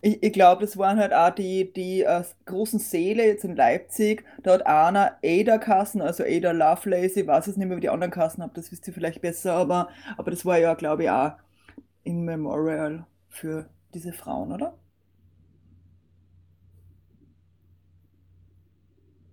Ich, 0.00 0.22
ich 0.22 0.32
glaube, 0.32 0.62
das 0.62 0.76
waren 0.76 0.98
halt 0.98 1.12
auch 1.12 1.30
die, 1.30 1.72
die 1.72 2.02
äh, 2.02 2.24
großen 2.46 2.80
Säle 2.80 3.24
jetzt 3.24 3.44
in 3.44 3.54
Leipzig. 3.54 4.24
Da 4.42 4.54
hat 4.54 4.66
einer 4.66 5.18
Ada-Kassen, 5.22 6.02
also 6.02 6.24
Ada 6.24 6.50
Lovelace, 6.50 7.16
ich 7.16 7.26
weiß 7.26 7.46
es 7.46 7.56
nicht 7.56 7.68
mehr, 7.68 7.76
wie 7.76 7.82
die 7.82 7.88
anderen 7.88 8.10
Kassen 8.10 8.42
haben, 8.42 8.52
das 8.54 8.72
wisst 8.72 8.88
ihr 8.88 8.94
vielleicht 8.94 9.20
besser, 9.20 9.52
aber, 9.52 9.88
aber 10.16 10.30
das 10.30 10.44
war 10.44 10.58
ja, 10.58 10.74
glaube 10.74 11.04
ich, 11.04 11.10
auch 11.10 11.32
in 12.02 12.24
Memorial 12.24 13.06
für 13.28 13.68
diese 13.94 14.12
Frauen, 14.12 14.52
oder? 14.52 14.74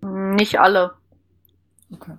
Nicht 0.00 0.60
alle. 0.60 0.92
Okay. 1.92 2.16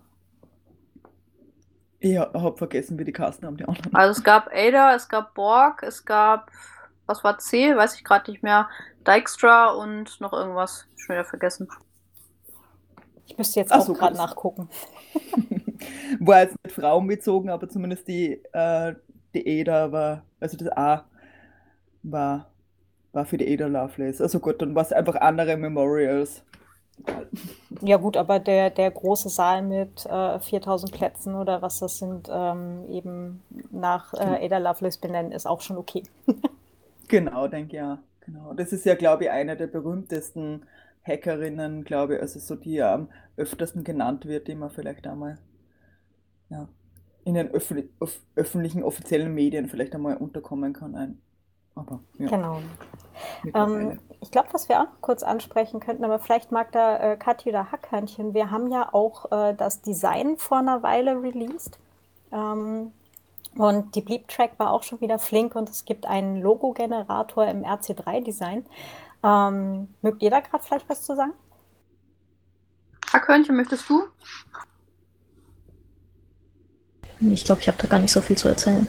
Ich 2.00 2.18
habe 2.18 2.58
vergessen, 2.58 3.00
wie 3.00 3.06
die 3.06 3.12
Kasten 3.12 3.46
haben, 3.46 3.58
die 3.58 3.66
anderen. 3.66 3.96
Also 3.96 4.20
es 4.20 4.24
gab 4.24 4.50
Ada, 4.54 4.94
es 4.96 5.10
gab 5.10 5.34
Borg, 5.34 5.82
es 5.84 6.06
gab, 6.06 6.52
was 7.08 7.24
war 7.24 7.40
C, 7.40 7.76
weiß 7.76 7.96
ich 7.96 8.04
gerade 8.04 8.30
nicht 8.32 8.44
mehr, 8.44 8.70
Dijkstra 9.08 9.72
und 9.72 10.22
noch 10.22 10.34
irgendwas, 10.34 10.86
schon 10.96 11.16
wieder 11.16 11.26
vergessen. 11.26 11.68
Ich 13.26 13.38
müsste 13.38 13.60
jetzt 13.60 13.72
Ach 13.72 13.80
auch 13.80 13.86
so, 13.86 13.94
gerade 13.94 14.16
nachgucken. 14.16 14.70
War 16.20 16.42
jetzt 16.42 16.56
nicht 16.64 16.76
Frauen 16.76 17.08
bezogen, 17.08 17.50
aber 17.50 17.68
zumindest 17.68 18.08
die, 18.08 18.42
äh, 18.54 18.96
die 19.34 19.62
Ada 19.62 19.92
war, 19.92 20.24
also 20.40 20.58
das 20.58 20.70
A 20.70 21.06
war, 22.04 22.50
war 23.12 23.26
für 23.26 23.38
die 23.38 23.54
Ada 23.54 23.68
Lovelace. 23.68 24.22
Also 24.22 24.40
gut, 24.40 24.62
dann 24.62 24.74
war 24.76 24.84
es 24.84 24.94
einfach 24.94 25.16
andere 25.16 25.58
Memorials. 25.58 26.44
Ja 27.82 27.98
gut, 27.98 28.18
aber 28.18 28.40
der, 28.40 28.70
der 28.72 28.90
große 28.92 29.30
Saal 29.30 29.62
mit 29.62 30.06
äh, 30.06 30.40
4000 30.40 30.92
Plätzen 30.94 31.36
oder 31.36 31.62
was 31.62 31.80
das 31.80 32.00
sind, 32.00 32.28
ähm, 32.32 32.86
eben 32.90 33.44
nach 33.72 34.14
äh, 34.14 34.46
Ada 34.46 34.58
Lovelace 34.58 34.98
benennen, 34.98 35.32
ist 35.32 35.46
auch 35.46 35.62
schon 35.62 35.78
okay. 35.78 36.04
Genau, 37.08 37.48
denke 37.48 37.76
ja. 37.78 38.04
Genau. 38.22 38.54
Das 38.54 38.72
ist 38.74 38.86
ja, 38.86 38.96
glaube 38.96 39.26
ich, 39.26 39.30
eine 39.32 39.56
der 39.58 39.68
berühmtesten 39.68 40.66
Hackerinnen, 41.04 41.84
glaube 41.84 42.16
ich, 42.16 42.22
also 42.22 42.40
so 42.40 42.56
die 42.56 42.74
ja 42.74 42.94
am 42.94 43.10
öftersten 43.38 43.84
genannt 43.84 44.26
wird, 44.26 44.48
die 44.48 44.56
man 44.56 44.70
vielleicht 44.70 45.08
einmal 45.08 45.38
ja, 46.50 46.68
in 47.24 47.34
den 47.36 47.50
öff- 47.52 48.22
öffentlichen, 48.36 48.84
offiziellen 48.84 49.34
Medien 49.34 49.68
vielleicht 49.70 49.96
einmal 49.96 50.18
unterkommen 50.18 50.74
kann. 50.74 50.96
Ein. 50.96 51.22
Aber 51.78 52.00
ja, 52.18 52.28
Genau. 52.28 52.62
Ähm, 53.54 54.00
ich 54.22 54.32
glaube, 54.32 54.50
was 54.52 54.70
wir 54.70 54.80
auch 54.80 54.86
noch 54.86 55.02
kurz 55.02 55.24
ansprechen 55.24 55.80
könnten, 55.80 56.04
aber 56.04 56.20
vielleicht 56.20 56.52
mag 56.52 56.72
da 56.72 56.98
äh, 56.98 57.18
Kathi 57.18 57.50
oder 57.50 57.72
Hackhörnchen, 57.72 58.34
wir 58.34 58.52
haben 58.52 58.72
ja 58.72 58.94
auch 58.94 59.32
äh, 59.32 59.54
das 59.56 59.82
Design 59.82 60.38
vor 60.38 60.60
einer 60.60 60.84
Weile 60.84 61.22
released. 61.22 61.80
Ähm, 62.32 62.92
und 63.56 63.96
die 63.96 64.02
Bleep 64.02 64.28
Track 64.28 64.52
war 64.58 64.72
auch 64.72 64.84
schon 64.84 65.02
wieder 65.02 65.18
flink 65.18 65.56
und 65.56 65.70
es 65.70 65.86
gibt 65.86 66.06
einen 66.06 66.42
Logo-Generator 66.42 67.48
im 67.48 67.64
RC3-Design. 67.64 68.66
Ähm, 69.24 69.88
mögt 70.02 70.22
ihr 70.22 70.30
da 70.30 70.42
gerade 70.42 70.64
vielleicht 70.64 70.88
was 70.90 71.04
zu 71.04 71.16
sagen? 71.16 71.34
Hackhörnchen, 73.12 73.56
möchtest 73.56 73.90
du? 73.90 74.04
Ich 77.20 77.46
glaube, 77.46 77.62
ich 77.62 77.68
habe 77.68 77.78
da 77.82 77.88
gar 77.88 78.00
nicht 78.00 78.12
so 78.12 78.22
viel 78.22 78.38
zu 78.38 78.48
erzählen. 78.48 78.88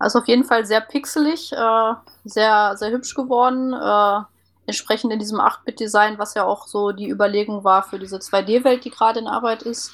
Also 0.00 0.18
auf 0.18 0.28
jeden 0.28 0.44
Fall 0.44 0.64
sehr 0.64 0.80
pixelig, 0.80 1.52
äh, 1.52 1.92
sehr, 2.24 2.76
sehr 2.76 2.90
hübsch 2.90 3.14
geworden. 3.14 3.74
Äh, 3.74 4.24
entsprechend 4.66 5.12
in 5.12 5.18
diesem 5.18 5.38
8-Bit-Design, 5.40 6.18
was 6.18 6.34
ja 6.34 6.44
auch 6.44 6.66
so 6.66 6.92
die 6.92 7.08
Überlegung 7.08 7.64
war 7.64 7.82
für 7.82 7.98
diese 7.98 8.16
2D-Welt, 8.16 8.84
die 8.84 8.90
gerade 8.90 9.20
in 9.20 9.26
Arbeit 9.26 9.62
ist. 9.62 9.92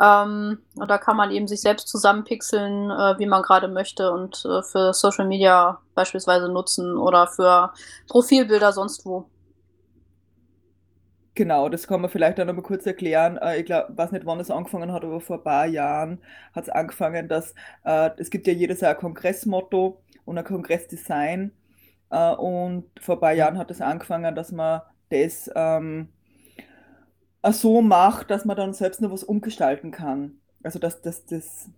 Ähm, 0.00 0.58
und 0.74 0.90
da 0.90 0.98
kann 0.98 1.16
man 1.16 1.30
eben 1.30 1.46
sich 1.46 1.60
selbst 1.60 1.88
zusammenpixeln, 1.88 2.90
äh, 2.90 3.18
wie 3.18 3.26
man 3.26 3.42
gerade 3.42 3.68
möchte 3.68 4.12
und 4.12 4.44
äh, 4.44 4.62
für 4.62 4.92
Social 4.92 5.26
Media 5.26 5.80
beispielsweise 5.94 6.48
nutzen 6.48 6.96
oder 6.96 7.28
für 7.28 7.72
Profilbilder 8.08 8.72
sonst 8.72 9.06
wo. 9.06 9.28
Genau, 11.38 11.68
das 11.68 11.86
kann 11.86 12.00
man 12.00 12.10
vielleicht 12.10 12.40
auch 12.40 12.46
noch 12.46 12.54
mal 12.54 12.62
kurz 12.62 12.84
erklären. 12.86 13.36
Äh, 13.38 13.60
Ich 13.60 13.66
glaube, 13.66 13.96
weiß 13.96 14.10
nicht, 14.12 14.26
wann 14.26 14.40
es 14.40 14.50
angefangen 14.50 14.92
hat, 14.92 15.04
aber 15.04 15.20
vor 15.20 15.36
ein 15.38 15.44
paar 15.44 15.66
Jahren 15.66 16.18
hat 16.54 16.64
es 16.64 16.70
angefangen, 16.70 17.28
dass 17.28 17.54
äh, 17.84 18.10
es 18.18 18.30
gibt 18.30 18.46
ja 18.48 18.52
jedes 18.52 18.80
Jahr 18.80 18.92
ein 18.94 18.98
Kongressmotto 19.00 20.02
und 20.24 20.38
ein 20.38 20.44
Kongressdesign. 20.44 21.52
Äh, 22.10 22.32
und 22.34 22.86
vor 23.00 23.16
ein 23.16 23.20
paar 23.20 23.32
Jahren 23.34 23.58
hat 23.58 23.70
es 23.70 23.80
angefangen, 23.80 24.34
dass 24.34 24.52
man 24.52 24.82
das 25.10 25.50
ähm, 25.56 26.08
auch 27.42 27.52
so 27.52 27.82
macht, 27.82 28.30
dass 28.30 28.44
man 28.44 28.56
dann 28.56 28.74
selbst 28.74 29.00
noch 29.00 29.10
was 29.12 29.24
umgestalten 29.24 29.90
kann. 29.90 30.40
Also 30.62 30.78
dass, 30.78 31.00
dass 31.02 31.24
das, 31.26 31.70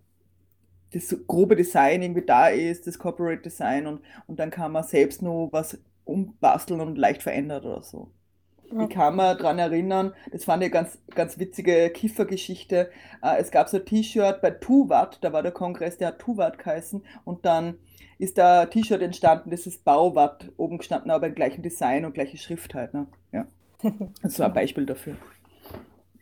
das 0.93 1.15
grobe 1.27 1.55
Design 1.55 2.01
irgendwie 2.03 2.25
da 2.25 2.49
ist, 2.49 2.87
das 2.87 2.99
Corporate 2.99 3.41
Design 3.43 3.87
und, 3.87 4.01
und 4.27 4.39
dann 4.39 4.51
kann 4.51 4.71
man 4.71 4.83
selbst 4.83 5.21
noch 5.21 5.49
was 5.51 5.79
umbasteln 6.05 6.81
und 6.81 6.97
leicht 6.97 7.23
verändern 7.23 7.63
oder 7.65 7.81
so. 7.83 8.11
Ich 8.79 8.89
kann 8.89 9.15
mich 9.15 9.37
daran 9.37 9.59
erinnern, 9.59 10.13
das 10.31 10.45
fand 10.45 10.63
ich 10.63 10.73
eine 10.73 10.83
ganz, 10.83 10.97
ganz 11.13 11.37
witzige 11.39 11.89
Kiffergeschichte. 11.89 12.89
Äh, 13.21 13.37
es 13.39 13.51
gab 13.51 13.69
so 13.69 13.77
ein 13.77 13.85
T-Shirt 13.85 14.41
bei 14.41 14.51
Tuvat, 14.51 15.19
da 15.21 15.33
war 15.33 15.43
der 15.43 15.51
Kongress, 15.51 15.97
der 15.97 16.09
hat 16.09 16.19
Tuvat 16.19 16.57
geheißen 16.57 17.03
und 17.25 17.45
dann 17.45 17.77
ist 18.17 18.37
da 18.37 18.61
ein 18.61 18.69
T-Shirt 18.69 19.01
entstanden, 19.01 19.49
das 19.49 19.65
ist 19.65 19.83
Bauwatt 19.83 20.51
oben 20.57 20.77
gestanden, 20.77 21.11
aber 21.11 21.27
im 21.27 21.35
gleichen 21.35 21.63
Design 21.63 22.05
und 22.05 22.13
gleiche 22.13 22.37
Schrift 22.37 22.75
halt. 22.75 22.93
Ne? 22.93 23.07
Ja. 23.31 23.45
Das 24.21 24.37
war 24.39 24.47
ein 24.47 24.53
Beispiel 24.53 24.85
dafür. 24.85 25.15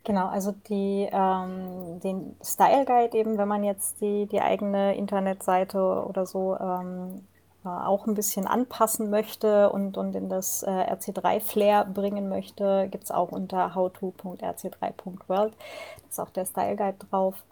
Genau, 0.05 0.27
also 0.27 0.53
die, 0.69 1.07
ähm, 1.11 1.99
den 1.99 2.35
Style 2.41 2.85
Guide 2.85 3.17
eben, 3.17 3.37
wenn 3.37 3.47
man 3.47 3.63
jetzt 3.63 4.01
die, 4.01 4.27
die 4.27 4.41
eigene 4.41 4.95
Internetseite 4.95 5.77
oder 5.79 6.25
so 6.25 6.57
ähm, 6.57 7.27
äh, 7.35 7.38
auch 7.63 8.07
ein 8.07 8.13
bisschen 8.15 8.47
anpassen 8.47 9.09
möchte 9.09 9.69
und, 9.71 9.97
und 9.97 10.15
in 10.15 10.29
das 10.29 10.63
äh, 10.63 10.69
RC3-Flair 10.69 11.85
bringen 11.85 12.29
möchte, 12.29 12.87
gibt 12.89 13.03
es 13.05 13.11
auch 13.11 13.31
unter 13.31 13.75
howto.rc3.world. 13.75 15.53
Da 15.55 16.07
ist 16.09 16.19
auch 16.19 16.29
der 16.31 16.45
Style 16.45 16.75
Guide 16.77 16.97
drauf. 17.09 17.43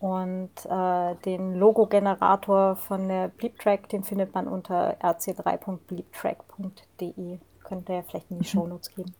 Und 0.00 0.50
äh, 0.66 1.14
den 1.24 1.54
Logo-Generator 1.56 2.76
von 2.76 3.08
der 3.08 3.28
Bleeptrack, 3.28 3.88
den 3.88 4.04
findet 4.04 4.32
man 4.34 4.46
unter 4.48 4.96
rc3.bleeptrack.de. 5.02 7.38
Könnt 7.64 7.88
ihr 7.88 8.02
vielleicht 8.04 8.30
in 8.30 8.38
die 8.38 8.44
Shownotes 8.44 8.94
geben. 8.94 9.14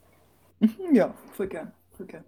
Mhm, 0.60 0.94
Ja, 0.94 1.14
voll 1.32 1.48
gern, 1.48 1.72
voll 1.96 2.06
gern. 2.06 2.24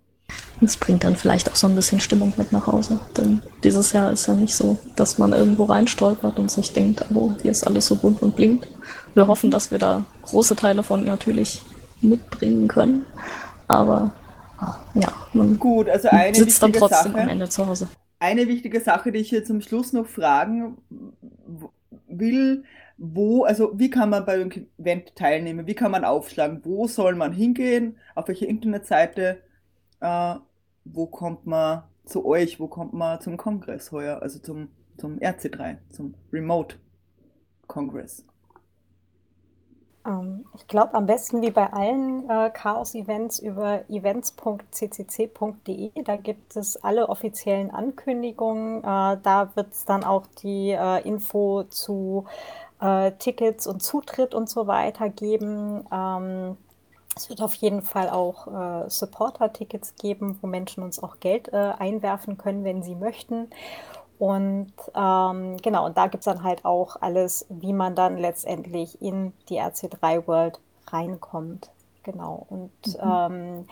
Das 0.60 0.76
bringt 0.76 1.04
dann 1.04 1.16
vielleicht 1.16 1.50
auch 1.50 1.56
so 1.56 1.66
ein 1.66 1.74
bisschen 1.74 2.00
Stimmung 2.00 2.34
mit 2.36 2.52
nach 2.52 2.66
Hause. 2.66 3.00
Denn 3.16 3.42
dieses 3.64 3.92
Jahr 3.92 4.12
ist 4.12 4.26
ja 4.26 4.34
nicht 4.34 4.54
so, 4.54 4.78
dass 4.96 5.16
man 5.16 5.32
irgendwo 5.32 5.64
reinstolpert 5.64 6.38
und 6.38 6.50
sich 6.50 6.72
denkt, 6.72 7.04
oh, 7.14 7.32
hier 7.40 7.50
ist 7.50 7.66
alles 7.66 7.86
so 7.86 7.96
bunt 7.96 8.20
und 8.22 8.36
blinkt. 8.36 8.68
Wir 9.14 9.26
hoffen, 9.26 9.50
dass 9.50 9.70
wir 9.70 9.78
da 9.78 10.04
große 10.22 10.56
Teile 10.56 10.82
von 10.82 11.04
natürlich 11.04 11.62
mitbringen 12.02 12.68
können. 12.68 13.06
Aber 13.68 14.12
ah, 14.58 14.76
ja, 14.94 15.12
man 15.32 15.58
Gut, 15.58 15.88
also 15.88 16.08
eine 16.08 16.34
sitzt 16.34 16.62
dann 16.62 16.72
trotzdem 16.72 17.12
am 17.12 17.20
Sache. 17.20 17.30
Ende 17.30 17.48
zu 17.48 17.66
Hause. 17.66 17.88
Eine 18.18 18.46
wichtige 18.48 18.80
Sache, 18.80 19.12
die 19.12 19.20
ich 19.20 19.30
hier 19.30 19.44
zum 19.44 19.62
Schluss 19.62 19.92
noch 19.94 20.06
fragen 20.06 20.76
will, 22.06 22.64
wo, 22.98 23.44
also 23.44 23.72
wie 23.74 23.88
kann 23.88 24.10
man 24.10 24.26
bei 24.26 24.34
einem 24.34 24.50
Event 24.76 25.16
teilnehmen? 25.16 25.66
Wie 25.66 25.74
kann 25.74 25.90
man 25.90 26.04
aufschlagen? 26.04 26.60
Wo 26.64 26.86
soll 26.86 27.14
man 27.14 27.32
hingehen? 27.32 27.96
Auf 28.14 28.28
welche 28.28 28.44
Internetseite? 28.44 29.38
Äh, 30.00 30.36
wo 30.84 31.06
kommt 31.06 31.46
man 31.46 31.84
zu 32.04 32.24
euch? 32.26 32.60
Wo 32.60 32.68
kommt 32.68 32.92
man 32.92 33.20
zum 33.20 33.36
Kongress 33.36 33.90
heuer? 33.92 34.22
Also 34.22 34.38
zum, 34.38 34.68
zum 34.96 35.18
RC3, 35.18 35.78
zum 35.90 36.14
Remote 36.32 36.76
Kongress. 37.66 38.24
Ähm, 40.06 40.46
ich 40.56 40.66
glaube, 40.66 40.94
am 40.94 41.04
besten 41.06 41.42
wie 41.42 41.50
bei 41.50 41.70
allen 41.72 42.28
äh, 42.28 42.50
Chaos-Events 42.50 43.38
über 43.40 43.88
events.ccc.de. 43.88 45.90
Da 46.02 46.16
gibt 46.16 46.56
es 46.56 46.82
alle 46.82 47.08
offiziellen 47.08 47.70
Ankündigungen. 47.70 48.78
Äh, 48.78 49.18
da 49.22 49.50
wird 49.54 49.72
es 49.72 49.84
dann 49.84 50.02
auch 50.04 50.26
die 50.42 50.70
äh, 50.70 51.06
Info 51.06 51.64
zu 51.64 52.26
äh, 52.80 53.12
Tickets 53.12 53.66
und 53.66 53.82
Zutritt 53.82 54.34
und 54.34 54.48
so 54.48 54.66
weiter 54.66 55.10
geben. 55.10 55.84
Ähm, 55.92 56.56
es 57.20 57.28
wird 57.28 57.42
auf 57.42 57.54
jeden 57.54 57.82
Fall 57.82 58.08
auch 58.08 58.46
äh, 58.46 58.88
Supporter-Tickets 58.88 59.94
geben, 59.96 60.38
wo 60.40 60.46
Menschen 60.46 60.82
uns 60.82 61.02
auch 61.02 61.20
Geld 61.20 61.52
äh, 61.52 61.72
einwerfen 61.78 62.38
können, 62.38 62.64
wenn 62.64 62.82
sie 62.82 62.94
möchten. 62.94 63.50
Und 64.18 64.72
ähm, 64.94 65.56
genau, 65.58 65.86
und 65.86 65.96
da 65.96 66.06
gibt 66.06 66.20
es 66.20 66.24
dann 66.26 66.42
halt 66.42 66.64
auch 66.64 66.96
alles, 67.00 67.46
wie 67.48 67.72
man 67.72 67.94
dann 67.94 68.18
letztendlich 68.18 69.00
in 69.00 69.32
die 69.48 69.60
RC3 69.60 70.26
World 70.26 70.60
reinkommt. 70.88 71.70
Genau. 72.02 72.46
Und 72.48 72.98
ähm, 73.02 73.66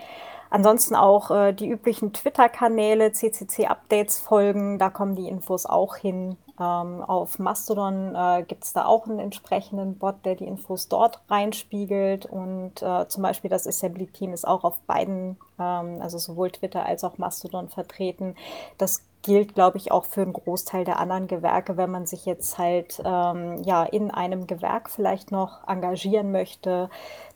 ansonsten 0.50 0.94
auch 0.94 1.30
äh, 1.30 1.52
die 1.52 1.68
üblichen 1.68 2.12
Twitter-Kanäle, 2.12 3.12
CCC-Updates 3.12 4.18
folgen, 4.18 4.78
da 4.78 4.90
kommen 4.90 5.16
die 5.16 5.28
Infos 5.28 5.64
auch 5.64 5.96
hin. 5.96 6.36
Ähm, 6.60 7.02
auf 7.02 7.38
Mastodon 7.38 8.14
äh, 8.14 8.42
gibt 8.42 8.64
es 8.64 8.72
da 8.72 8.84
auch 8.86 9.06
einen 9.06 9.18
entsprechenden 9.18 9.98
Bot, 9.98 10.24
der 10.24 10.34
die 10.34 10.46
Infos 10.46 10.88
dort 10.88 11.20
reinspiegelt. 11.28 12.26
Und 12.26 12.82
äh, 12.82 13.06
zum 13.08 13.22
Beispiel 13.22 13.50
das 13.50 13.66
Assembly-Team 13.66 14.32
ist 14.32 14.46
auch 14.46 14.64
auf 14.64 14.80
beiden, 14.80 15.36
ähm, 15.58 16.00
also 16.00 16.18
sowohl 16.18 16.50
Twitter 16.50 16.84
als 16.84 17.04
auch 17.04 17.18
Mastodon 17.18 17.68
vertreten. 17.68 18.34
Das 18.76 19.02
gilt, 19.22 19.54
glaube 19.54 19.78
ich, 19.78 19.92
auch 19.92 20.04
für 20.04 20.22
einen 20.22 20.32
Großteil 20.32 20.84
der 20.84 20.98
anderen 20.98 21.26
Gewerke, 21.28 21.76
wenn 21.76 21.90
man 21.90 22.06
sich 22.06 22.24
jetzt 22.26 22.58
halt 22.58 23.00
ähm, 23.04 23.62
ja, 23.64 23.84
in 23.84 24.10
einem 24.10 24.46
Gewerk 24.46 24.90
vielleicht 24.90 25.30
noch 25.32 25.66
engagieren 25.68 26.32
möchte, 26.32 26.88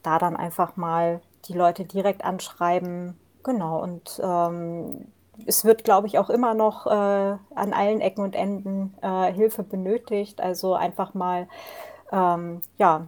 da 0.02 0.18
dann 0.18 0.36
einfach 0.36 0.76
mal 0.76 1.20
die 1.46 1.54
Leute 1.54 1.84
direkt 1.84 2.24
anschreiben. 2.24 3.18
Genau, 3.42 3.82
und 3.82 4.20
ähm, 4.22 5.06
es 5.46 5.64
wird, 5.64 5.84
glaube 5.84 6.06
ich, 6.06 6.18
auch 6.18 6.30
immer 6.30 6.54
noch 6.54 6.86
äh, 6.86 6.90
an 6.90 7.72
allen 7.72 8.00
Ecken 8.00 8.22
und 8.22 8.34
Enden 8.34 8.94
äh, 9.02 9.32
Hilfe 9.32 9.62
benötigt. 9.62 10.40
Also 10.40 10.74
einfach 10.74 11.14
mal, 11.14 11.48
ähm, 12.12 12.62
ja, 12.78 13.06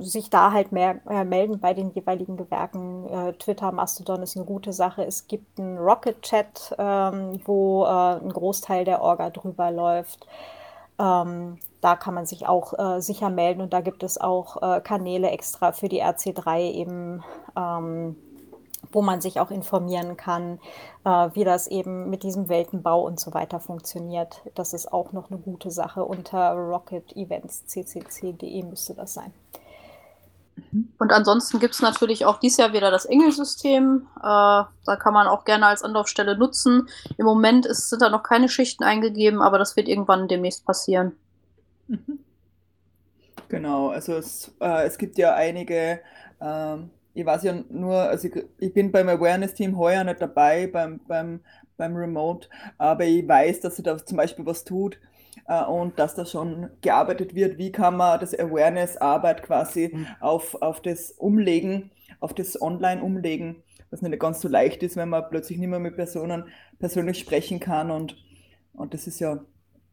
sich 0.00 0.28
da 0.30 0.52
halt 0.52 0.72
mehr 0.72 1.00
äh, 1.08 1.24
melden 1.24 1.60
bei 1.60 1.74
den 1.74 1.90
jeweiligen 1.90 2.36
Gewerken. 2.36 3.08
Äh, 3.08 3.32
Twitter, 3.34 3.72
Mastodon 3.72 4.22
ist 4.22 4.36
eine 4.36 4.44
gute 4.44 4.72
Sache. 4.72 5.04
Es 5.04 5.28
gibt 5.28 5.58
einen 5.58 5.78
Rocket-Chat, 5.78 6.74
ähm, 6.78 7.40
wo 7.44 7.84
äh, 7.84 8.20
ein 8.20 8.32
Großteil 8.32 8.84
der 8.84 9.02
Orga 9.02 9.30
drüber 9.30 9.70
läuft. 9.70 10.26
Ähm, 10.98 11.58
da 11.80 11.94
kann 11.94 12.14
man 12.14 12.26
sich 12.26 12.46
auch 12.48 12.76
äh, 12.76 13.00
sicher 13.00 13.30
melden 13.30 13.60
und 13.60 13.72
da 13.72 13.80
gibt 13.80 14.02
es 14.02 14.20
auch 14.20 14.82
Kanäle 14.82 15.30
extra 15.30 15.70
für 15.70 15.88
die 15.88 16.02
RC3 16.02 16.58
eben. 16.72 17.22
Ähm, 17.56 18.16
wo 18.92 19.02
man 19.02 19.20
sich 19.20 19.40
auch 19.40 19.50
informieren 19.50 20.16
kann, 20.16 20.60
äh, 21.04 21.28
wie 21.34 21.44
das 21.44 21.66
eben 21.66 22.08
mit 22.10 22.22
diesem 22.22 22.48
Weltenbau 22.48 23.02
und 23.02 23.20
so 23.20 23.34
weiter 23.34 23.60
funktioniert. 23.60 24.40
Das 24.54 24.72
ist 24.72 24.90
auch 24.92 25.12
noch 25.12 25.30
eine 25.30 25.38
gute 25.38 25.70
Sache. 25.70 26.04
Unter 26.04 26.52
rocketevents.ccc.de 26.52 28.62
müsste 28.62 28.94
das 28.94 29.12
sein. 29.14 29.32
Und 30.98 31.12
ansonsten 31.12 31.60
gibt 31.60 31.74
es 31.74 31.80
natürlich 31.80 32.24
auch 32.24 32.38
dieses 32.38 32.58
Jahr 32.58 32.72
wieder 32.72 32.90
das 32.90 33.04
Engelsystem. 33.04 34.06
Äh, 34.16 34.20
da 34.20 34.96
kann 34.98 35.14
man 35.14 35.26
auch 35.26 35.44
gerne 35.44 35.66
als 35.66 35.82
Anlaufstelle 35.82 36.36
nutzen. 36.36 36.88
Im 37.16 37.26
Moment 37.26 37.66
ist, 37.66 37.90
sind 37.90 38.02
da 38.02 38.10
noch 38.10 38.22
keine 38.22 38.48
Schichten 38.48 38.84
eingegeben, 38.84 39.40
aber 39.40 39.58
das 39.58 39.76
wird 39.76 39.88
irgendwann 39.88 40.28
demnächst 40.28 40.64
passieren. 40.64 41.12
Mhm. 41.86 42.20
Genau, 43.48 43.88
also 43.88 44.14
es, 44.14 44.52
äh, 44.60 44.86
es 44.86 44.98
gibt 44.98 45.16
ja 45.16 45.34
einige 45.34 46.00
ähm, 46.40 46.90
ich 47.18 47.26
weiß 47.26 47.42
ja 47.42 47.64
nur, 47.68 47.96
also 47.96 48.28
ich, 48.28 48.44
ich 48.58 48.72
bin 48.72 48.92
beim 48.92 49.08
Awareness-Team 49.08 49.76
heuer 49.76 50.04
nicht 50.04 50.22
dabei, 50.22 50.68
beim, 50.68 51.00
beim, 51.08 51.40
beim 51.76 51.96
Remote, 51.96 52.48
aber 52.78 53.04
ich 53.04 53.26
weiß, 53.26 53.60
dass 53.60 53.74
sie 53.74 53.82
da 53.82 53.98
zum 53.98 54.16
Beispiel 54.16 54.46
was 54.46 54.62
tut 54.62 55.00
äh, 55.48 55.64
und 55.64 55.98
dass 55.98 56.14
da 56.14 56.24
schon 56.24 56.70
gearbeitet 56.80 57.34
wird, 57.34 57.58
wie 57.58 57.72
kann 57.72 57.96
man 57.96 58.20
das 58.20 58.38
Awareness-Arbeit 58.38 59.42
quasi 59.42 59.90
mhm. 59.92 60.06
auf, 60.20 60.62
auf 60.62 60.80
das 60.80 61.10
Umlegen, 61.10 61.90
auf 62.20 62.34
das 62.34 62.60
Online 62.62 63.02
umlegen, 63.02 63.64
was 63.90 64.00
nicht 64.00 64.20
ganz 64.20 64.40
so 64.40 64.46
leicht 64.46 64.84
ist, 64.84 64.94
wenn 64.94 65.08
man 65.08 65.28
plötzlich 65.28 65.58
nicht 65.58 65.70
mehr 65.70 65.80
mit 65.80 65.96
Personen 65.96 66.44
persönlich 66.78 67.18
sprechen 67.18 67.58
kann 67.58 67.90
und, 67.90 68.16
und 68.74 68.94
das 68.94 69.08
ist 69.08 69.18
ja 69.18 69.40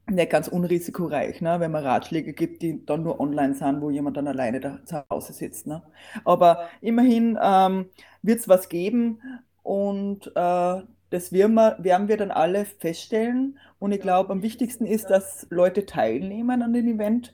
nicht 0.08 0.30
ganz 0.30 0.48
unrisikoreich, 0.48 1.42
ne? 1.42 1.60
wenn 1.60 1.72
man 1.72 1.84
Ratschläge 1.84 2.34
gibt, 2.34 2.62
die 2.62 2.86
dann 2.86 3.04
nur 3.04 3.20
online 3.20 3.56
sind, 3.56 3.82
wo 3.82 3.90
jemand 3.90 4.18
dann 4.18 4.28
alleine 4.28 4.60
da 4.60 4.80
zu 4.86 5.04
Hause 5.10 5.34
sitzt. 5.34 5.68
Ne? 5.68 5.82
Aber 6.24 6.70
immerhin 6.82 7.38
ähm, 7.42 7.88
wird 8.22 8.40
es 8.40 8.48
was 8.48 8.70
geben 8.70 9.20
und 9.64 10.28
äh, 10.36 10.82
das 11.10 11.32
werden 11.32 11.56
wir, 11.56 11.78
werden 11.80 12.08
wir 12.08 12.18
dann 12.18 12.32
alle 12.32 12.66
feststellen. 12.66 13.58
Und 13.80 13.92
ich 13.92 14.02
glaube, 14.02 14.32
am 14.32 14.42
wichtigsten 14.42 14.86
ist, 14.86 15.10
dass 15.10 15.48
Leute 15.50 15.86
teilnehmen 15.86 16.62
an 16.62 16.74
dem 16.74 16.88
Event 16.88 17.34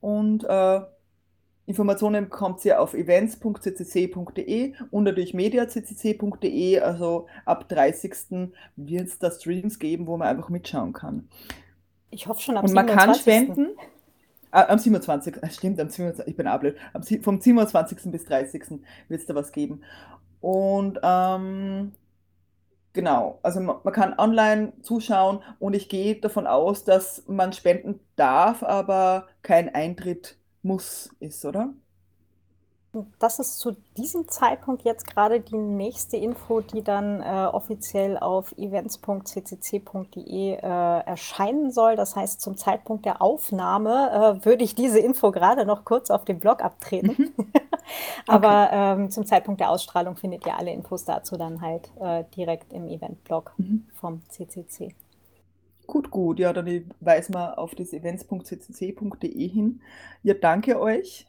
und 0.00 0.44
äh, 0.44 0.80
Informationen 1.66 2.24
bekommt 2.24 2.64
ihr 2.64 2.80
auf 2.80 2.94
events.ccc.de 2.94 4.72
und 4.90 5.04
natürlich 5.04 5.34
media.ccc.de. 5.34 6.80
Also 6.80 7.26
ab 7.44 7.68
30. 7.68 8.50
wird 8.76 9.08
es 9.08 9.18
da 9.18 9.30
Streams 9.30 9.78
geben, 9.78 10.06
wo 10.06 10.16
man 10.16 10.28
einfach 10.28 10.48
mitschauen 10.48 10.94
kann. 10.94 11.28
Ich 12.10 12.26
hoffe 12.26 12.40
schon 12.40 12.56
am 12.56 12.64
Und 12.64 12.72
man 12.72 12.86
27. 12.86 12.96
kann 13.06 13.14
spenden. 13.14 13.76
Ah, 14.50 14.66
am 14.68 14.78
27. 14.78 15.36
Stimmt, 15.50 15.80
am 15.80 15.88
27. 15.88 16.26
Ich 16.26 16.36
bin 16.36 16.46
ablöd. 16.46 16.76
vom 17.22 17.40
27. 17.40 18.10
bis 18.10 18.24
30. 18.24 18.80
wird 19.08 19.20
es 19.20 19.26
da 19.26 19.34
was 19.34 19.52
geben. 19.52 19.82
Und 20.40 20.98
ähm, 21.02 21.92
genau, 22.92 23.40
also 23.42 23.60
man, 23.60 23.76
man, 23.82 23.92
kann 23.92 24.18
online 24.18 24.72
zuschauen 24.82 25.40
und 25.58 25.74
ich 25.74 25.88
gehe 25.88 26.16
davon 26.16 26.46
aus, 26.46 26.84
dass 26.84 27.24
man 27.26 27.52
spenden 27.52 28.00
darf, 28.16 28.62
aber 28.62 29.26
kein 29.42 29.74
Eintritt 29.74 30.38
muss 30.62 31.14
ist, 31.20 31.44
oder? 31.44 31.74
Das 33.18 33.38
ist 33.38 33.58
zu 33.58 33.76
diesem 33.98 34.28
Zeitpunkt 34.28 34.82
jetzt 34.82 35.06
gerade 35.06 35.40
die 35.40 35.58
nächste 35.58 36.16
Info, 36.16 36.62
die 36.62 36.82
dann 36.82 37.20
äh, 37.20 37.46
offiziell 37.52 38.16
auf 38.16 38.56
events.ccc.de 38.56 40.52
äh, 40.54 40.58
erscheinen 40.58 41.70
soll. 41.70 41.96
Das 41.96 42.16
heißt, 42.16 42.40
zum 42.40 42.56
Zeitpunkt 42.56 43.04
der 43.04 43.20
Aufnahme 43.20 44.38
äh, 44.40 44.44
würde 44.46 44.64
ich 44.64 44.74
diese 44.74 45.00
Info 45.00 45.32
gerade 45.32 45.66
noch 45.66 45.84
kurz 45.84 46.10
auf 46.10 46.24
dem 46.24 46.38
Blog 46.38 46.64
abtreten. 46.64 47.34
Mhm. 47.36 47.52
Aber 48.26 48.68
okay. 48.68 49.02
ähm, 49.02 49.10
zum 49.10 49.26
Zeitpunkt 49.26 49.60
der 49.60 49.70
Ausstrahlung 49.70 50.16
findet 50.16 50.46
ihr 50.46 50.56
alle 50.56 50.72
Infos 50.72 51.04
dazu 51.04 51.36
dann 51.36 51.60
halt 51.60 51.90
äh, 52.00 52.24
direkt 52.36 52.72
im 52.72 52.88
Event-Blog 52.88 53.52
mhm. 53.58 53.86
vom 53.92 54.22
CCC. 54.28 54.94
Gut, 55.86 56.10
gut. 56.10 56.38
Ja, 56.38 56.54
dann 56.54 56.90
weisen 57.00 57.34
wir 57.34 57.58
auf 57.58 57.74
das 57.74 57.92
events.ccc.de 57.92 59.48
hin. 59.48 59.82
Ja, 60.22 60.32
danke 60.34 60.80
euch 60.80 61.26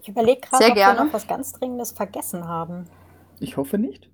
ich 0.00 0.08
überlege 0.08 0.40
gerade, 0.40 0.66
ob 0.66 0.74
gerne. 0.74 0.98
wir 0.98 1.04
noch 1.04 1.12
was 1.12 1.26
ganz 1.26 1.52
Dringendes 1.52 1.92
vergessen 1.92 2.46
haben. 2.46 2.88
Ich 3.40 3.56
hoffe 3.56 3.78
nicht. 3.78 4.10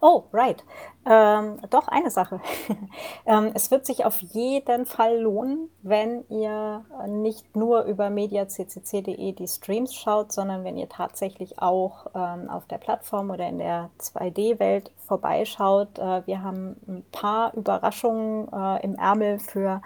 Oh, 0.00 0.24
right. 0.32 0.62
Ähm, 1.06 1.58
doch, 1.70 1.88
eine 1.88 2.10
Sache. 2.10 2.40
ähm, 3.26 3.52
es 3.54 3.70
wird 3.70 3.86
sich 3.86 4.04
auf 4.04 4.20
jeden 4.20 4.84
Fall 4.84 5.18
lohnen, 5.18 5.70
wenn 5.82 6.24
ihr 6.28 6.84
nicht 7.06 7.56
nur 7.56 7.84
über 7.84 8.10
mediaccc.de 8.10 9.32
die 9.32 9.48
Streams 9.48 9.94
schaut, 9.94 10.32
sondern 10.32 10.64
wenn 10.64 10.76
ihr 10.76 10.88
tatsächlich 10.88 11.58
auch 11.60 12.06
ähm, 12.14 12.50
auf 12.50 12.66
der 12.66 12.78
Plattform 12.78 13.30
oder 13.30 13.48
in 13.48 13.58
der 13.58 13.90
2D-Welt 13.98 14.90
vorbeischaut. 15.06 15.98
Äh, 15.98 16.26
wir 16.26 16.42
haben 16.42 16.76
ein 16.86 17.04
paar 17.10 17.54
Überraschungen 17.54 18.48
äh, 18.52 18.84
im 18.84 18.96
Ärmel 18.96 19.38
für 19.38 19.80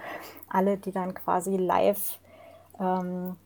alle, 0.49 0.77
die 0.77 0.93
dann 0.93 1.15
quasi 1.15 1.57
live 1.57 2.19
ähm, 2.81 3.37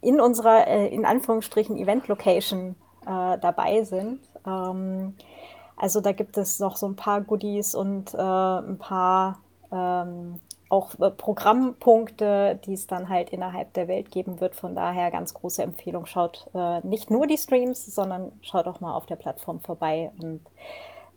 in 0.00 0.20
unserer, 0.20 0.66
äh, 0.66 0.88
in 0.88 1.04
Anführungsstrichen, 1.04 1.76
Event-Location 1.76 2.76
äh, 3.02 3.38
dabei 3.38 3.84
sind. 3.84 4.20
Ähm, 4.46 5.14
also 5.76 6.00
da 6.00 6.12
gibt 6.12 6.36
es 6.36 6.60
noch 6.60 6.76
so 6.76 6.86
ein 6.86 6.96
paar 6.96 7.20
Goodies 7.22 7.74
und 7.74 8.14
äh, 8.14 8.18
ein 8.18 8.78
paar 8.78 9.40
ähm, 9.72 10.40
auch 10.68 10.98
äh, 11.00 11.10
Programmpunkte, 11.10 12.60
die 12.64 12.74
es 12.74 12.86
dann 12.86 13.08
halt 13.08 13.30
innerhalb 13.30 13.74
der 13.74 13.88
Welt 13.88 14.10
geben 14.10 14.40
wird. 14.40 14.54
Von 14.54 14.74
daher 14.74 15.10
ganz 15.10 15.34
große 15.34 15.62
Empfehlung. 15.62 16.06
Schaut 16.06 16.48
äh, 16.54 16.80
nicht 16.86 17.10
nur 17.10 17.26
die 17.26 17.38
Streams, 17.38 17.86
sondern 17.86 18.32
schaut 18.42 18.66
auch 18.66 18.80
mal 18.80 18.94
auf 18.94 19.06
der 19.06 19.16
Plattform 19.16 19.60
vorbei. 19.60 20.12
Und 20.20 20.40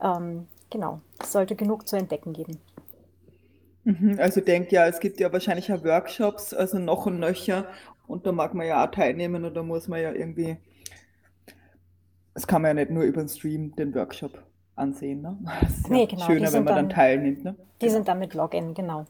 ähm, 0.01 0.47
genau, 0.69 1.01
es 1.21 1.31
sollte 1.31 1.55
genug 1.55 1.88
zu 1.88 1.95
entdecken 1.95 2.34
geben. 2.34 2.59
Mhm, 3.84 4.17
also 4.19 4.39
ich 4.39 4.45
denke 4.45 4.73
ja, 4.73 4.88
es 4.88 4.99
gibt 4.99 5.19
ja 5.19 5.31
wahrscheinlich 5.31 5.71
auch 5.71 5.84
Workshops, 5.84 6.53
also 6.53 6.79
noch 6.79 7.05
und 7.05 7.19
nöcher 7.19 7.65
und 8.07 8.25
da 8.25 8.31
mag 8.31 8.53
man 8.53 8.67
ja 8.67 8.85
auch 8.85 8.91
teilnehmen 8.91 9.45
und 9.45 9.53
da 9.53 9.63
muss 9.63 9.87
man 9.87 10.01
ja 10.01 10.11
irgendwie, 10.11 10.57
es 12.33 12.47
kann 12.47 12.61
man 12.61 12.69
ja 12.69 12.83
nicht 12.83 12.91
nur 12.91 13.03
über 13.03 13.21
den 13.21 13.29
Stream 13.29 13.75
den 13.75 13.93
Workshop 13.95 14.43
ansehen. 14.75 15.21
Ne? 15.21 15.37
Das 15.61 15.71
ist 15.71 15.89
nee, 15.89 16.01
ja 16.01 16.05
genau, 16.05 16.25
schöner, 16.25 16.53
wenn 16.53 16.63
man 16.63 16.75
dann, 16.75 16.89
dann 16.89 16.95
teilnimmt. 16.95 17.43
Ne? 17.43 17.55
Die 17.81 17.89
sind 17.89 18.07
dann 18.07 18.19
mit 18.19 18.33
Login, 18.33 18.73
genau. 18.73 19.05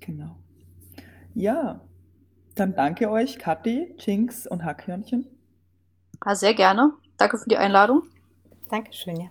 Genau. 0.00 0.36
Ja, 1.34 1.80
dann 2.54 2.74
danke 2.74 3.10
euch, 3.10 3.38
Kathi, 3.38 3.94
Jinx 3.98 4.46
und 4.46 4.64
Hackhörnchen. 4.64 5.26
Ja, 6.24 6.34
sehr 6.34 6.54
gerne. 6.54 6.92
Danke 7.18 7.38
für 7.38 7.48
die 7.48 7.58
Einladung. 7.58 8.02
Dankeschön, 8.70 9.16
ja. 9.16 9.30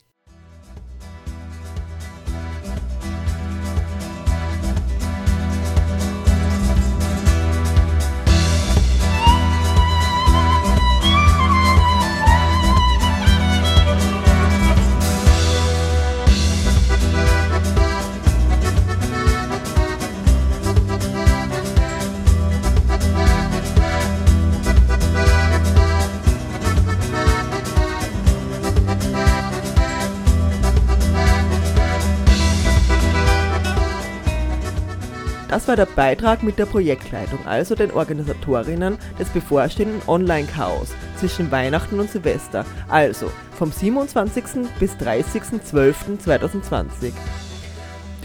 Das 35.51 35.67
war 35.67 35.75
der 35.75 35.85
Beitrag 35.85 36.41
mit 36.43 36.57
der 36.57 36.65
Projektleitung, 36.65 37.45
also 37.45 37.75
den 37.75 37.91
Organisatorinnen 37.91 38.97
des 39.19 39.27
bevorstehenden 39.27 40.01
Online-Chaos 40.07 40.93
zwischen 41.17 41.51
Weihnachten 41.51 41.99
und 41.99 42.09
Silvester, 42.09 42.65
also 42.87 43.29
vom 43.57 43.69
27. 43.69 44.45
bis 44.79 44.93
30.12.2020. 44.93 47.11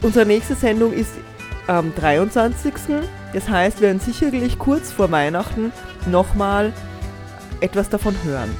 Unsere 0.02 0.24
nächste 0.24 0.54
Sendung 0.54 0.92
ist 0.92 1.10
am 1.66 1.92
23. 1.96 2.72
Das 3.32 3.48
heißt, 3.48 3.80
wir 3.80 3.88
werden 3.88 3.98
sicherlich 3.98 4.60
kurz 4.60 4.92
vor 4.92 5.10
Weihnachten 5.10 5.72
nochmal 6.08 6.72
etwas 7.60 7.88
davon 7.88 8.14
hören. 8.22 8.54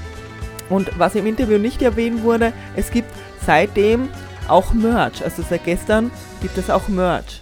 Und 0.71 0.91
was 0.99 1.14
im 1.14 1.27
Interview 1.27 1.59
nicht 1.59 1.83
erwähnt 1.83 2.25
wurde, 2.25 2.53
es 2.75 2.91
gibt 2.91 3.12
seitdem 3.47 4.09
auch 4.49 4.75
Merch. 4.75 5.23
Also 5.23 5.45
seit 5.49 5.64
gestern 5.64 6.11
gibt 6.43 6.59
es 6.59 6.69
auch 6.69 6.89
Merch. 6.89 7.39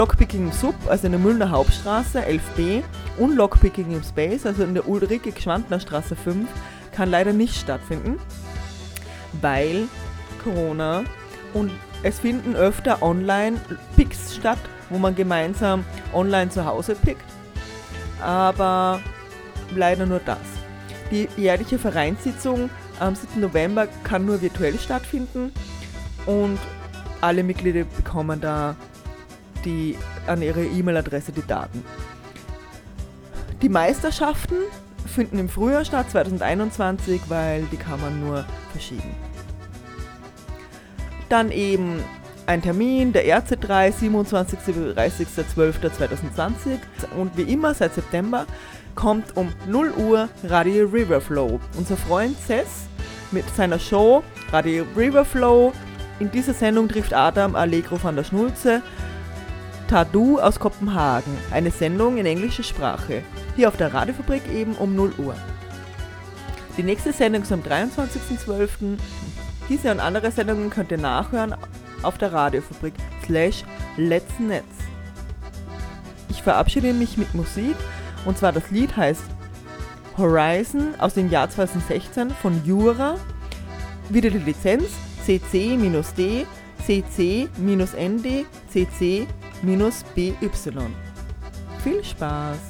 Lockpicking 0.00 0.46
im 0.46 0.52
Sub, 0.52 0.74
also 0.88 1.04
in 1.04 1.12
der 1.12 1.20
Müllner 1.20 1.50
Hauptstraße 1.50 2.22
11b 2.22 2.82
und 3.18 3.36
Lockpicking 3.36 3.92
im 3.92 4.02
Space, 4.02 4.46
also 4.46 4.62
in 4.62 4.72
der 4.72 4.88
Ulrike 4.88 5.30
Gschwandner 5.30 5.78
Straße 5.78 6.16
5, 6.16 6.48
kann 6.90 7.10
leider 7.10 7.34
nicht 7.34 7.54
stattfinden, 7.54 8.18
weil 9.42 9.88
Corona 10.42 11.04
und 11.52 11.70
es 12.02 12.18
finden 12.18 12.56
öfter 12.56 13.02
Online-Picks 13.02 14.36
statt, 14.36 14.56
wo 14.88 14.96
man 14.96 15.14
gemeinsam 15.14 15.84
online 16.14 16.48
zu 16.48 16.64
Hause 16.64 16.94
pickt, 16.94 17.30
aber 18.22 19.00
leider 19.76 20.06
nur 20.06 20.20
das. 20.20 20.38
Die 21.10 21.28
jährliche 21.36 21.78
Vereinssitzung 21.78 22.70
am 23.00 23.14
7. 23.14 23.38
November 23.38 23.86
kann 24.02 24.24
nur 24.24 24.40
virtuell 24.40 24.78
stattfinden 24.78 25.52
und 26.24 26.58
alle 27.20 27.42
Mitglieder 27.42 27.84
bekommen 27.84 28.40
da 28.40 28.76
die, 29.64 29.96
an 30.26 30.42
ihre 30.42 30.64
E-Mail-Adresse 30.64 31.32
die 31.32 31.46
Daten. 31.46 31.84
Die 33.62 33.68
Meisterschaften 33.68 34.56
finden 35.06 35.38
im 35.38 35.48
Frühjahr 35.48 35.84
statt, 35.84 36.10
2021, 36.10 37.22
weil 37.28 37.64
die 37.72 37.76
kann 37.76 38.00
man 38.00 38.20
nur 38.20 38.44
verschieben. 38.72 39.14
Dann 41.28 41.50
eben 41.50 42.02
ein 42.46 42.62
Termin, 42.62 43.12
der 43.12 43.26
RC3, 43.26 43.92
27. 43.92 44.58
bis 44.60 44.76
30.12.2020 44.96 46.78
und 47.16 47.36
wie 47.36 47.42
immer 47.42 47.74
seit 47.74 47.94
September 47.94 48.46
kommt 48.94 49.36
um 49.36 49.52
0 49.68 49.92
Uhr 49.92 50.28
Radio 50.44 50.86
Riverflow. 50.86 51.60
Unser 51.76 51.96
Freund 51.96 52.36
Cess 52.46 52.88
mit 53.30 53.44
seiner 53.54 53.78
Show 53.78 54.24
Radio 54.50 54.84
Riverflow 54.96 55.72
in 56.18 56.30
dieser 56.30 56.52
Sendung 56.52 56.88
trifft 56.88 57.14
Adam 57.14 57.54
Allegro 57.54 58.02
van 58.02 58.16
der 58.16 58.24
Schnulze 58.24 58.82
Tadu 59.90 60.38
aus 60.38 60.60
Kopenhagen, 60.60 61.36
eine 61.50 61.72
Sendung 61.72 62.16
in 62.16 62.24
englischer 62.24 62.62
Sprache. 62.62 63.24
Hier 63.56 63.66
auf 63.66 63.76
der 63.76 63.92
Radiofabrik 63.92 64.42
eben 64.48 64.76
um 64.76 64.94
0 64.94 65.14
Uhr. 65.18 65.34
Die 66.76 66.84
nächste 66.84 67.12
Sendung 67.12 67.42
ist 67.42 67.50
am 67.50 67.62
23.12. 67.62 68.98
Diese 69.68 69.90
und 69.90 69.98
andere 69.98 70.30
Sendungen 70.30 70.70
könnt 70.70 70.92
ihr 70.92 70.98
nachhören 70.98 71.56
auf 72.04 72.18
der 72.18 72.32
Radiofabrik 72.32 72.94
slash 73.26 73.64
Let's 73.96 74.38
Netz. 74.38 74.64
Ich 76.28 76.40
verabschiede 76.40 76.92
mich 76.92 77.16
mit 77.16 77.34
Musik 77.34 77.74
und 78.24 78.38
zwar 78.38 78.52
das 78.52 78.70
Lied 78.70 78.96
heißt 78.96 79.24
Horizon 80.16 80.94
aus 81.00 81.14
dem 81.14 81.30
Jahr 81.30 81.50
2016 81.50 82.30
von 82.30 82.64
Jura. 82.64 83.16
Wieder 84.08 84.30
die 84.30 84.38
Lizenz 84.38 84.84
CC-D, 85.26 86.46
CC-ND, 86.86 88.46
CC-BY. 89.62 90.94
Viel 91.82 92.04
Spaß! 92.04 92.69